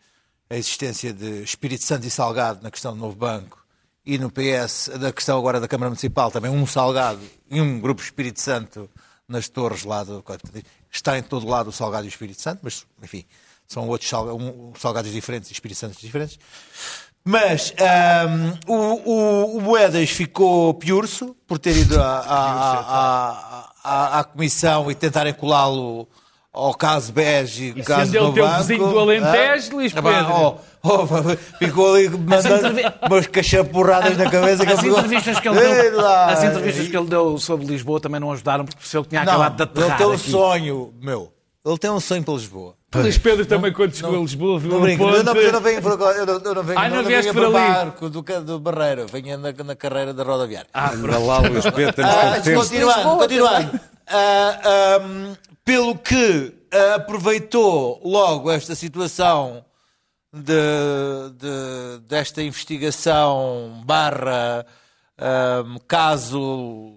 a 0.49 0.57
existência 0.57 1.13
de 1.13 1.43
Espírito 1.43 1.83
Santo 1.83 2.07
e 2.07 2.11
Salgado 2.11 2.63
na 2.63 2.71
questão 2.71 2.93
do 2.93 2.99
novo 3.01 3.17
banco 3.17 3.67
e 4.05 4.17
no 4.17 4.31
PS, 4.31 4.91
da 5.01 5.13
questão 5.13 5.37
agora 5.37 5.61
da 5.61 5.67
Câmara 5.67 5.91
Municipal, 5.91 6.31
também 6.31 6.49
um 6.49 6.65
Salgado 6.65 7.21
e 7.51 7.61
um 7.61 7.81
grupo 7.81 8.01
Espírito 8.01 8.41
Santo 8.41 8.89
nas 9.27 9.49
torres 9.49 9.83
lá 9.83 10.05
do. 10.05 10.25
Está 10.89 11.19
em 11.19 11.23
todo 11.23 11.49
lado 11.49 11.71
o 11.71 11.73
Salgado 11.73 12.05
e 12.05 12.09
o 12.09 12.11
Espírito 12.11 12.41
Santo, 12.41 12.61
mas, 12.63 12.87
enfim, 13.03 13.25
são 13.67 13.89
outros 13.89 14.09
salgados 14.79 15.11
diferentes 15.11 15.51
e 15.51 15.53
Espírito 15.53 15.79
Santos 15.79 16.01
diferentes. 16.01 16.39
Mas 17.29 17.75
um, 18.69 18.73
o, 18.73 19.11
o, 19.11 19.57
o, 19.57 19.61
Moedas 19.61 20.11
ficou 20.11 20.73
piurso 20.75 21.35
por 21.45 21.59
ter 21.59 21.77
ido 21.77 22.01
à, 22.01 22.21
à, 22.21 23.71
à, 23.83 24.21
à 24.21 24.25
comissão 24.25 24.89
e 24.93 24.95
tentarem 24.95 25.33
colá-lo 25.33 26.07
ao 26.53 26.73
caso 26.73 27.13
Bege 27.13 27.75
e 27.75 27.83
caso 27.83 28.13
sendo 28.13 28.27
ele 28.27 28.33
teu 28.33 28.49
vizinho 28.49 28.89
do 28.89 28.99
Alentejo, 29.01 29.71
ah, 29.73 29.75
Luís 29.75 29.93
Pedro. 29.93 30.33
Oh, 30.33 30.59
oh, 30.85 31.07
ficou 31.59 31.95
ali 31.97 32.09
mandando 32.11 32.81
umas 33.11 33.27
cachapurradas 33.27 34.17
na 34.17 34.31
cabeça. 34.31 34.63
As, 34.63 34.81
que 34.81 34.87
entrevistas 34.87 35.41
que 35.41 35.49
ele 35.49 35.61
deu, 35.61 36.07
as 36.07 36.45
entrevistas 36.45 36.89
que 36.89 36.97
ele 36.97 37.09
deu 37.09 37.39
sobre 37.39 37.67
Lisboa 37.67 37.99
também 37.99 38.21
não 38.21 38.31
ajudaram, 38.31 38.65
porque 38.65 38.87
se 38.87 38.97
ele 38.97 39.05
tinha 39.05 39.23
acabado 39.23 39.57
de 39.57 39.63
aterrar 39.65 39.89
Ele 39.89 39.99
tem 39.99 40.07
um 40.07 40.13
aqui. 40.13 40.31
sonho, 40.31 40.95
meu. 41.03 41.36
Ele 41.67 41.79
tem 41.79 41.91
um 41.91 41.99
sonho 41.99 42.23
para 42.23 42.35
Lisboa. 42.35 42.77
Luís 42.95 43.19
Pedro 43.19 43.45
também, 43.45 43.73
quando 43.73 43.93
chegou 43.93 44.17
a 44.17 44.21
Lisboa, 44.21 44.61
viu 44.61 44.71
não, 44.71 44.79
um 44.79 44.97
ponto... 44.97 45.17
eu, 45.17 45.25
não, 45.25 45.35
eu 45.35 45.53
não 45.53 45.61
venho 45.61 45.83
por 45.83 45.93
eu 45.93 45.99
não, 45.99 46.35
eu 46.35 46.55
não 46.55 46.63
venho, 46.63 46.81
não, 46.81 47.03
não 47.03 47.05
venho 47.05 47.35
por 47.35 47.53
barco 47.53 48.09
do, 48.09 48.23
do 48.23 48.61
Barreiro, 48.61 49.07
venho 49.09 49.37
na, 49.37 49.53
na 49.53 49.75
carreira 49.75 50.15
da 50.15 50.23
rodoviária. 50.23 50.69
Ah, 50.73 50.91
para 50.91 51.19
lá, 51.19 51.39
Luís 51.39 51.65
Pedro, 51.65 51.93
temos 51.93 52.09
ah, 52.09 52.41
Continuando, 52.55 53.19
continuando. 53.19 53.77
Uh, 53.77 53.81
ah, 54.07 55.01
um, 55.03 55.37
pelo 55.65 55.99
que 55.99 56.55
aproveitou 56.95 58.01
logo 58.05 58.49
esta 58.49 58.77
situação 58.77 59.65
de, 60.33 60.53
de, 61.37 62.07
desta 62.07 62.43
investigação 62.43 63.83
barra 63.85 64.65
um, 65.19 65.79
caso 65.89 66.95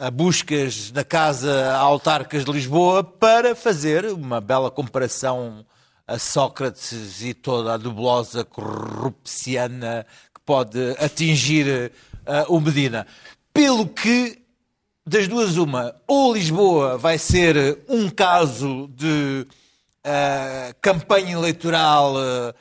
a 0.00 0.10
buscas 0.10 0.90
na 0.92 1.04
Casa 1.04 1.74
Autarcas 1.74 2.42
de 2.42 2.50
Lisboa 2.50 3.04
para 3.04 3.54
fazer 3.54 4.06
uma 4.06 4.40
bela 4.40 4.70
comparação 4.70 5.62
a 6.06 6.18
Sócrates 6.18 7.20
e 7.20 7.34
toda 7.34 7.74
a 7.74 7.76
dublosa 7.76 8.42
corrupciana 8.42 10.06
que 10.34 10.40
pode 10.40 10.92
atingir 10.98 11.92
uh, 12.26 12.50
o 12.52 12.58
Medina. 12.62 13.06
Pelo 13.52 13.86
que 13.86 14.38
das 15.06 15.28
duas, 15.28 15.58
uma, 15.58 15.94
ou 16.08 16.32
Lisboa 16.32 16.96
vai 16.96 17.18
ser 17.18 17.80
um 17.86 18.08
caso 18.08 18.88
de 18.94 19.46
uh, 20.06 20.74
campanha 20.80 21.32
eleitoral 21.32 22.14
uh, 22.14 22.54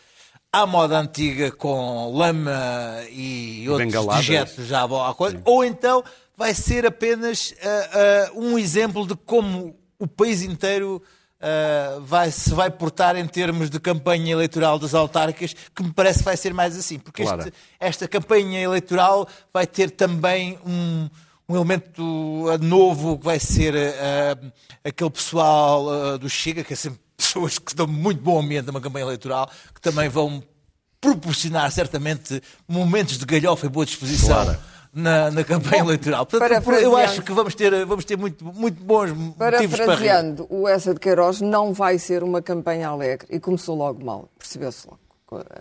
à 0.51 0.67
moda 0.67 0.99
antiga 0.99 1.53
com 1.53 2.11
lama 2.13 3.01
e 3.09 3.65
outros 3.69 4.05
dejetos 4.17 4.67
já 4.67 4.83
à 4.83 5.13
coisa, 5.13 5.37
Sim. 5.37 5.43
ou 5.45 5.63
então 5.63 6.03
vai 6.39 6.53
ser 6.53 6.85
apenas 6.85 7.51
uh, 7.51 8.39
um 8.41 8.57
exemplo 8.57 9.05
de 9.05 9.13
como 9.13 9.75
o 9.99 10.07
país 10.07 10.41
inteiro 10.41 11.03
Uh, 11.41 12.01
vai, 12.01 12.31
se 12.31 12.53
vai 12.53 12.69
portar 12.69 13.15
em 13.15 13.25
termos 13.25 13.69
de 13.69 13.79
campanha 13.79 14.33
eleitoral 14.33 14.77
das 14.77 14.93
autárquicas, 14.93 15.55
que 15.73 15.81
me 15.81 15.93
parece 15.93 16.19
que 16.19 16.25
vai 16.25 16.35
ser 16.35 16.53
mais 16.53 16.75
assim, 16.75 16.99
porque 16.99 17.23
claro. 17.23 17.39
este, 17.39 17.53
esta 17.79 18.07
campanha 18.09 18.59
eleitoral 18.59 19.25
vai 19.53 19.65
ter 19.65 19.89
também 19.89 20.59
um, 20.65 21.09
um 21.47 21.55
elemento 21.55 22.03
novo 22.59 23.17
que 23.17 23.23
vai 23.23 23.39
ser 23.39 23.73
uh, 23.73 24.51
aquele 24.83 25.09
pessoal 25.11 25.85
uh, 25.85 26.17
do 26.17 26.29
Chega, 26.29 26.61
que 26.61 26.73
é 26.73 26.75
sempre 26.75 26.99
pessoas 27.15 27.57
que 27.57 27.73
dão 27.73 27.87
muito 27.87 28.21
bom 28.21 28.41
ambiente 28.41 28.65
numa 28.65 28.81
campanha 28.81 29.05
eleitoral, 29.05 29.49
que 29.73 29.79
também 29.79 30.09
vão 30.09 30.43
proporcionar 30.99 31.71
certamente 31.71 32.43
momentos 32.67 33.17
de 33.17 33.25
galhofa 33.25 33.65
e 33.65 33.69
boa 33.69 33.85
disposição. 33.85 34.43
Claro. 34.43 34.59
Na, 34.91 35.29
na, 35.29 35.43
campanha 35.43 35.83
Bom, 35.83 35.89
eleitoral. 35.89 36.25
Portanto, 36.25 36.71
eu 36.71 36.97
acho 36.97 37.21
que 37.21 37.31
vamos 37.31 37.53
ter, 37.53 37.85
vamos 37.85 38.05
ter 38.05 38.17
muito, 38.17 38.43
muito 38.43 38.83
bons 38.83 39.11
motivos 39.11 39.79
para 39.79 39.95
rir. 39.95 40.35
o 40.49 40.67
Essa 40.67 40.95
de 40.95 40.99
Queiroz 40.99 41.41
não 41.41 41.73
vai 41.73 41.99
ser 41.99 42.23
uma 42.23 42.41
campanha 42.41 42.89
alegre 42.89 43.27
e 43.29 43.39
começou 43.39 43.75
logo 43.75 44.03
mal, 44.03 44.27
percebeu-se 44.37 44.87
logo 44.87 44.99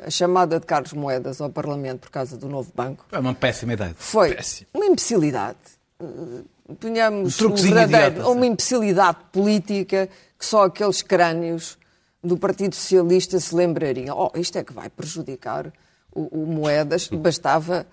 a 0.05 0.11
chamada 0.11 0.59
de 0.59 0.67
Carlos 0.67 0.93
Moedas 0.93 1.41
ao 1.41 1.51
Parlamento 1.51 2.01
por 2.01 2.11
causa 2.11 2.37
do 2.37 2.49
novo 2.49 2.71
banco. 2.75 3.05
É 3.13 3.19
uma 3.19 3.35
péssima 3.35 3.75
ideia. 3.75 3.95
Foi 3.97 4.35
Péssimo. 4.35 4.69
uma 4.73 4.87
imbecilidade. 4.87 5.59
Eh, 6.01 6.75
ponhamos 6.81 7.41
um 7.41 7.55
verdadeiro, 7.55 8.31
uma 8.31 8.47
imbecilidade 8.47 9.19
política 9.31 10.09
que 10.39 10.47
só 10.47 10.65
aqueles 10.65 11.03
crânios 11.03 11.77
do 12.23 12.37
Partido 12.37 12.75
Socialista 12.75 13.39
se 13.39 13.55
lembrariam. 13.55 14.17
Oh, 14.17 14.39
isto 14.39 14.57
é 14.57 14.65
que 14.65 14.73
vai 14.73 14.89
prejudicar 14.89 15.73
o, 16.13 16.43
o 16.43 16.47
Moedas. 16.47 17.09
Bastava 17.13 17.87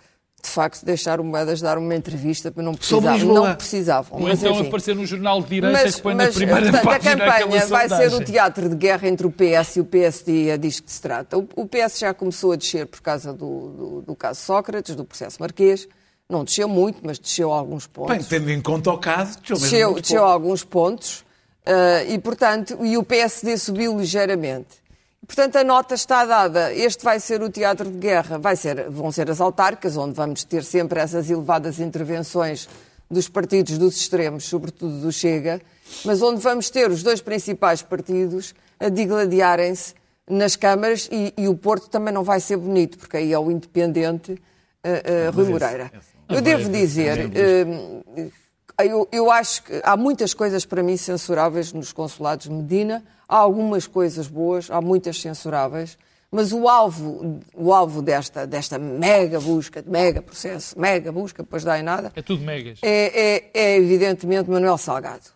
de 0.46 0.52
facto 0.52 0.86
deixar 0.86 1.20
o 1.20 1.24
Moedas 1.24 1.60
dar 1.60 1.78
uma 1.78 1.96
entrevista 1.96 2.52
para 2.52 2.64
não 2.64 2.74
precisar, 2.74 3.18
não 3.20 3.56
precisavam. 3.56 4.22
Ou 4.22 4.30
então 4.30 4.52
enfim. 4.54 4.68
aparecer 4.68 4.96
num 4.96 5.06
jornal 5.06 5.42
de 5.42 5.50
direita 5.50 5.84
mas, 5.84 5.96
que 5.96 6.02
põe 6.02 6.16
mas, 6.16 6.28
na 6.28 6.34
primeira 6.34 6.72
portanto, 6.72 6.84
página 6.84 7.12
A 7.12 7.40
campanha 7.40 7.68
vai 7.68 7.90
ser 7.90 8.14
o 8.14 8.24
teatro 8.24 8.70
de 8.70 8.76
guerra 8.76 9.08
entre 9.08 9.28
o 9.28 9.32
PS 9.32 9.78
e 9.78 9.82
o 9.82 9.86
PSD, 9.86 10.50
é 10.50 10.58
disto 10.58 10.84
que 10.84 10.92
se 10.92 11.02
trata. 11.02 11.38
O, 11.38 11.48
o 11.56 11.68
PS 11.68 12.00
já 12.00 12.14
começou 12.14 12.52
a 12.52 12.56
descer 12.56 12.86
por 12.86 13.02
causa 13.02 13.34
do, 13.34 13.70
do, 13.70 14.02
do 14.02 14.16
caso 14.16 14.42
Sócrates, 14.42 14.96
do 14.96 15.04
processo 15.04 15.38
Marquês, 15.40 15.88
Não 16.30 16.44
desceu 16.44 16.70
muito, 16.70 17.00
mas 17.04 17.20
desceu 17.20 17.52
alguns 17.52 17.88
pontos. 17.88 18.16
Bem, 18.16 18.24
tendo 18.24 18.50
em 18.52 18.62
conta 18.62 18.92
o 18.92 18.98
caso, 18.98 19.40
desceu, 19.40 19.58
desceu, 19.58 19.94
desceu 19.96 20.24
alguns 20.24 20.64
pontos 20.64 21.26
uh, 21.66 22.10
e, 22.10 22.18
portanto, 22.20 22.78
e 22.86 22.98
o 22.98 23.04
PSD 23.04 23.58
subiu 23.58 23.98
ligeiramente. 23.98 24.85
Portanto, 25.26 25.56
a 25.58 25.64
nota 25.64 25.96
está 25.96 26.26
dada. 26.26 26.74
Este 26.74 27.04
vai 27.04 27.20
ser 27.20 27.42
o 27.42 27.50
teatro 27.50 27.90
de 27.90 27.98
guerra, 27.98 28.38
vai 28.38 28.56
ser, 28.56 28.90
vão 28.90 29.12
ser 29.12 29.30
as 29.30 29.42
autárquicas, 29.42 29.98
onde 29.98 30.14
vamos 30.14 30.44
ter 30.44 30.64
sempre 30.64 31.00
essas 31.00 31.30
elevadas 31.30 31.80
intervenções 31.80 32.70
dos 33.10 33.28
partidos 33.28 33.78
dos 33.78 33.98
extremos, 33.98 34.46
sobretudo 34.46 35.00
do 35.00 35.12
Chega, 35.12 35.62
mas 36.04 36.22
onde 36.22 36.42
vamos 36.42 36.70
ter 36.70 36.90
os 36.90 37.04
dois 37.04 37.22
principais 37.22 37.82
partidos 37.82 38.54
a 38.80 38.90
digladiarem-se 38.90 39.94
nas 40.30 40.56
câmaras 40.56 41.08
e, 41.12 41.34
e, 41.38 41.48
o 41.48 41.56
Porto 41.56 41.88
também 41.88 42.14
não 42.14 42.24
vai 42.24 42.40
ser 42.40 42.58
bonito, 42.58 42.98
porque 42.98 43.18
aí 43.18 43.32
é 43.32 43.38
o 43.38 43.52
independente 43.52 44.32
uh, 44.32 45.30
uh, 45.30 45.32
Rui 45.36 45.50
Moreira. 45.50 45.92
Eu 46.28 46.42
devo 46.42 46.68
dizer, 46.70 47.28
uh, 47.28 48.32
eu, 48.80 49.08
eu 49.12 49.32
acho 49.32 49.64
que 49.64 49.82
há 49.84 49.96
muitas 49.96 50.34
coisas 50.34 50.66
para 50.66 50.84
mim 50.84 50.98
censuráveis 50.98 51.72
nos 51.72 51.94
consulados 51.94 52.48
de 52.48 52.52
Medina, 52.52 53.04
há 53.28 53.38
algumas 53.38 53.88
coisas 53.88 54.28
boas, 54.28 54.70
há 54.70 54.82
muitas 54.82 55.22
censuráveis, 55.22 55.98
mas 56.32 56.52
o 56.52 56.68
alvo, 56.68 57.40
o 57.54 57.74
alvo 57.74 58.02
desta, 58.02 58.46
desta 58.46 58.78
mega 58.78 59.40
busca, 59.40 59.84
mega 59.88 60.22
processo, 60.22 60.78
mega 60.80 61.12
busca, 61.12 61.44
depois 61.44 61.64
dá 61.64 61.80
em 61.80 61.84
nada. 61.84 62.12
É 62.16 62.22
tudo 62.22 62.44
megas. 62.44 62.80
É, 62.82 63.50
é, 63.52 63.52
é 63.54 63.78
evidentemente 63.78 64.50
Manuel 64.50 64.78
Salgado. 64.78 65.36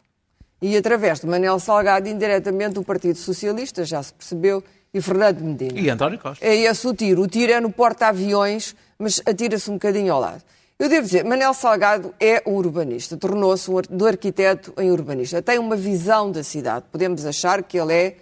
E 0.62 0.76
através 0.76 1.22
de 1.22 1.28
Manuel 1.28 1.58
Salgado, 1.60 2.10
indiretamente, 2.10 2.78
o 2.80 2.84
Partido 2.84 3.18
Socialista, 3.18 3.86
já 3.86 4.04
se 4.04 4.14
percebeu, 4.14 4.62
e 4.94 5.02
Fernando 5.02 5.40
Medina. 5.42 5.80
E 5.80 5.90
António 5.90 6.20
Costa. 6.20 6.46
É 6.46 6.56
esse 6.56 6.88
o 6.88 6.94
tiro. 6.94 7.22
O 7.22 7.28
tiro 7.28 7.52
é 7.54 7.60
no 7.60 7.72
porta-aviões, 7.72 8.76
mas 8.98 9.22
atira-se 9.26 9.70
um 9.70 9.76
bocadinho 9.76 10.14
ao 10.14 10.20
lado. 10.20 10.44
Eu 10.82 10.88
devo 10.88 11.06
dizer, 11.06 11.26
Manel 11.26 11.54
Salgado 11.54 12.14
é 12.18 12.42
um 12.48 12.54
urbanista, 12.54 13.18
tornou-se 13.18 13.70
um, 13.70 13.82
do 13.90 14.08
arquiteto 14.08 14.74
em 14.78 14.90
urbanista. 14.90 15.42
Tem 15.42 15.60
uma 15.60 15.76
visão 15.76 16.32
da 16.32 16.42
cidade. 16.42 16.86
Podemos 16.90 17.26
achar 17.26 17.62
que 17.64 17.78
ele 17.78 17.94
é 17.94 18.16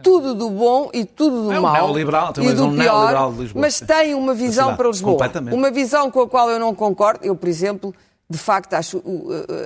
tudo 0.00 0.32
do 0.32 0.50
bom 0.50 0.88
e 0.94 1.04
tudo 1.04 1.46
do 1.46 1.52
É 1.52 1.58
um 1.58 1.72
neoliberal, 1.72 2.32
tem 2.32 2.44
e 2.44 2.46
do 2.46 2.52
visão 2.52 2.70
pior, 2.70 2.84
neoliberal 2.84 3.32
de 3.32 3.40
Lisboa, 3.40 3.60
mas 3.60 3.80
tem 3.80 4.14
uma 4.14 4.34
visão 4.34 4.76
para 4.76 4.86
Lisboa. 4.86 5.14
completamente. 5.14 5.52
Uma 5.52 5.72
visão 5.72 6.12
com 6.12 6.20
a 6.20 6.28
qual 6.28 6.48
eu 6.48 6.60
não 6.60 6.72
concordo. 6.76 7.26
Eu, 7.26 7.34
por 7.34 7.48
exemplo, 7.48 7.92
de 8.30 8.38
facto, 8.38 8.74
acho 8.74 9.02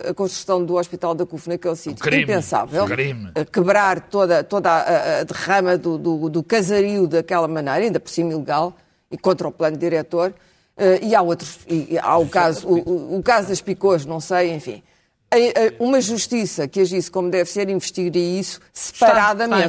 a, 0.08 0.14
construção 0.14 0.64
do 0.64 0.76
Hospital 0.76 1.14
da 1.14 1.26
CUF 1.26 1.46
naquele 1.46 1.76
sítio 1.76 2.02
crime. 2.02 2.22
impensável. 2.22 2.84
Um 2.84 2.88
crime. 2.88 3.32
A 3.34 3.44
Quebrar 3.44 4.00
toda, 4.00 4.42
toda 4.42 4.70
a, 4.70 5.20
a 5.20 5.24
derrama 5.24 5.76
do, 5.76 5.98
do, 5.98 6.30
do 6.30 6.42
casario 6.42 7.06
daquela 7.06 7.46
maneira, 7.46 7.80
ainda 7.80 8.00
por 8.00 8.08
cima 8.08 8.32
ilegal, 8.32 8.74
e 9.10 9.18
contra 9.18 9.46
o 9.46 9.52
plano 9.52 9.76
diretor. 9.76 10.32
Eh, 10.76 11.00
e 11.02 11.14
há 11.14 11.22
outros, 11.22 11.58
e, 11.68 11.96
há 12.00 12.16
o 12.18 12.28
caso, 12.28 12.66
o, 12.68 13.16
o- 13.18 13.22
caso 13.22 13.48
das 13.48 13.60
picôs, 13.60 14.04
não 14.04 14.18
sei, 14.20 14.52
enfim. 14.52 14.82
A- 15.30 15.36
a- 15.36 15.74
Uma 15.82 16.00
justiça 16.00 16.66
que 16.68 16.80
agisse 16.80 17.10
como 17.10 17.28
deve 17.30 17.48
ser 17.50 17.68
investigaria 17.68 18.40
isso 18.40 18.60
separadamente. 18.72 19.62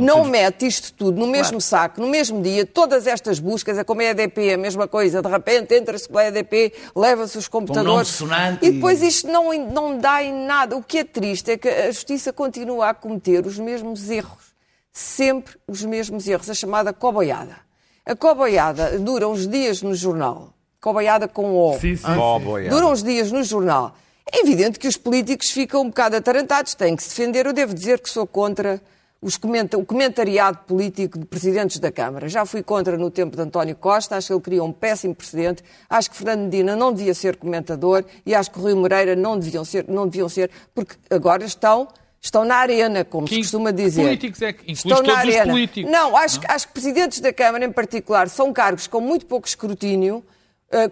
não 0.00 0.24
mete 0.24 0.66
isto 0.66 0.92
tudo 0.94 1.18
no 1.20 1.26
mesmo 1.26 1.60
saco, 1.60 2.00
no 2.00 2.08
mesmo 2.08 2.40
dia, 2.42 2.64
todas 2.66 3.06
estas 3.06 3.38
buscas, 3.40 3.76
é 3.78 3.84
como 3.84 4.00
a 4.00 4.04
EDP, 4.04 4.52
a 4.54 4.56
mesma 4.58 4.86
coisa, 4.88 5.20
de 5.22 5.28
repente 5.28 5.74
entra-se 5.74 6.08
pela 6.08 6.26
EDP, 6.26 6.72
leva-se 6.94 7.36
os 7.38 7.46
computadores. 7.48 8.08
sonante 8.08 8.64
e 8.66 8.70
depois 8.72 9.02
isto 9.02 9.28
não, 9.28 9.52
não 9.68 9.98
dá 9.98 10.22
em 10.24 10.32
nada. 10.32 10.76
O 10.76 10.82
que 10.82 10.98
é 10.98 11.04
triste 11.04 11.52
é 11.52 11.56
que 11.56 11.68
a 11.68 11.90
justiça 11.90 12.32
continua 12.32 12.88
a 12.90 12.94
cometer 12.94 13.46
os 13.46 13.58
mesmos 13.58 14.08
erros. 14.10 14.52
Sempre 14.92 15.56
os 15.66 15.84
mesmos 15.84 16.26
erros. 16.28 16.48
A 16.50 16.54
chamada 16.54 16.92
coboiada. 16.92 17.56
A 18.04 18.16
coboiada 18.16 18.98
dura 18.98 19.28
uns 19.28 19.46
dias 19.46 19.80
no 19.82 19.94
jornal. 19.94 20.51
Coboiada 20.82 21.28
com 21.28 21.54
O. 21.56 21.78
Sim, 21.78 21.94
sim. 21.94 22.16
Oh, 22.18 22.40
boia. 22.40 22.68
Dura 22.68 22.86
uns 22.88 23.04
dias 23.04 23.30
no 23.30 23.42
jornal. 23.44 23.96
É 24.30 24.40
evidente 24.40 24.80
que 24.80 24.88
os 24.88 24.96
políticos 24.96 25.48
ficam 25.50 25.82
um 25.82 25.86
bocado 25.86 26.16
atarantados, 26.16 26.74
têm 26.74 26.96
que 26.96 27.02
se 27.04 27.08
defender. 27.10 27.46
Eu 27.46 27.52
devo 27.52 27.72
dizer 27.72 28.00
que 28.00 28.10
sou 28.10 28.26
contra 28.26 28.80
os 29.20 29.36
comenta- 29.36 29.78
o 29.78 29.86
comentariado 29.86 30.58
político 30.66 31.20
de 31.20 31.24
presidentes 31.24 31.78
da 31.78 31.92
Câmara. 31.92 32.28
Já 32.28 32.44
fui 32.44 32.64
contra 32.64 32.98
no 32.98 33.12
tempo 33.12 33.36
de 33.36 33.42
António 33.42 33.76
Costa, 33.76 34.16
acho 34.16 34.26
que 34.26 34.32
ele 34.32 34.40
criou 34.40 34.66
um 34.66 34.72
péssimo 34.72 35.14
precedente. 35.14 35.62
Acho 35.88 36.10
que 36.10 36.16
Fernando 36.16 36.40
Medina 36.46 36.74
não 36.74 36.92
devia 36.92 37.14
ser 37.14 37.36
comentador 37.36 38.04
e 38.26 38.34
acho 38.34 38.50
que 38.50 38.58
Rui 38.58 38.74
Moreira 38.74 39.14
não 39.14 39.38
deviam 39.38 39.64
ser, 39.64 39.84
não 39.86 40.08
deviam 40.08 40.28
ser 40.28 40.50
porque 40.74 40.96
agora 41.08 41.44
estão. 41.44 41.86
Estão 42.20 42.44
na 42.44 42.56
arena, 42.56 43.04
como 43.04 43.26
Que- 43.26 43.34
se 43.34 43.40
costuma 43.42 43.70
dizer. 43.72 44.02
políticos 44.02 44.42
é 44.42 44.52
que- 44.52 44.70
Estão 44.72 45.02
na 45.02 45.18
arena. 45.18 45.52
políticos, 45.52 45.90
Não, 45.90 46.16
acho, 46.16 46.38
que- 46.40 46.46
acho 46.50 46.66
que 46.68 46.72
presidentes 46.72 47.18
da 47.20 47.32
Câmara, 47.32 47.64
em 47.64 47.72
particular, 47.72 48.28
são 48.28 48.52
cargos 48.52 48.86
com 48.86 49.00
muito 49.00 49.26
pouco 49.26 49.46
escrutínio, 49.48 50.24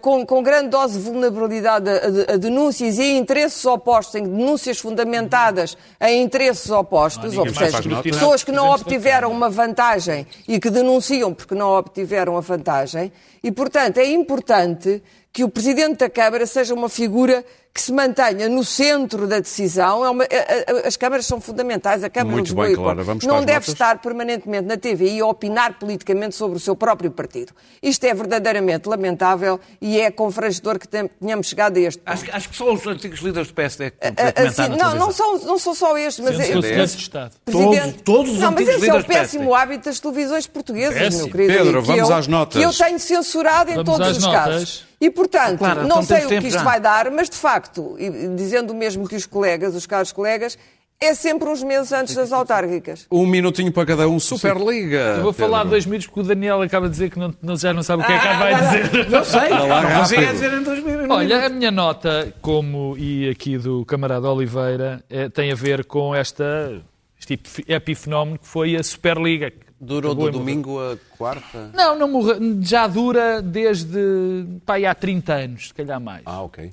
com, 0.01 0.25
com 0.25 0.43
grande 0.43 0.69
dose 0.69 0.97
de 0.99 1.03
vulnerabilidade 1.05 1.89
a, 1.89 1.93
a- 1.93 2.33
a 2.33 2.37
denúncias 2.37 2.97
e 2.97 3.01
a 3.01 3.17
interesses 3.17 3.65
opostos, 3.65 4.15
em 4.15 4.23
denúncias 4.23 4.77
fundamentadas 4.79 5.77
em 5.99 6.21
interesses 6.21 6.69
opostos, 6.69 7.33
ou 7.39 7.45
seja, 7.65 7.77
pessoas 8.19 8.43
que 8.43 8.51
não 8.51 8.69
obtiveram 8.69 9.31
uma 9.31 9.49
vantagem 9.49 10.27
e 10.47 10.59
que 10.59 10.69
denunciam 10.69 11.33
porque 11.33 11.55
não 11.55 11.71
obtiveram 11.71 12.37
a 12.37 12.41
vantagem. 12.41 13.11
E, 13.43 13.51
portanto, 13.51 13.97
é 13.97 14.05
importante 14.05 15.01
que 15.33 15.43
o 15.43 15.49
Presidente 15.49 15.97
da 15.99 16.09
Câmara 16.09 16.45
seja 16.45 16.73
uma 16.73 16.89
figura 16.89 17.43
que 17.73 17.81
se 17.81 17.93
mantenha 17.93 18.49
no 18.49 18.65
centro 18.65 19.25
da 19.27 19.39
decisão. 19.39 20.05
É 20.05 20.09
uma- 20.09 20.23
a- 20.25 20.83
a- 20.83 20.87
as 20.87 20.97
câmaras 20.97 21.25
são 21.25 21.39
fundamentais. 21.39 22.03
A 22.03 22.09
Câmara 22.09 22.31
Muito 22.33 22.47
de 22.47 22.51
Lisboa 22.51 22.65
bem, 22.65 22.73
e 22.73 22.77
Clara. 22.77 23.03
Vamos 23.03 23.25
não 23.25 23.39
deve 23.39 23.51
notas? 23.53 23.67
estar 23.69 23.99
permanentemente 23.99 24.67
na 24.67 24.75
TVI 24.75 25.21
a 25.21 25.25
opinar 25.27 25.79
politicamente 25.79 26.35
sobre 26.35 26.57
o 26.57 26.59
seu 26.59 26.75
próprio 26.75 27.09
partido. 27.11 27.53
Isto 27.81 28.03
é 28.05 28.13
verdadeiramente 28.13 28.89
lamentável 28.89 29.57
e 29.81 29.99
é 30.01 30.11
confrangedor 30.11 30.77
que 30.79 30.87
tenhamos 30.87 31.47
chegado 31.47 31.77
a 31.77 31.79
este 31.79 31.99
ponto. 32.01 32.13
Acho, 32.13 32.23
que- 32.25 32.31
acho 32.31 32.49
que 32.49 32.55
só 32.57 32.73
os 32.73 32.85
antigos 32.85 33.19
líderes 33.21 33.47
do 33.47 33.53
PSD 33.53 33.91
que 33.91 33.97
Ah, 34.01 34.51
sim, 34.51 34.61
na 34.69 34.75
não, 34.89 34.95
não 34.95 35.11
são, 35.11 35.37
não 35.39 35.57
são 35.57 35.73
só 35.73 35.97
estes, 35.97 36.23
mas 36.25 36.35
Sendo 36.45 36.65
é- 36.65 36.83
Estado. 36.83 37.35
Todos- 37.49 37.95
todos 38.03 38.31
os 38.33 38.39
não, 38.39 38.51
mas 38.51 38.67
esse 38.67 38.89
é 38.89 38.93
o 38.93 39.03
péssimo 39.03 39.43
PSD. 39.45 39.53
hábito 39.55 39.85
das 39.85 39.99
televisões 39.99 40.45
portuguesas, 40.47 40.97
Péssimo. 40.99 41.23
meu 41.23 41.31
querido. 41.31 41.53
Pedro, 41.53 41.81
vamos 41.81 42.09
eu, 42.09 42.15
às 42.15 42.27
notas. 42.27 42.59
Que 42.59 42.65
eu 42.65 42.73
tenho 42.73 42.99
censurado 42.99 43.71
em 43.71 43.75
Vamos 43.75 43.89
todos 43.93 44.07
às 44.07 44.17
os 44.17 44.23
notas. 44.23 44.43
casos. 44.45 44.91
E, 44.99 45.09
portanto, 45.09 45.57
Claro, 45.57 45.81
não 45.81 46.01
então 46.01 46.03
sei 46.03 46.25
o 46.25 46.27
que 46.27 46.35
isto 46.47 46.57
já. 46.59 46.63
vai 46.63 46.79
dar, 46.79 47.09
mas, 47.09 47.27
de 47.27 47.35
facto, 47.35 47.60
e- 47.99 48.35
dizendo 48.35 48.71
o 48.71 48.75
mesmo 48.75 49.07
que 49.07 49.15
os 49.15 49.25
colegas, 49.25 49.75
os 49.75 49.85
caros 49.85 50.11
colegas, 50.11 50.57
é 50.99 51.15
sempre 51.15 51.49
uns 51.49 51.63
meses 51.63 51.91
antes 51.91 52.13
das 52.13 52.31
autárquicas. 52.31 53.07
Um 53.11 53.25
minutinho 53.25 53.71
para 53.71 53.87
cada 53.87 54.07
um. 54.07 54.19
Superliga. 54.19 55.15
Eu 55.17 55.23
vou 55.23 55.33
falar 55.33 55.59
Pedro. 55.59 55.69
dois 55.71 55.85
minutos 55.87 56.05
porque 56.07 56.19
o 56.19 56.23
Daniel 56.23 56.61
acaba 56.61 56.85
de 56.87 56.91
dizer 56.91 57.09
que 57.09 57.17
não, 57.17 57.33
não- 57.41 57.55
já 57.57 57.73
não 57.73 57.81
sabe 57.81 58.03
o 58.03 58.05
que 58.05 58.11
é 58.11 58.19
que 58.19 58.27
Ah, 58.27 58.37
vai 58.39 58.55
dizer. 58.55 59.09
Não 59.09 59.23
sei, 59.25 59.49
não 59.49 60.31
dizer 60.33 60.53
em 60.53 60.63
dois 60.63 60.83
minutos. 60.83 61.09
Olha, 61.09 61.45
a 61.47 61.49
minha 61.49 61.71
nota, 61.71 62.31
como 62.39 62.95
e 62.99 63.27
aqui 63.29 63.57
do 63.57 63.83
camarada 63.85 64.29
Oliveira, 64.29 65.03
eh, 65.09 65.27
tem 65.27 65.51
a 65.51 65.55
ver 65.55 65.85
com 65.85 66.13
esta, 66.13 66.81
este 67.19 67.33
ep- 67.33 67.65
epifenómeno 67.67 68.37
que 68.37 68.45
foi 68.47 68.75
a 68.75 68.83
Superliga. 68.83 69.51
Durou 69.83 70.13
do 70.13 70.29
domingo 70.29 70.79
a 70.79 70.95
quarta? 71.17 71.71
Não, 71.73 71.97
não 71.97 72.07
morre, 72.07 72.35
já 72.61 72.85
dura 72.85 73.41
desde 73.41 74.45
pá, 74.63 74.77
há 74.77 74.93
30 74.93 75.33
anos, 75.33 75.69
se 75.69 75.73
calhar 75.73 75.99
mais. 75.99 76.21
Ah, 76.27 76.43
ok. 76.43 76.71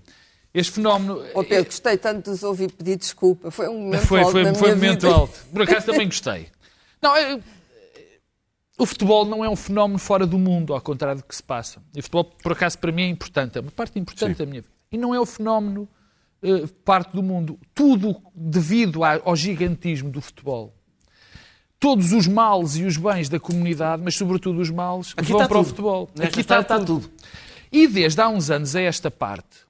Este 0.59 0.73
fenómeno. 0.73 1.23
Ó 1.35 1.43
Pedro, 1.43 1.67
gostei 1.67 1.97
tanto 1.97 2.25
de 2.25 2.31
os 2.31 2.43
ouvir 2.43 2.73
pedir 2.73 2.97
desculpa. 2.97 3.51
Foi 3.51 3.69
um 3.69 3.79
momento 3.81 4.07
Foi, 4.07 4.21
alto 4.21 4.33
foi, 4.33 4.55
foi 4.55 4.73
um 4.73 4.75
momento 4.75 5.01
vida. 5.03 5.15
alto. 5.15 5.39
Por 5.53 5.63
acaso 5.63 5.87
também 5.87 6.07
gostei. 6.09 6.49
Não, 7.01 7.17
é- 7.17 7.41
o 8.79 8.87
futebol 8.87 9.25
não 9.25 9.45
é 9.45 9.49
um 9.49 9.57
fenómeno 9.57 9.99
fora 9.99 10.25
do 10.27 10.39
mundo, 10.39 10.73
ao 10.73 10.81
contrário 10.81 11.21
do 11.21 11.27
que 11.27 11.35
se 11.35 11.43
passa. 11.43 11.83
E 11.95 12.01
o 12.01 12.03
futebol, 12.03 12.25
por 12.25 12.53
acaso, 12.53 12.79
para 12.79 12.93
mim 12.93 13.03
é 13.03 13.09
importante, 13.09 13.59
é 13.59 13.61
uma 13.61 13.71
parte 13.73 13.99
importante 13.99 14.37
Sim. 14.37 14.45
da 14.45 14.47
minha 14.47 14.61
vida. 14.63 14.73
E 14.93 14.97
não 14.97 15.15
é 15.15 15.19
o 15.21 15.27
fenómeno 15.27 15.89
eh, 16.43 16.65
parte 16.85 17.13
do 17.13 17.23
mundo. 17.23 17.59
Tudo 17.75 18.17
devido 18.35 19.01
ao 19.05 19.35
gigantismo 19.35 20.11
do 20.11 20.21
futebol. 20.21 20.73
Todos 21.81 22.13
os 22.13 22.27
males 22.27 22.77
e 22.77 22.85
os 22.85 22.97
bens 22.97 23.29
da 23.29 23.39
comunidade, 23.39 24.03
mas 24.03 24.17
sobretudo 24.17 24.61
os 24.61 24.71
males, 24.71 25.13
Aqui 25.17 25.31
vão 25.33 25.41
está 25.41 25.49
para 25.49 25.59
o 25.59 25.61
tudo. 25.63 25.69
futebol. 25.71 26.09
Nesta 26.17 26.25
Aqui 26.33 26.41
está, 26.41 26.61
está 26.61 26.79
tudo. 26.79 27.01
tudo. 27.09 27.11
E 27.71 27.87
desde 27.87 28.21
há 28.21 28.29
uns 28.29 28.51
anos 28.51 28.75
a 28.75 28.81
esta 28.81 29.11
parte, 29.11 29.68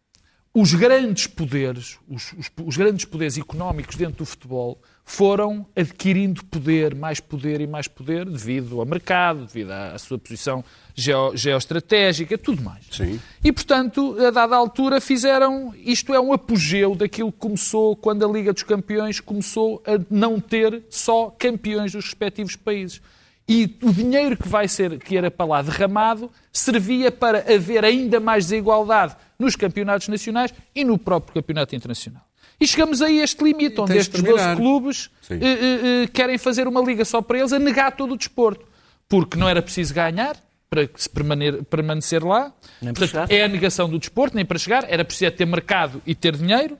os 0.61 0.75
grandes 0.75 1.27
poderes, 1.27 1.99
os, 2.09 2.33
os- 2.33 2.51
os 2.65 2.77
grandes 2.77 3.05
poderes 3.05 3.37
económicos 3.39 3.97
dentro 3.97 4.17
do 4.19 4.27
futebol 4.27 4.81
foram 5.05 5.67
adquirindo 5.75 6.45
poder, 6.45 6.95
mais 6.95 7.19
poder 7.21 7.61
e 7.61 7.67
mais 7.67 7.89
poder, 7.89 8.25
devido 8.27 8.79
ao 8.79 8.85
mercado, 8.87 9.47
devido 9.47 9.71
à, 9.71 9.93
à 9.93 9.99
sua 9.99 10.19
posição 10.19 10.63
geo- 10.95 11.35
geoestratégica, 11.37 12.37
tudo 12.37 12.63
mais. 12.63 12.85
Sim. 12.91 13.19
E, 13.43 13.51
portanto, 13.53 14.17
a 14.21 14.31
dada 14.31 14.55
altura 14.57 15.01
fizeram, 15.01 15.73
isto 15.83 16.13
é 16.13 16.21
um 16.21 16.33
apogeu 16.33 16.95
daquilo 16.95 17.33
que 17.33 17.39
começou 17.39 17.97
quando 17.97 18.25
a 18.27 18.31
Liga 18.31 18.53
dos 18.53 18.63
Campeões 18.63 19.21
começou 19.21 19.83
a 19.87 19.93
não 20.11 20.39
ter 20.41 20.83
só 20.91 21.31
campeões 21.39 21.93
dos 21.93 22.05
respectivos 22.05 22.55
países. 22.57 23.01
E 23.49 23.79
o 23.83 23.93
dinheiro 23.93 24.37
que 24.37 24.47
vai 24.47 24.69
ser, 24.69 24.99
que 24.99 25.17
era 25.17 25.31
para 25.31 25.47
lá 25.47 25.63
derramado, 25.63 26.31
servia 26.53 27.11
para 27.11 27.39
haver 27.53 27.85
ainda 27.85 28.21
mais 28.21 28.45
desigualdade 28.47 29.17
nos 29.39 29.57
campeonatos 29.57 30.09
nacionais 30.09 30.53
e 30.75 30.85
no 30.85 30.99
próprio 30.99 31.35
campeonato 31.35 31.75
internacional. 31.75 32.23
E 32.61 32.67
chegamos 32.67 33.01
a 33.01 33.11
este 33.11 33.43
limite, 33.43 33.81
onde 33.81 33.97
estes 33.97 34.21
12 34.21 34.35
terminar. 34.35 34.57
clubes 34.57 35.11
eh, 35.31 35.35
eh, 35.35 36.03
eh, 36.03 36.07
querem 36.09 36.37
fazer 36.37 36.67
uma 36.67 36.81
liga 36.83 37.05
só 37.05 37.23
para 37.23 37.39
eles, 37.39 37.53
a 37.53 37.59
negar 37.59 37.93
todo 37.93 38.15
o 38.15 38.17
desporto. 38.17 38.67
Porque 39.09 39.39
não 39.39 39.49
era 39.49 39.63
preciso 39.63 39.95
ganhar, 39.95 40.37
para 40.69 40.89
se 40.97 41.09
permanecer, 41.09 41.65
permanecer 41.65 42.25
lá. 42.25 42.53
Nem 42.83 42.93
para 42.93 43.07
Portanto, 43.07 43.29
chegar. 43.29 43.31
é 43.31 43.45
a 43.45 43.49
negação 43.49 43.89
do 43.89 43.99
desporto, 43.99 44.37
nem 44.37 44.45
para 44.45 44.59
chegar. 44.59 44.85
Era 44.89 45.05
preciso 45.05 45.31
ter 45.31 45.47
mercado 45.47 46.03
e 46.05 46.15
ter 46.15 46.37
dinheiro. 46.37 46.79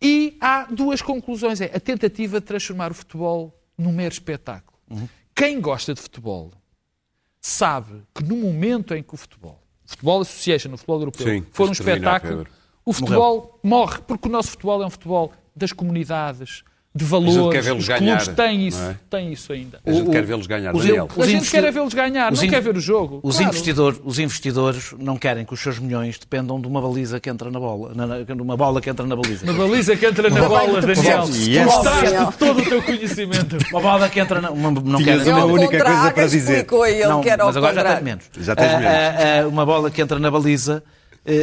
E 0.00 0.36
há 0.40 0.66
duas 0.70 1.02
conclusões. 1.02 1.60
É 1.60 1.70
a 1.74 1.80
tentativa 1.80 2.40
de 2.40 2.46
transformar 2.46 2.90
o 2.90 2.94
futebol 2.94 3.54
num 3.76 3.92
mero 3.92 4.12
espetáculo. 4.12 4.78
Uhum. 4.88 5.08
Quem 5.36 5.60
gosta 5.60 5.92
de 5.92 6.00
futebol 6.00 6.50
sabe 7.42 8.02
que 8.14 8.24
no 8.24 8.36
momento 8.36 8.94
em 8.94 9.02
que 9.02 9.14
o 9.14 9.18
futebol, 9.18 9.62
o 9.84 9.90
Futebol 9.90 10.20
Association, 10.22 10.70
no 10.70 10.78
futebol 10.78 11.00
europeu, 11.00 11.26
Sim, 11.26 11.46
for 11.52 11.68
um 11.68 11.72
espetáculo, 11.72 12.46
o 12.86 12.92
futebol 12.92 13.60
morre, 13.62 14.00
porque 14.00 14.28
o 14.28 14.30
nosso 14.30 14.52
futebol 14.52 14.82
é 14.82 14.86
um 14.86 14.90
futebol 14.90 15.32
das 15.54 15.72
comunidades, 15.72 16.64
de 16.96 17.04
valores. 17.04 17.36
Os 17.70 17.86
ganhar, 17.88 18.18
clubes 18.18 18.28
têm 18.36 18.66
isso, 18.66 18.80
é? 18.82 18.96
têm 19.10 19.32
isso 19.32 19.52
ainda. 19.52 19.78
A 19.84 19.92
gente 19.92 20.08
O- 20.08 20.10
quer 20.10 20.24
vê-los 20.24 20.46
ganhar, 20.46 20.74
os- 20.74 20.84
Daniel. 20.84 21.08
os 21.14 21.24
a 21.24 21.28
gente 21.30 21.50
quer 21.50 21.64
é 21.64 21.70
vê-los 21.70 21.92
ganhar, 21.94 22.32
não 22.32 22.44
in- 22.44 22.48
quer 22.48 22.60
ver 22.62 22.76
o 22.76 22.80
jogo. 22.80 23.20
Os, 23.22 23.36
Claro. 23.36 23.50
investidores, 23.50 24.00
os 24.04 24.18
investidores 24.18 24.94
não 24.98 25.16
querem 25.16 25.44
que 25.44 25.52
os 25.54 25.60
seus 25.60 25.78
milhões 25.78 26.18
dependam 26.18 26.60
de 26.60 26.66
uma 26.66 26.80
baliza 26.80 27.20
que 27.20 27.28
entra 27.30 27.50
na 27.50 27.60
bola, 27.60 27.92
na, 27.94 28.20
de 28.22 28.32
uma 28.42 28.56
bola 28.56 28.80
que 28.80 28.88
entra 28.90 29.06
na 29.06 29.14
baliza. 29.14 29.44
Uma 29.44 29.54
baliza 29.68 29.94
que 29.96 30.06
entra 30.06 30.30
na 30.30 30.48
bola, 30.48 30.80
Daniel. 30.80 31.24
Yes. 31.28 31.64
Mostraste 31.64 32.38
todo 32.38 32.60
o 32.60 32.64
teu 32.64 32.82
conhecimento. 32.82 33.56
Uma 33.70 33.80
bola 33.80 34.08
que 34.08 34.18
entra 34.20 34.40
na. 34.40 34.50
Uma, 34.50 34.70
não 34.70 34.98
Tinhas 34.98 35.22
quero 35.24 35.36
uma 35.36 35.44
única 35.46 35.84
coisa 35.84 36.10
para 36.12 36.26
dizer. 36.26 36.52
explicou 36.52 36.86
ele 36.86 37.04
não, 37.06 37.20
que 37.20 37.28
era 37.28 37.42
ao 37.42 37.48
mas 37.48 37.56
agora 37.56 37.74
já 37.74 37.84
tens 37.84 38.02
menos. 38.02 38.24
Já 38.40 38.56
tens 38.56 38.72
Ah, 38.72 38.78
menos. 38.78 38.86
ah, 38.94 39.42
ah, 39.44 39.48
uma 39.48 39.66
bola 39.66 39.90
que 39.90 40.00
entra 40.00 40.18
na 40.18 40.30
baliza, 40.30 40.82
eh, 40.86 40.95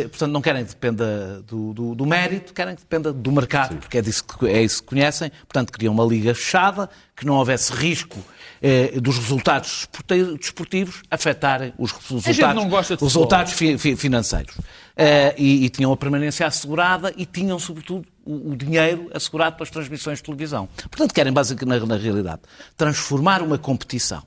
portanto, 0.10 0.32
não 0.32 0.42
querem 0.42 0.64
que 0.64 0.70
dependa 0.70 1.42
do, 1.48 1.74
do- 1.74 1.96
do 1.96 2.06
mérito, 2.06 2.54
querem 2.54 2.76
que 2.76 2.82
dependa 2.82 3.12
do 3.12 3.32
mercado, 3.32 3.76
porque 3.78 3.98
é, 3.98 4.02
disso 4.02 4.24
que, 4.24 4.46
é 4.48 4.62
isso 4.64 4.82
que 4.82 4.88
conhecem. 4.90 5.30
Portanto, 5.48 5.72
queriam 5.72 5.94
uma 5.94 6.06
liga 6.06 6.34
fechada, 6.34 6.90
que 7.16 7.26
não 7.26 7.36
houvesse 7.36 7.74
risco 7.74 8.18
eh, 8.62 9.00
dos 9.00 9.18
resultados 9.18 9.88
desporti- 9.92 10.38
desportivos 10.38 11.02
afetarem 11.12 11.74
os 11.78 11.92
resultados, 11.92 12.56
não 12.56 12.70
gosta 12.70 12.96
de 12.96 13.04
os 13.04 13.12
futebol. 13.12 13.24
resultados 13.38 13.54
fi- 13.54 13.78
fi- 13.78 13.96
financeiros. 13.96 14.56
Eh, 14.96 15.36
e, 15.38 15.66
e 15.66 15.70
tinham 15.70 15.92
a 15.92 15.98
permanência 15.98 16.46
assegurada 16.48 17.14
e 17.18 17.26
tinham, 17.26 17.60
sobretudo, 17.60 18.06
o, 18.24 18.52
o 18.52 18.56
dinheiro 18.56 19.10
assegurado 19.14 19.56
para 19.58 19.64
as 19.64 19.70
transmissões 19.70 20.20
de 20.20 20.24
televisão. 20.24 20.70
Portanto, 20.90 21.14
querem, 21.14 21.34
basicamente, 21.34 21.82
na, 21.82 21.96
na 21.96 22.02
realidade, 22.02 22.42
transformar 22.78 23.42
uma 23.42 23.58
competição 23.58 24.24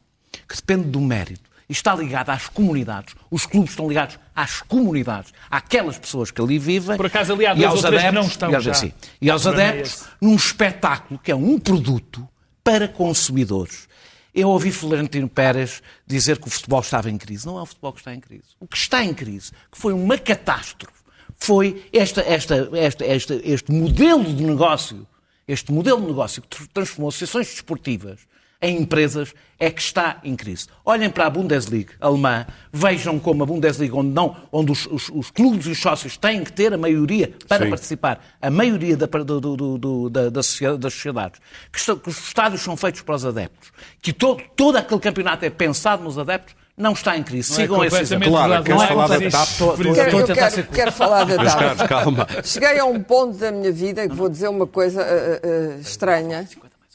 que 0.48 0.54
depende 0.54 0.84
do 0.88 1.00
mérito 1.00 1.45
está 1.72 1.94
ligada 1.94 2.32
às 2.32 2.48
comunidades. 2.48 3.14
Os 3.30 3.46
clubes 3.46 3.70
estão 3.70 3.88
ligados 3.88 4.18
às 4.34 4.62
comunidades, 4.62 5.32
àquelas 5.50 5.98
pessoas 5.98 6.30
que 6.30 6.40
ali 6.40 6.58
vivem. 6.58 6.96
Por 6.96 7.06
acaso, 7.06 7.32
ali 7.32 7.46
há 7.46 7.54
e 7.54 7.64
aos 7.64 7.84
adeptos, 7.84 8.12
não 8.14 8.26
estão 8.26 8.50
e 8.50 8.54
aos, 8.54 8.64
já. 8.64 8.90
e 9.20 9.30
aos 9.30 9.46
é 9.46 9.48
adeptos 9.48 10.04
num 10.20 10.36
espetáculo 10.36 11.18
que 11.22 11.30
é 11.30 11.36
um 11.36 11.58
produto 11.58 12.26
para 12.62 12.88
consumidores. 12.88 13.88
Eu 14.34 14.50
ouvi 14.50 14.70
Florentino 14.70 15.28
Pérez 15.28 15.82
dizer 16.06 16.38
que 16.38 16.46
o 16.46 16.50
futebol 16.50 16.80
estava 16.80 17.10
em 17.10 17.16
crise. 17.16 17.46
Não 17.46 17.58
é 17.58 17.62
o 17.62 17.66
futebol 17.66 17.92
que 17.92 18.00
está 18.00 18.14
em 18.14 18.20
crise. 18.20 18.44
O 18.60 18.66
que 18.66 18.76
está 18.76 19.02
em 19.02 19.14
crise, 19.14 19.50
que 19.72 19.78
foi 19.78 19.94
uma 19.94 20.18
catástrofe, 20.18 20.96
foi 21.38 21.86
esta, 21.92 22.20
esta, 22.20 22.68
esta, 22.74 23.04
esta, 23.04 23.34
este 23.42 23.72
modelo 23.72 24.24
de 24.24 24.42
negócio, 24.42 25.06
este 25.48 25.72
modelo 25.72 26.00
de 26.02 26.06
negócio 26.08 26.42
que 26.42 26.48
tr- 26.48 26.66
transformou 26.72 27.08
associações 27.08 27.48
desportivas 27.48 28.20
em 28.62 28.78
empresas, 28.80 29.34
é 29.58 29.70
que 29.70 29.80
está 29.80 30.18
em 30.24 30.34
crise. 30.34 30.66
Olhem 30.84 31.10
para 31.10 31.26
a 31.26 31.30
Bundesliga 31.30 31.92
alemã, 32.00 32.46
vejam 32.72 33.18
como 33.18 33.42
a 33.42 33.46
Bundesliga, 33.46 33.96
onde, 33.96 34.10
não, 34.10 34.36
onde 34.50 34.72
os, 34.72 34.86
os- 34.86 35.08
os 35.10 35.30
clubes 35.30 35.66
e 35.66 35.70
os 35.70 35.78
sócios 35.80 36.16
têm 36.16 36.42
que 36.42 36.52
ter 36.52 36.72
a 36.72 36.78
maioria 36.78 37.32
para 37.48 37.64
Sim. 37.64 37.70
participar, 37.70 38.20
a 38.40 38.50
maioria 38.50 38.96
da, 38.96 39.06
do- 39.06 39.40
do- 39.40 39.56
do- 39.56 39.78
do- 39.78 40.10
da- 40.10 40.28
das 40.30 40.46
sociedades, 40.46 41.38
que, 41.72 41.78
estão- 41.78 41.96
que 41.98 42.08
os 42.08 42.18
estádios 42.18 42.62
são 42.62 42.76
feitos 42.76 43.02
para 43.02 43.14
os 43.14 43.24
adeptos, 43.26 43.70
que 44.00 44.12
todo, 44.12 44.42
todo 44.56 44.76
aquele 44.76 45.00
campeonato 45.00 45.44
é 45.44 45.50
pensado 45.50 46.02
nos 46.02 46.18
adeptos, 46.18 46.54
não 46.76 46.92
está 46.92 47.16
em 47.16 47.22
crise. 47.22 47.52
Não 47.52 47.58
é 47.58 47.62
Sigam 47.62 47.84
esse 47.84 47.96
completamente 47.96 48.26
exemplo. 48.26 48.30
Claro, 48.30 48.64
queres 48.64 48.78
não 48.78 48.84
é 48.84 48.88
falar 48.88 49.06
da 49.08 49.30
TAP? 49.30 49.48
Quero- 49.94 50.18
eu 50.58 50.66
quero, 50.66 50.92
falar 50.92 51.24
da 51.24 51.36
TAP. 51.44 51.88
Calma. 51.88 52.26
Cheguei 52.44 52.78
a 52.78 52.84
um 52.84 53.02
ponto 53.02 53.38
da 53.38 53.50
minha 53.50 53.72
vida 53.72 54.04
em 54.04 54.08
que 54.08 54.14
vou 54.14 54.28
dizer 54.28 54.48
uma 54.48 54.66
coisa 54.66 55.02
ah, 55.02 55.40
ah, 55.42 55.80
estranha. 55.80 56.46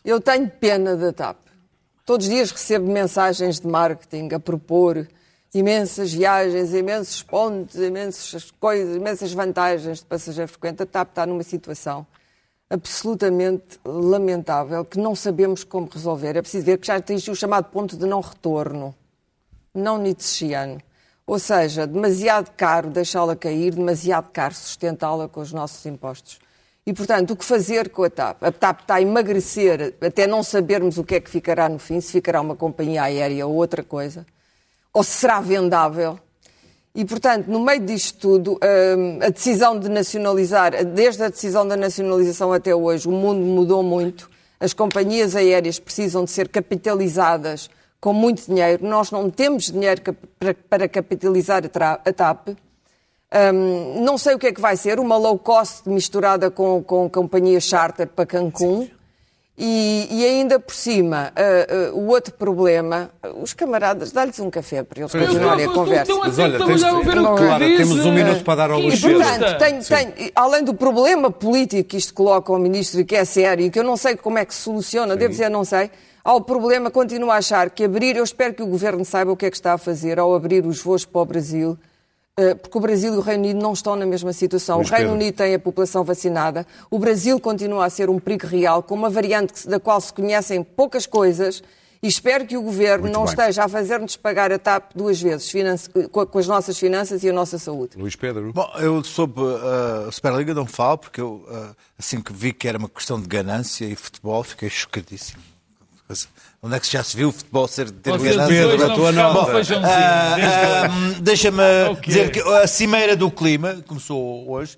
Eu 0.06 0.20
tenho 0.22 0.48
pena 0.48 0.96
da 0.96 1.12
TAP. 1.12 1.38
Todos 2.06 2.28
os 2.28 2.34
dias 2.34 2.52
recebo 2.52 2.92
mensagens 2.92 3.60
de 3.60 3.68
marketing 3.68 4.30
a 4.34 4.40
propor 4.40 5.08
imensas 5.54 6.14
viagens, 6.14 6.74
imensos 6.74 7.22
pontos, 7.22 7.76
imensas 7.76 8.52
coisas, 8.52 8.96
imensas 8.96 9.34
vantagens 9.34 10.00
de 10.00 10.06
passageiro 10.06 10.52
frequente. 10.52 10.84
A 10.84 10.86
TAP 10.86 11.10
está 11.10 11.26
numa 11.26 11.44
situação 11.44 12.06
absolutamente 12.70 13.80
lamentável 13.86 14.86
que 14.86 14.98
não 14.98 15.14
sabemos 15.14 15.64
como 15.64 15.90
resolver. 15.92 16.38
É 16.38 16.42
preciso 16.42 16.66
ver 16.66 16.78
que 16.78 16.88
já 16.88 16.96
atingiu 16.96 17.34
o 17.34 17.36
chamado 17.36 17.66
ponto 17.66 17.98
de 17.98 18.06
não 18.06 18.22
retorno 18.22 18.96
não 19.74 19.98
nietzscheano. 19.98 20.82
Ou 21.26 21.40
seja, 21.40 21.88
demasiado 21.88 22.52
caro 22.52 22.90
deixá-la 22.90 23.36
cair, 23.36 23.74
demasiado 23.76 24.30
caro 24.32 24.54
sustentá-la 24.54 25.30
com 25.30 25.40
os 25.40 25.54
nossos 25.54 25.86
impostos. 25.86 26.40
E, 26.86 26.94
portanto, 26.94 27.32
o 27.32 27.36
que 27.36 27.46
fazer 27.46 27.90
com 27.90 28.04
a 28.04 28.10
TAP? 28.10 28.44
A 28.44 28.52
TAP 28.52 28.82
está 28.82 28.96
a 28.96 29.02
emagrecer 29.02 29.94
até 30.02 30.26
não 30.26 30.42
sabermos 30.42 30.98
o 30.98 31.04
que 31.04 31.16
é 31.16 31.20
que 31.20 31.30
ficará 31.30 31.70
no 31.70 31.78
fim, 31.78 32.02
se 32.02 32.12
ficará 32.12 32.42
uma 32.42 32.56
companhia 32.56 33.04
aérea 33.04 33.46
ou 33.46 33.54
outra 33.54 33.84
coisa, 33.84 34.26
ou 34.92 35.04
se 35.04 35.12
será 35.12 35.40
vendável. 35.40 36.20
E, 36.94 37.06
portanto, 37.06 37.48
no 37.48 37.60
meio 37.60 37.80
disto 37.82 38.18
tudo, 38.20 38.60
hum, 38.98 39.20
a 39.22 39.30
decisão 39.30 39.80
de 39.80 39.88
nacionalizar, 39.90 40.84
desde 40.84 41.24
a 41.24 41.30
decisão 41.30 41.68
da 41.68 41.78
nacionalização 41.78 42.52
até 42.52 42.76
hoje, 42.76 43.08
o 43.08 43.12
mundo 43.12 43.40
mudou 43.46 43.84
muito. 43.84 44.30
As 44.60 44.74
companhias 44.74 45.36
aéreas 45.36 45.80
precisam 45.80 46.26
de 46.26 46.32
ser 46.32 46.50
capitalizadas 46.50 47.70
com 48.00 48.12
muito 48.12 48.46
dinheiro. 48.46 48.86
Nós 48.86 49.12
não 49.12 49.30
temos 49.30 49.66
dinheiro 49.72 50.02
para, 50.68 50.88
capitalizar 50.90 51.64
a 51.64 52.12
TAP. 52.12 52.50
Hum, 53.34 54.04
não 54.04 54.18
sei 54.18 54.36
o 54.36 54.40
que 54.40 54.48
é 54.48 54.52
que 54.54 54.60
vai 54.60 54.76
ser, 54.76 55.00
uma 55.00 55.16
low 55.18 55.38
cost 55.38 55.88
misturada 55.88 56.52
com, 56.52 56.84
com 56.84 57.10
companhia 57.10 57.60
charter 57.62 58.08
para 58.08 58.26
Cancún. 58.26 58.90
E, 59.64 60.08
e 60.10 60.26
ainda 60.26 60.60
por 60.60 60.74
cima, 60.74 61.32
ah, 61.36 61.42
ah, 61.70 61.92
o 61.94 62.08
outro 62.08 62.34
problema, 62.34 63.12
os 63.42 63.54
camaradas, 63.54 64.12
dá-lhes 64.12 64.40
um 64.40 64.50
café 64.50 64.82
para 64.82 65.02
eles 65.02 65.12
continuarem 65.12 65.66
a 65.66 65.70
conversa. 65.70 66.16
Mas 66.16 66.40
olha, 66.40 66.66
tens- 66.66 66.82
já 66.82 66.92
vou 66.92 67.04
ver 67.04 67.20
o 67.20 67.36
que 67.36 67.44
Clara, 67.46 67.66
diz. 67.68 67.78
temos 67.78 68.06
um 68.06 68.12
minuto 68.12 68.44
para 68.44 68.56
dar 68.56 68.72
ao 68.72 68.80
injusta. 68.80 69.10
portanto, 69.40 69.60
tem, 69.60 69.80
tem, 70.14 70.32
além 70.36 70.64
do 70.64 70.74
problema 70.74 71.30
político 71.30 71.90
que 71.90 71.98
isto 71.98 72.14
coloca 72.14 72.52
ao 72.52 72.58
Ministro 72.58 73.02
e 73.02 73.06
que 73.06 73.16
é 73.16 73.24
sério 73.24 73.66
e 73.66 73.70
que 73.70 73.78
eu 73.78 73.84
não 73.84 73.98
sei 73.98 74.16
como 74.16 74.40
é 74.40 74.46
que 74.46 74.54
se 74.54 74.62
soluciona, 74.62 75.16
devo 75.16 75.30
dizer, 75.32 75.50
não 75.50 75.64
sei, 75.64 75.92
há 76.24 76.34
o 76.34 76.42
problema, 76.42 76.90
continuo 76.90 77.30
a 77.30 77.36
achar 77.36 77.70
que 77.70 77.84
abrir, 77.84 78.16
eu 78.16 78.24
espero 78.24 78.56
que 78.56 78.64
o 78.64 78.68
Governo 78.68 79.06
saiba 79.06 79.32
o 79.32 79.38
que 79.38 79.46
é 79.46 79.52
que 79.52 79.58
está 79.58 79.74
a 79.74 79.78
fazer 79.78 80.18
ao 80.18 80.34
abrir 80.34 80.66
os 80.66 80.82
voos 80.82 81.06
para 81.06 81.22
o 81.22 81.26
Brasil, 81.26 81.78
porque 82.62 82.78
o 82.78 82.82
Brasil 82.82 83.14
e 83.14 83.18
o 83.18 83.22
Reino 83.22 83.44
Unido 83.44 83.62
não 83.62 83.74
estão 83.74 83.96
na 83.96 84.06
mesma 84.06 84.32
situação. 84.34 84.78
Luís 84.78 84.90
o 84.90 84.92
Reino 84.94 85.10
Pedro. 85.12 85.22
Unido 85.24 85.36
tem 85.36 85.54
a 85.56 85.60
população 85.60 86.04
vacinada, 86.04 86.66
o 86.90 86.98
Brasil 86.98 87.40
continua 87.40 87.86
a 87.86 87.90
ser 87.90 88.10
um 88.10 88.20
perigo 88.20 88.48
real, 88.48 88.82
com 88.82 88.96
uma 88.96 89.10
variante 89.10 89.54
que- 89.54 89.68
da 89.68 89.80
qual 89.80 90.00
se 90.00 90.14
conhecem 90.14 90.64
poucas 90.64 91.06
coisas. 91.06 91.62
E 92.04 92.08
espero 92.08 92.48
que 92.48 92.58
o 92.58 92.64
Governo 92.64 93.04
Muito 93.04 93.14
não 93.14 93.26
bem. 93.26 93.30
esteja 93.30 93.64
a 93.66 93.68
fazer-nos 93.70 94.16
pagar 94.18 94.52
a 94.52 94.58
TAP 94.58 94.92
duas 94.96 95.22
vezes, 95.22 95.52
finance- 95.52 95.88
com 96.12 96.40
as 96.40 96.48
nossas 96.48 96.76
finanças 96.80 97.24
e 97.24 97.30
a 97.30 97.34
nossa 97.34 97.60
saúde. 97.60 97.96
Luís 97.96 98.16
Pedro. 98.16 98.52
Bom, 98.54 98.68
eu 98.80 99.04
sobre 99.04 99.44
uh, 99.44 100.08
a 100.08 100.12
Superliga 100.12 100.52
não 100.52 100.66
falo, 100.66 100.98
porque 100.98 101.22
eu, 101.22 101.46
uh, 101.48 101.76
assim 102.00 102.20
que 102.20 102.34
vi 102.34 102.54
que 102.54 102.68
era 102.68 102.80
uma 102.80 102.90
questão 102.90 103.22
de 103.22 103.28
ganância 103.28 103.86
e 103.86 103.96
futebol, 103.96 104.44
fiquei 104.44 104.68
chocadíssimo. 104.68 105.44
Onde 106.62 106.76
é 106.76 106.80
que 106.80 106.92
já 106.92 107.04
se 107.04 107.18
viu 107.18 107.30
o 107.30 107.32
futebol 107.32 107.68
ser 107.68 107.90
ganância? 107.92 108.68
dois 108.68 108.82
a 108.82 108.94
tua. 108.94 109.12
Ah, 109.84 110.36
ah. 110.36 111.20
Deixa-me 111.22 111.64
Ok. 111.90 112.02
dizer 112.06 112.32
que 112.32 112.40
a 112.40 112.68
Cimeira 112.68 113.16
do 113.16 113.32
Clima 113.32 113.78
começou 113.88 114.50
hoje. 114.50 114.78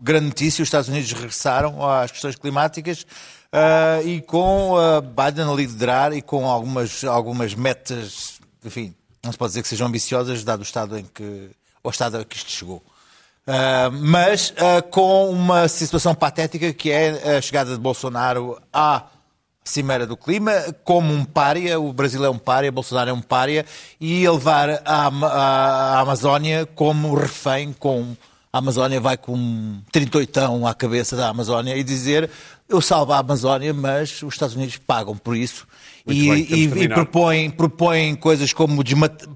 Grande 0.00 0.26
notícia: 0.26 0.62
os 0.62 0.66
Estados 0.66 0.88
Unidos 0.88 1.12
regressaram 1.12 1.86
às 1.88 2.10
questões 2.10 2.34
climáticas 2.36 3.06
ah, 3.52 4.00
e 4.02 4.20
com 4.22 4.76
ah, 4.78 5.00
Biden 5.00 5.50
a 5.50 5.54
liderar 5.54 6.12
e 6.14 6.22
com 6.22 6.46
algumas, 6.48 7.04
algumas 7.04 7.54
metas, 7.54 8.40
enfim, 8.64 8.94
não 9.22 9.30
se 9.32 9.36
pode 9.36 9.50
dizer 9.50 9.62
que 9.62 9.68
sejam 9.68 9.86
ambiciosas, 9.88 10.42
dado 10.44 10.60
o 10.60 10.62
estado 10.62 10.98
em 10.98 11.04
que, 11.04 11.50
o 11.84 11.90
estado 11.90 12.16
a 12.18 12.24
que 12.24 12.36
isto 12.36 12.50
chegou. 12.50 12.82
Ah, 13.46 13.90
mas 13.92 14.54
com 14.90 15.28
uma 15.30 15.68
situação 15.68 16.14
patética 16.14 16.72
que 16.72 16.90
é 16.90 17.36
a 17.36 17.42
chegada 17.42 17.72
de 17.72 17.80
Bolsonaro 17.80 18.58
à 18.72 19.02
Cimeira 19.70 20.06
do 20.06 20.16
Clima, 20.16 20.52
como 20.84 21.12
um 21.12 21.24
pária, 21.24 21.78
o 21.78 21.92
Brasil 21.92 22.24
é 22.24 22.28
um 22.30 22.38
pária, 22.38 22.72
Bolsonaro 22.72 23.10
é 23.10 23.12
um 23.12 23.20
pária, 23.22 23.64
e 24.00 24.12
ele 24.24 24.30
levar 24.30 24.82
a, 24.84 25.06
Ama- 25.06 25.28
a 25.28 26.00
Amazónia 26.00 26.66
como 26.74 27.14
refém, 27.14 27.72
com 27.72 28.16
a 28.52 28.58
Amazónia 28.58 29.00
vai 29.00 29.16
com 29.16 29.34
um 29.34 29.80
38 29.92 30.66
à 30.66 30.74
cabeça 30.74 31.16
da 31.16 31.28
Amazónia 31.28 31.76
e 31.76 31.84
dizer 31.84 32.28
eu 32.68 32.80
salvo 32.80 33.12
a 33.12 33.18
Amazónia, 33.18 33.72
mas 33.72 34.22
os 34.22 34.34
Estados 34.34 34.56
Unidos 34.56 34.76
pagam 34.76 35.16
por 35.16 35.36
isso 35.36 35.66
Muito 36.06 36.18
e, 36.22 36.28
bem, 36.30 36.46
e- 36.48 36.84
e 36.84 36.88
propõem, 36.88 37.50
propõem 37.50 38.14
coisas 38.14 38.52
como 38.52 38.82
desmat- 38.82 39.26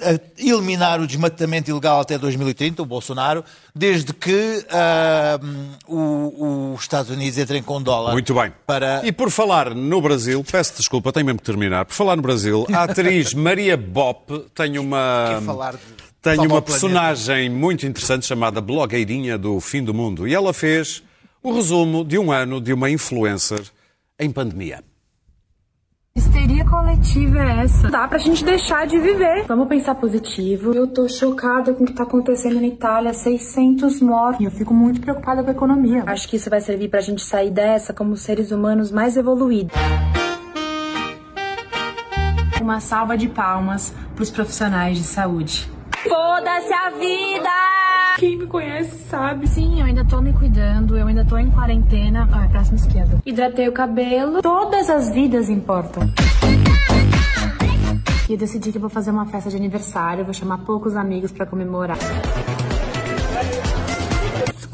eh, 0.00 0.20
eliminar 0.38 1.00
o 1.00 1.06
desmatamento 1.06 1.70
ilegal 1.70 2.00
até 2.00 2.16
2030, 2.18 2.82
o 2.82 2.86
Bolsonaro, 2.86 3.44
desde 3.74 4.12
que 4.14 4.64
ah, 4.70 5.38
o- 5.86 6.72
os 6.74 6.80
Estados 6.82 7.10
Unidos 7.10 7.38
entrem 7.38 7.62
com 7.62 7.80
dólar. 7.82 8.12
Muito 8.12 8.34
bem. 8.34 8.52
Para... 8.66 9.02
E 9.04 9.12
por 9.12 9.30
falar 9.30 9.74
no 9.74 10.00
Brasil, 10.00 10.42
peço 10.50 10.74
desculpa, 10.76 11.12
tenho 11.12 11.26
mesmo 11.26 11.38
que 11.40 11.44
terminar. 11.46 11.84
Por 11.84 11.94
falar 11.94 12.16
no 12.16 12.22
Brasil, 12.22 12.66
a 12.72 12.84
atriz 12.84 13.32
Maria 13.34 13.76
Bop 13.76 14.46
tem 14.54 14.78
uma. 14.78 15.36
Quer 15.40 15.42
falar 15.46 15.72
de- 15.74 15.78
Tem 16.22 16.38
uma 16.38 16.62
personagem 16.62 17.50
muito 17.50 17.84
interessante 17.86 18.24
chamada 18.24 18.60
Blogueirinha 18.60 19.36
do 19.36 19.60
Fim 19.60 19.84
do 19.84 19.92
Mundo. 19.92 20.26
E 20.26 20.34
ela 20.34 20.54
fez 20.54 21.02
o 21.42 21.52
resumo 21.52 22.02
de 22.02 22.18
um 22.18 22.32
ano 22.32 22.62
de 22.62 22.72
uma 22.72 22.88
influencer 22.90 23.60
em 24.18 24.30
pandemia. 24.30 24.82
Histeria 26.16 26.64
coletiva 26.64 27.40
é 27.40 27.64
essa? 27.64 27.90
Dá 27.90 28.06
pra 28.06 28.18
gente 28.18 28.44
deixar 28.44 28.86
de 28.86 28.96
viver. 29.00 29.46
Vamos 29.48 29.66
pensar 29.66 29.96
positivo. 29.96 30.72
Eu 30.72 30.86
tô 30.86 31.08
chocada 31.08 31.74
com 31.74 31.82
o 31.82 31.86
que 31.88 31.92
tá 31.92 32.04
acontecendo 32.04 32.60
na 32.60 32.68
Itália. 32.68 33.12
600 33.12 34.00
mortos. 34.00 34.40
E 34.40 34.44
eu 34.44 34.50
fico 34.52 34.72
muito 34.72 35.00
preocupada 35.00 35.42
com 35.42 35.48
a 35.48 35.52
economia. 35.52 36.04
Acho 36.06 36.28
que 36.28 36.36
isso 36.36 36.48
vai 36.48 36.60
servir 36.60 36.88
pra 36.88 37.00
gente 37.00 37.20
sair 37.20 37.50
dessa 37.50 37.92
como 37.92 38.16
seres 38.16 38.52
humanos 38.52 38.92
mais 38.92 39.16
evoluídos. 39.16 39.76
Uma 42.60 42.78
salva 42.78 43.18
de 43.18 43.28
palmas 43.28 43.92
pros 44.14 44.30
profissionais 44.30 44.96
de 44.96 45.02
saúde. 45.02 45.73
Foda-se 46.08 46.72
a 46.72 46.90
vida! 46.90 47.48
Quem 48.18 48.36
me 48.36 48.46
conhece 48.46 48.96
sabe. 49.08 49.46
Sim, 49.48 49.80
eu 49.80 49.86
ainda 49.86 50.04
tô 50.04 50.20
me 50.20 50.32
cuidando, 50.32 50.96
eu 50.96 51.06
ainda 51.06 51.24
tô 51.24 51.36
em 51.36 51.50
quarentena. 51.50 52.28
Ah, 52.32 52.44
é 52.44 52.48
próximo 52.48 52.76
esquerdo. 52.76 53.20
Hidratei 53.24 53.68
o 53.68 53.72
cabelo. 53.72 54.40
Todas 54.42 54.88
as 54.88 55.10
vidas 55.10 55.48
importam. 55.48 56.08
E 58.28 58.32
eu 58.32 58.38
decidi 58.38 58.70
que 58.70 58.78
eu 58.78 58.80
vou 58.80 58.90
fazer 58.90 59.10
uma 59.10 59.26
festa 59.26 59.50
de 59.50 59.56
aniversário, 59.56 60.24
vou 60.24 60.32
chamar 60.32 60.58
poucos 60.58 60.96
amigos 60.96 61.32
pra 61.32 61.44
comemorar. 61.44 61.98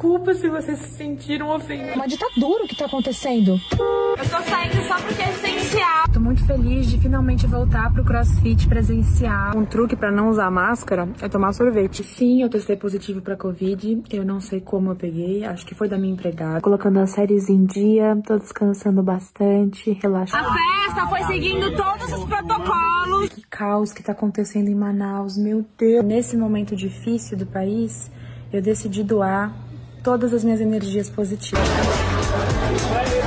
Desculpa 0.01 0.33
se 0.33 0.49
vocês 0.49 0.79
se 0.79 0.97
sentiram 0.97 1.51
ofendidos. 1.51 1.95
Uma 1.95 2.09
ditadura 2.09 2.65
o 2.65 2.67
que 2.67 2.75
tá 2.75 2.87
acontecendo. 2.87 3.61
Eu 3.71 4.31
tô 4.31 4.43
saindo 4.49 4.83
só 4.89 4.97
porque 4.97 5.23
é 5.23 5.29
essencial. 5.29 6.09
Tô 6.11 6.19
muito 6.19 6.43
feliz 6.47 6.87
de 6.87 6.99
finalmente 6.99 7.47
voltar 7.47 7.93
pro 7.93 8.03
crossfit 8.03 8.67
presencial. 8.67 9.55
Um 9.55 9.67
truque 9.67 9.95
pra 9.95 10.11
não 10.11 10.31
usar 10.31 10.51
máscara 10.51 11.07
é 11.21 11.29
tomar 11.29 11.53
sorvete. 11.53 12.03
Sim, 12.03 12.41
eu 12.41 12.49
testei 12.49 12.77
positivo 12.77 13.21
pra 13.21 13.37
Covid. 13.37 14.03
Eu 14.11 14.25
não 14.25 14.41
sei 14.41 14.63
como 14.63 14.91
eu 14.91 14.97
peguei. 14.97 15.45
Acho 15.45 15.67
que 15.67 15.75
foi 15.75 15.87
da 15.87 15.99
minha 15.99 16.15
empregada. 16.15 16.63
Colocando 16.63 16.99
as 16.99 17.11
séries 17.11 17.51
em 17.51 17.67
dia, 17.67 18.19
tô 18.27 18.39
descansando 18.39 19.03
bastante, 19.03 19.93
relaxando. 20.03 20.49
A 20.49 20.55
festa 20.55 21.07
foi 21.09 21.23
seguindo 21.25 21.77
todos 21.77 22.11
os 22.11 22.25
protocolos. 22.25 23.29
Que 23.29 23.43
caos 23.43 23.93
que 23.93 24.03
tá 24.03 24.13
acontecendo 24.13 24.69
em 24.69 24.75
Manaus, 24.75 25.37
meu 25.37 25.63
Deus. 25.77 26.03
Nesse 26.03 26.39
momento 26.39 26.75
difícil 26.75 27.37
do 27.37 27.45
país, 27.45 28.11
eu 28.51 28.63
decidi 28.63 29.05
doar 29.05 29.69
todas 30.03 30.33
as 30.33 30.45
minhas 30.45 30.61
energias 30.61 31.09
positivas. 31.09 31.69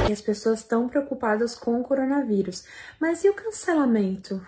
E 0.10 0.12
as 0.12 0.22
pessoas 0.22 0.60
estão 0.60 0.88
preocupadas 0.88 1.56
com 1.56 1.80
o 1.80 1.84
coronavírus. 1.84 2.66
Mas 3.00 3.24
e 3.24 3.30
o 3.30 3.34
cancelamento? 3.34 4.42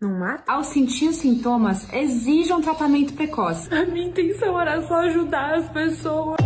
Não 0.00 0.18
mata? 0.18 0.50
Ao 0.50 0.64
sentir 0.64 1.08
os 1.08 1.16
sintomas, 1.16 1.92
exija 1.92 2.56
um 2.56 2.62
tratamento 2.62 3.12
precoce. 3.12 3.72
A 3.74 3.84
minha 3.84 4.08
intenção 4.08 4.58
era 4.58 4.80
só 4.86 4.94
ajudar 5.02 5.54
as 5.54 5.68
pessoas. 5.68 6.36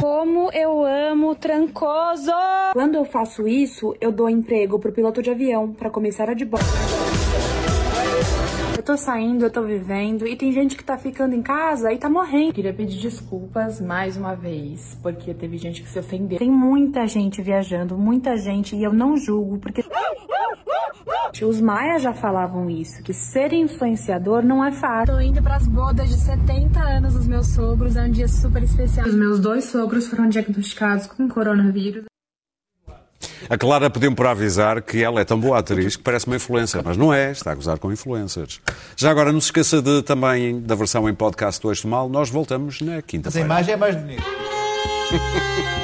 Como 0.00 0.50
eu 0.52 0.84
amo 0.84 1.34
Trancoso! 1.34 2.32
Quando 2.72 2.96
eu 2.96 3.04
faço 3.04 3.48
isso, 3.48 3.96
eu 4.00 4.12
dou 4.12 4.28
emprego 4.28 4.78
pro 4.78 4.92
piloto 4.92 5.22
de 5.22 5.30
avião, 5.30 5.72
pra 5.72 5.90
comissária 5.90 6.34
de 6.34 6.44
bordo. 6.44 6.66
Eu 8.86 8.94
tô 8.94 8.96
saindo, 8.96 9.44
eu 9.44 9.50
tô 9.50 9.62
vivendo, 9.62 10.28
e 10.28 10.36
tem 10.36 10.52
gente 10.52 10.76
que 10.76 10.84
tá 10.84 10.96
ficando 10.96 11.34
em 11.34 11.42
casa 11.42 11.92
e 11.92 11.98
tá 11.98 12.08
morrendo. 12.08 12.52
Queria 12.52 12.72
pedir 12.72 13.00
desculpas 13.00 13.80
mais 13.80 14.16
uma 14.16 14.36
vez, 14.36 14.96
porque 15.02 15.34
teve 15.34 15.58
gente 15.58 15.82
que 15.82 15.88
se 15.88 15.98
ofendeu. 15.98 16.38
Tem 16.38 16.48
muita 16.48 17.04
gente 17.04 17.42
viajando, 17.42 17.98
muita 17.98 18.36
gente, 18.36 18.76
e 18.76 18.84
eu 18.84 18.92
não 18.92 19.16
julgo, 19.16 19.58
porque. 19.58 19.82
Os 21.44 21.60
maias 21.60 22.00
já 22.00 22.14
falavam 22.14 22.70
isso, 22.70 23.02
que 23.02 23.12
ser 23.12 23.52
influenciador 23.52 24.44
não 24.44 24.64
é 24.64 24.70
fácil. 24.70 25.14
Tô 25.14 25.20
indo 25.20 25.42
pras 25.42 25.66
bodas 25.66 26.08
de 26.08 26.20
70 26.20 26.78
anos 26.78 27.14
dos 27.14 27.26
meus 27.26 27.48
sogros, 27.48 27.96
é 27.96 28.02
um 28.02 28.10
dia 28.10 28.28
super 28.28 28.62
especial. 28.62 29.04
Os 29.08 29.14
meus 29.16 29.40
dois 29.40 29.64
sogros 29.64 30.06
foram 30.06 30.28
diagnosticados 30.28 31.08
com 31.08 31.28
coronavírus. 31.28 32.04
A 33.48 33.56
Clara 33.56 33.88
pediu-me 33.90 34.16
para 34.16 34.30
avisar 34.30 34.82
que 34.82 35.02
ela 35.02 35.20
é 35.20 35.24
tão 35.24 35.38
boa 35.38 35.58
atriz 35.58 35.96
que 35.96 36.02
parece 36.02 36.26
uma 36.26 36.36
influencer, 36.36 36.82
mas 36.84 36.96
não 36.96 37.12
é, 37.12 37.30
está 37.32 37.52
a 37.52 37.54
gozar 37.54 37.78
com 37.78 37.92
influencers. 37.92 38.60
Já 38.96 39.10
agora, 39.10 39.32
não 39.32 39.40
se 39.40 39.48
esqueça 39.48 39.80
de, 39.82 40.02
também 40.02 40.60
da 40.60 40.74
versão 40.74 41.08
em 41.08 41.14
podcast 41.14 41.60
do 41.60 41.70
Eixo 41.70 41.86
Mal, 41.88 42.08
nós 42.08 42.30
voltamos 42.30 42.80
na 42.80 42.92
Mas 42.92 42.98
a 42.98 43.02
quinta-feira. 43.02 43.46
imagem 43.46 43.74
é 43.74 43.76
mais 43.76 43.96
bonita. 43.96 44.22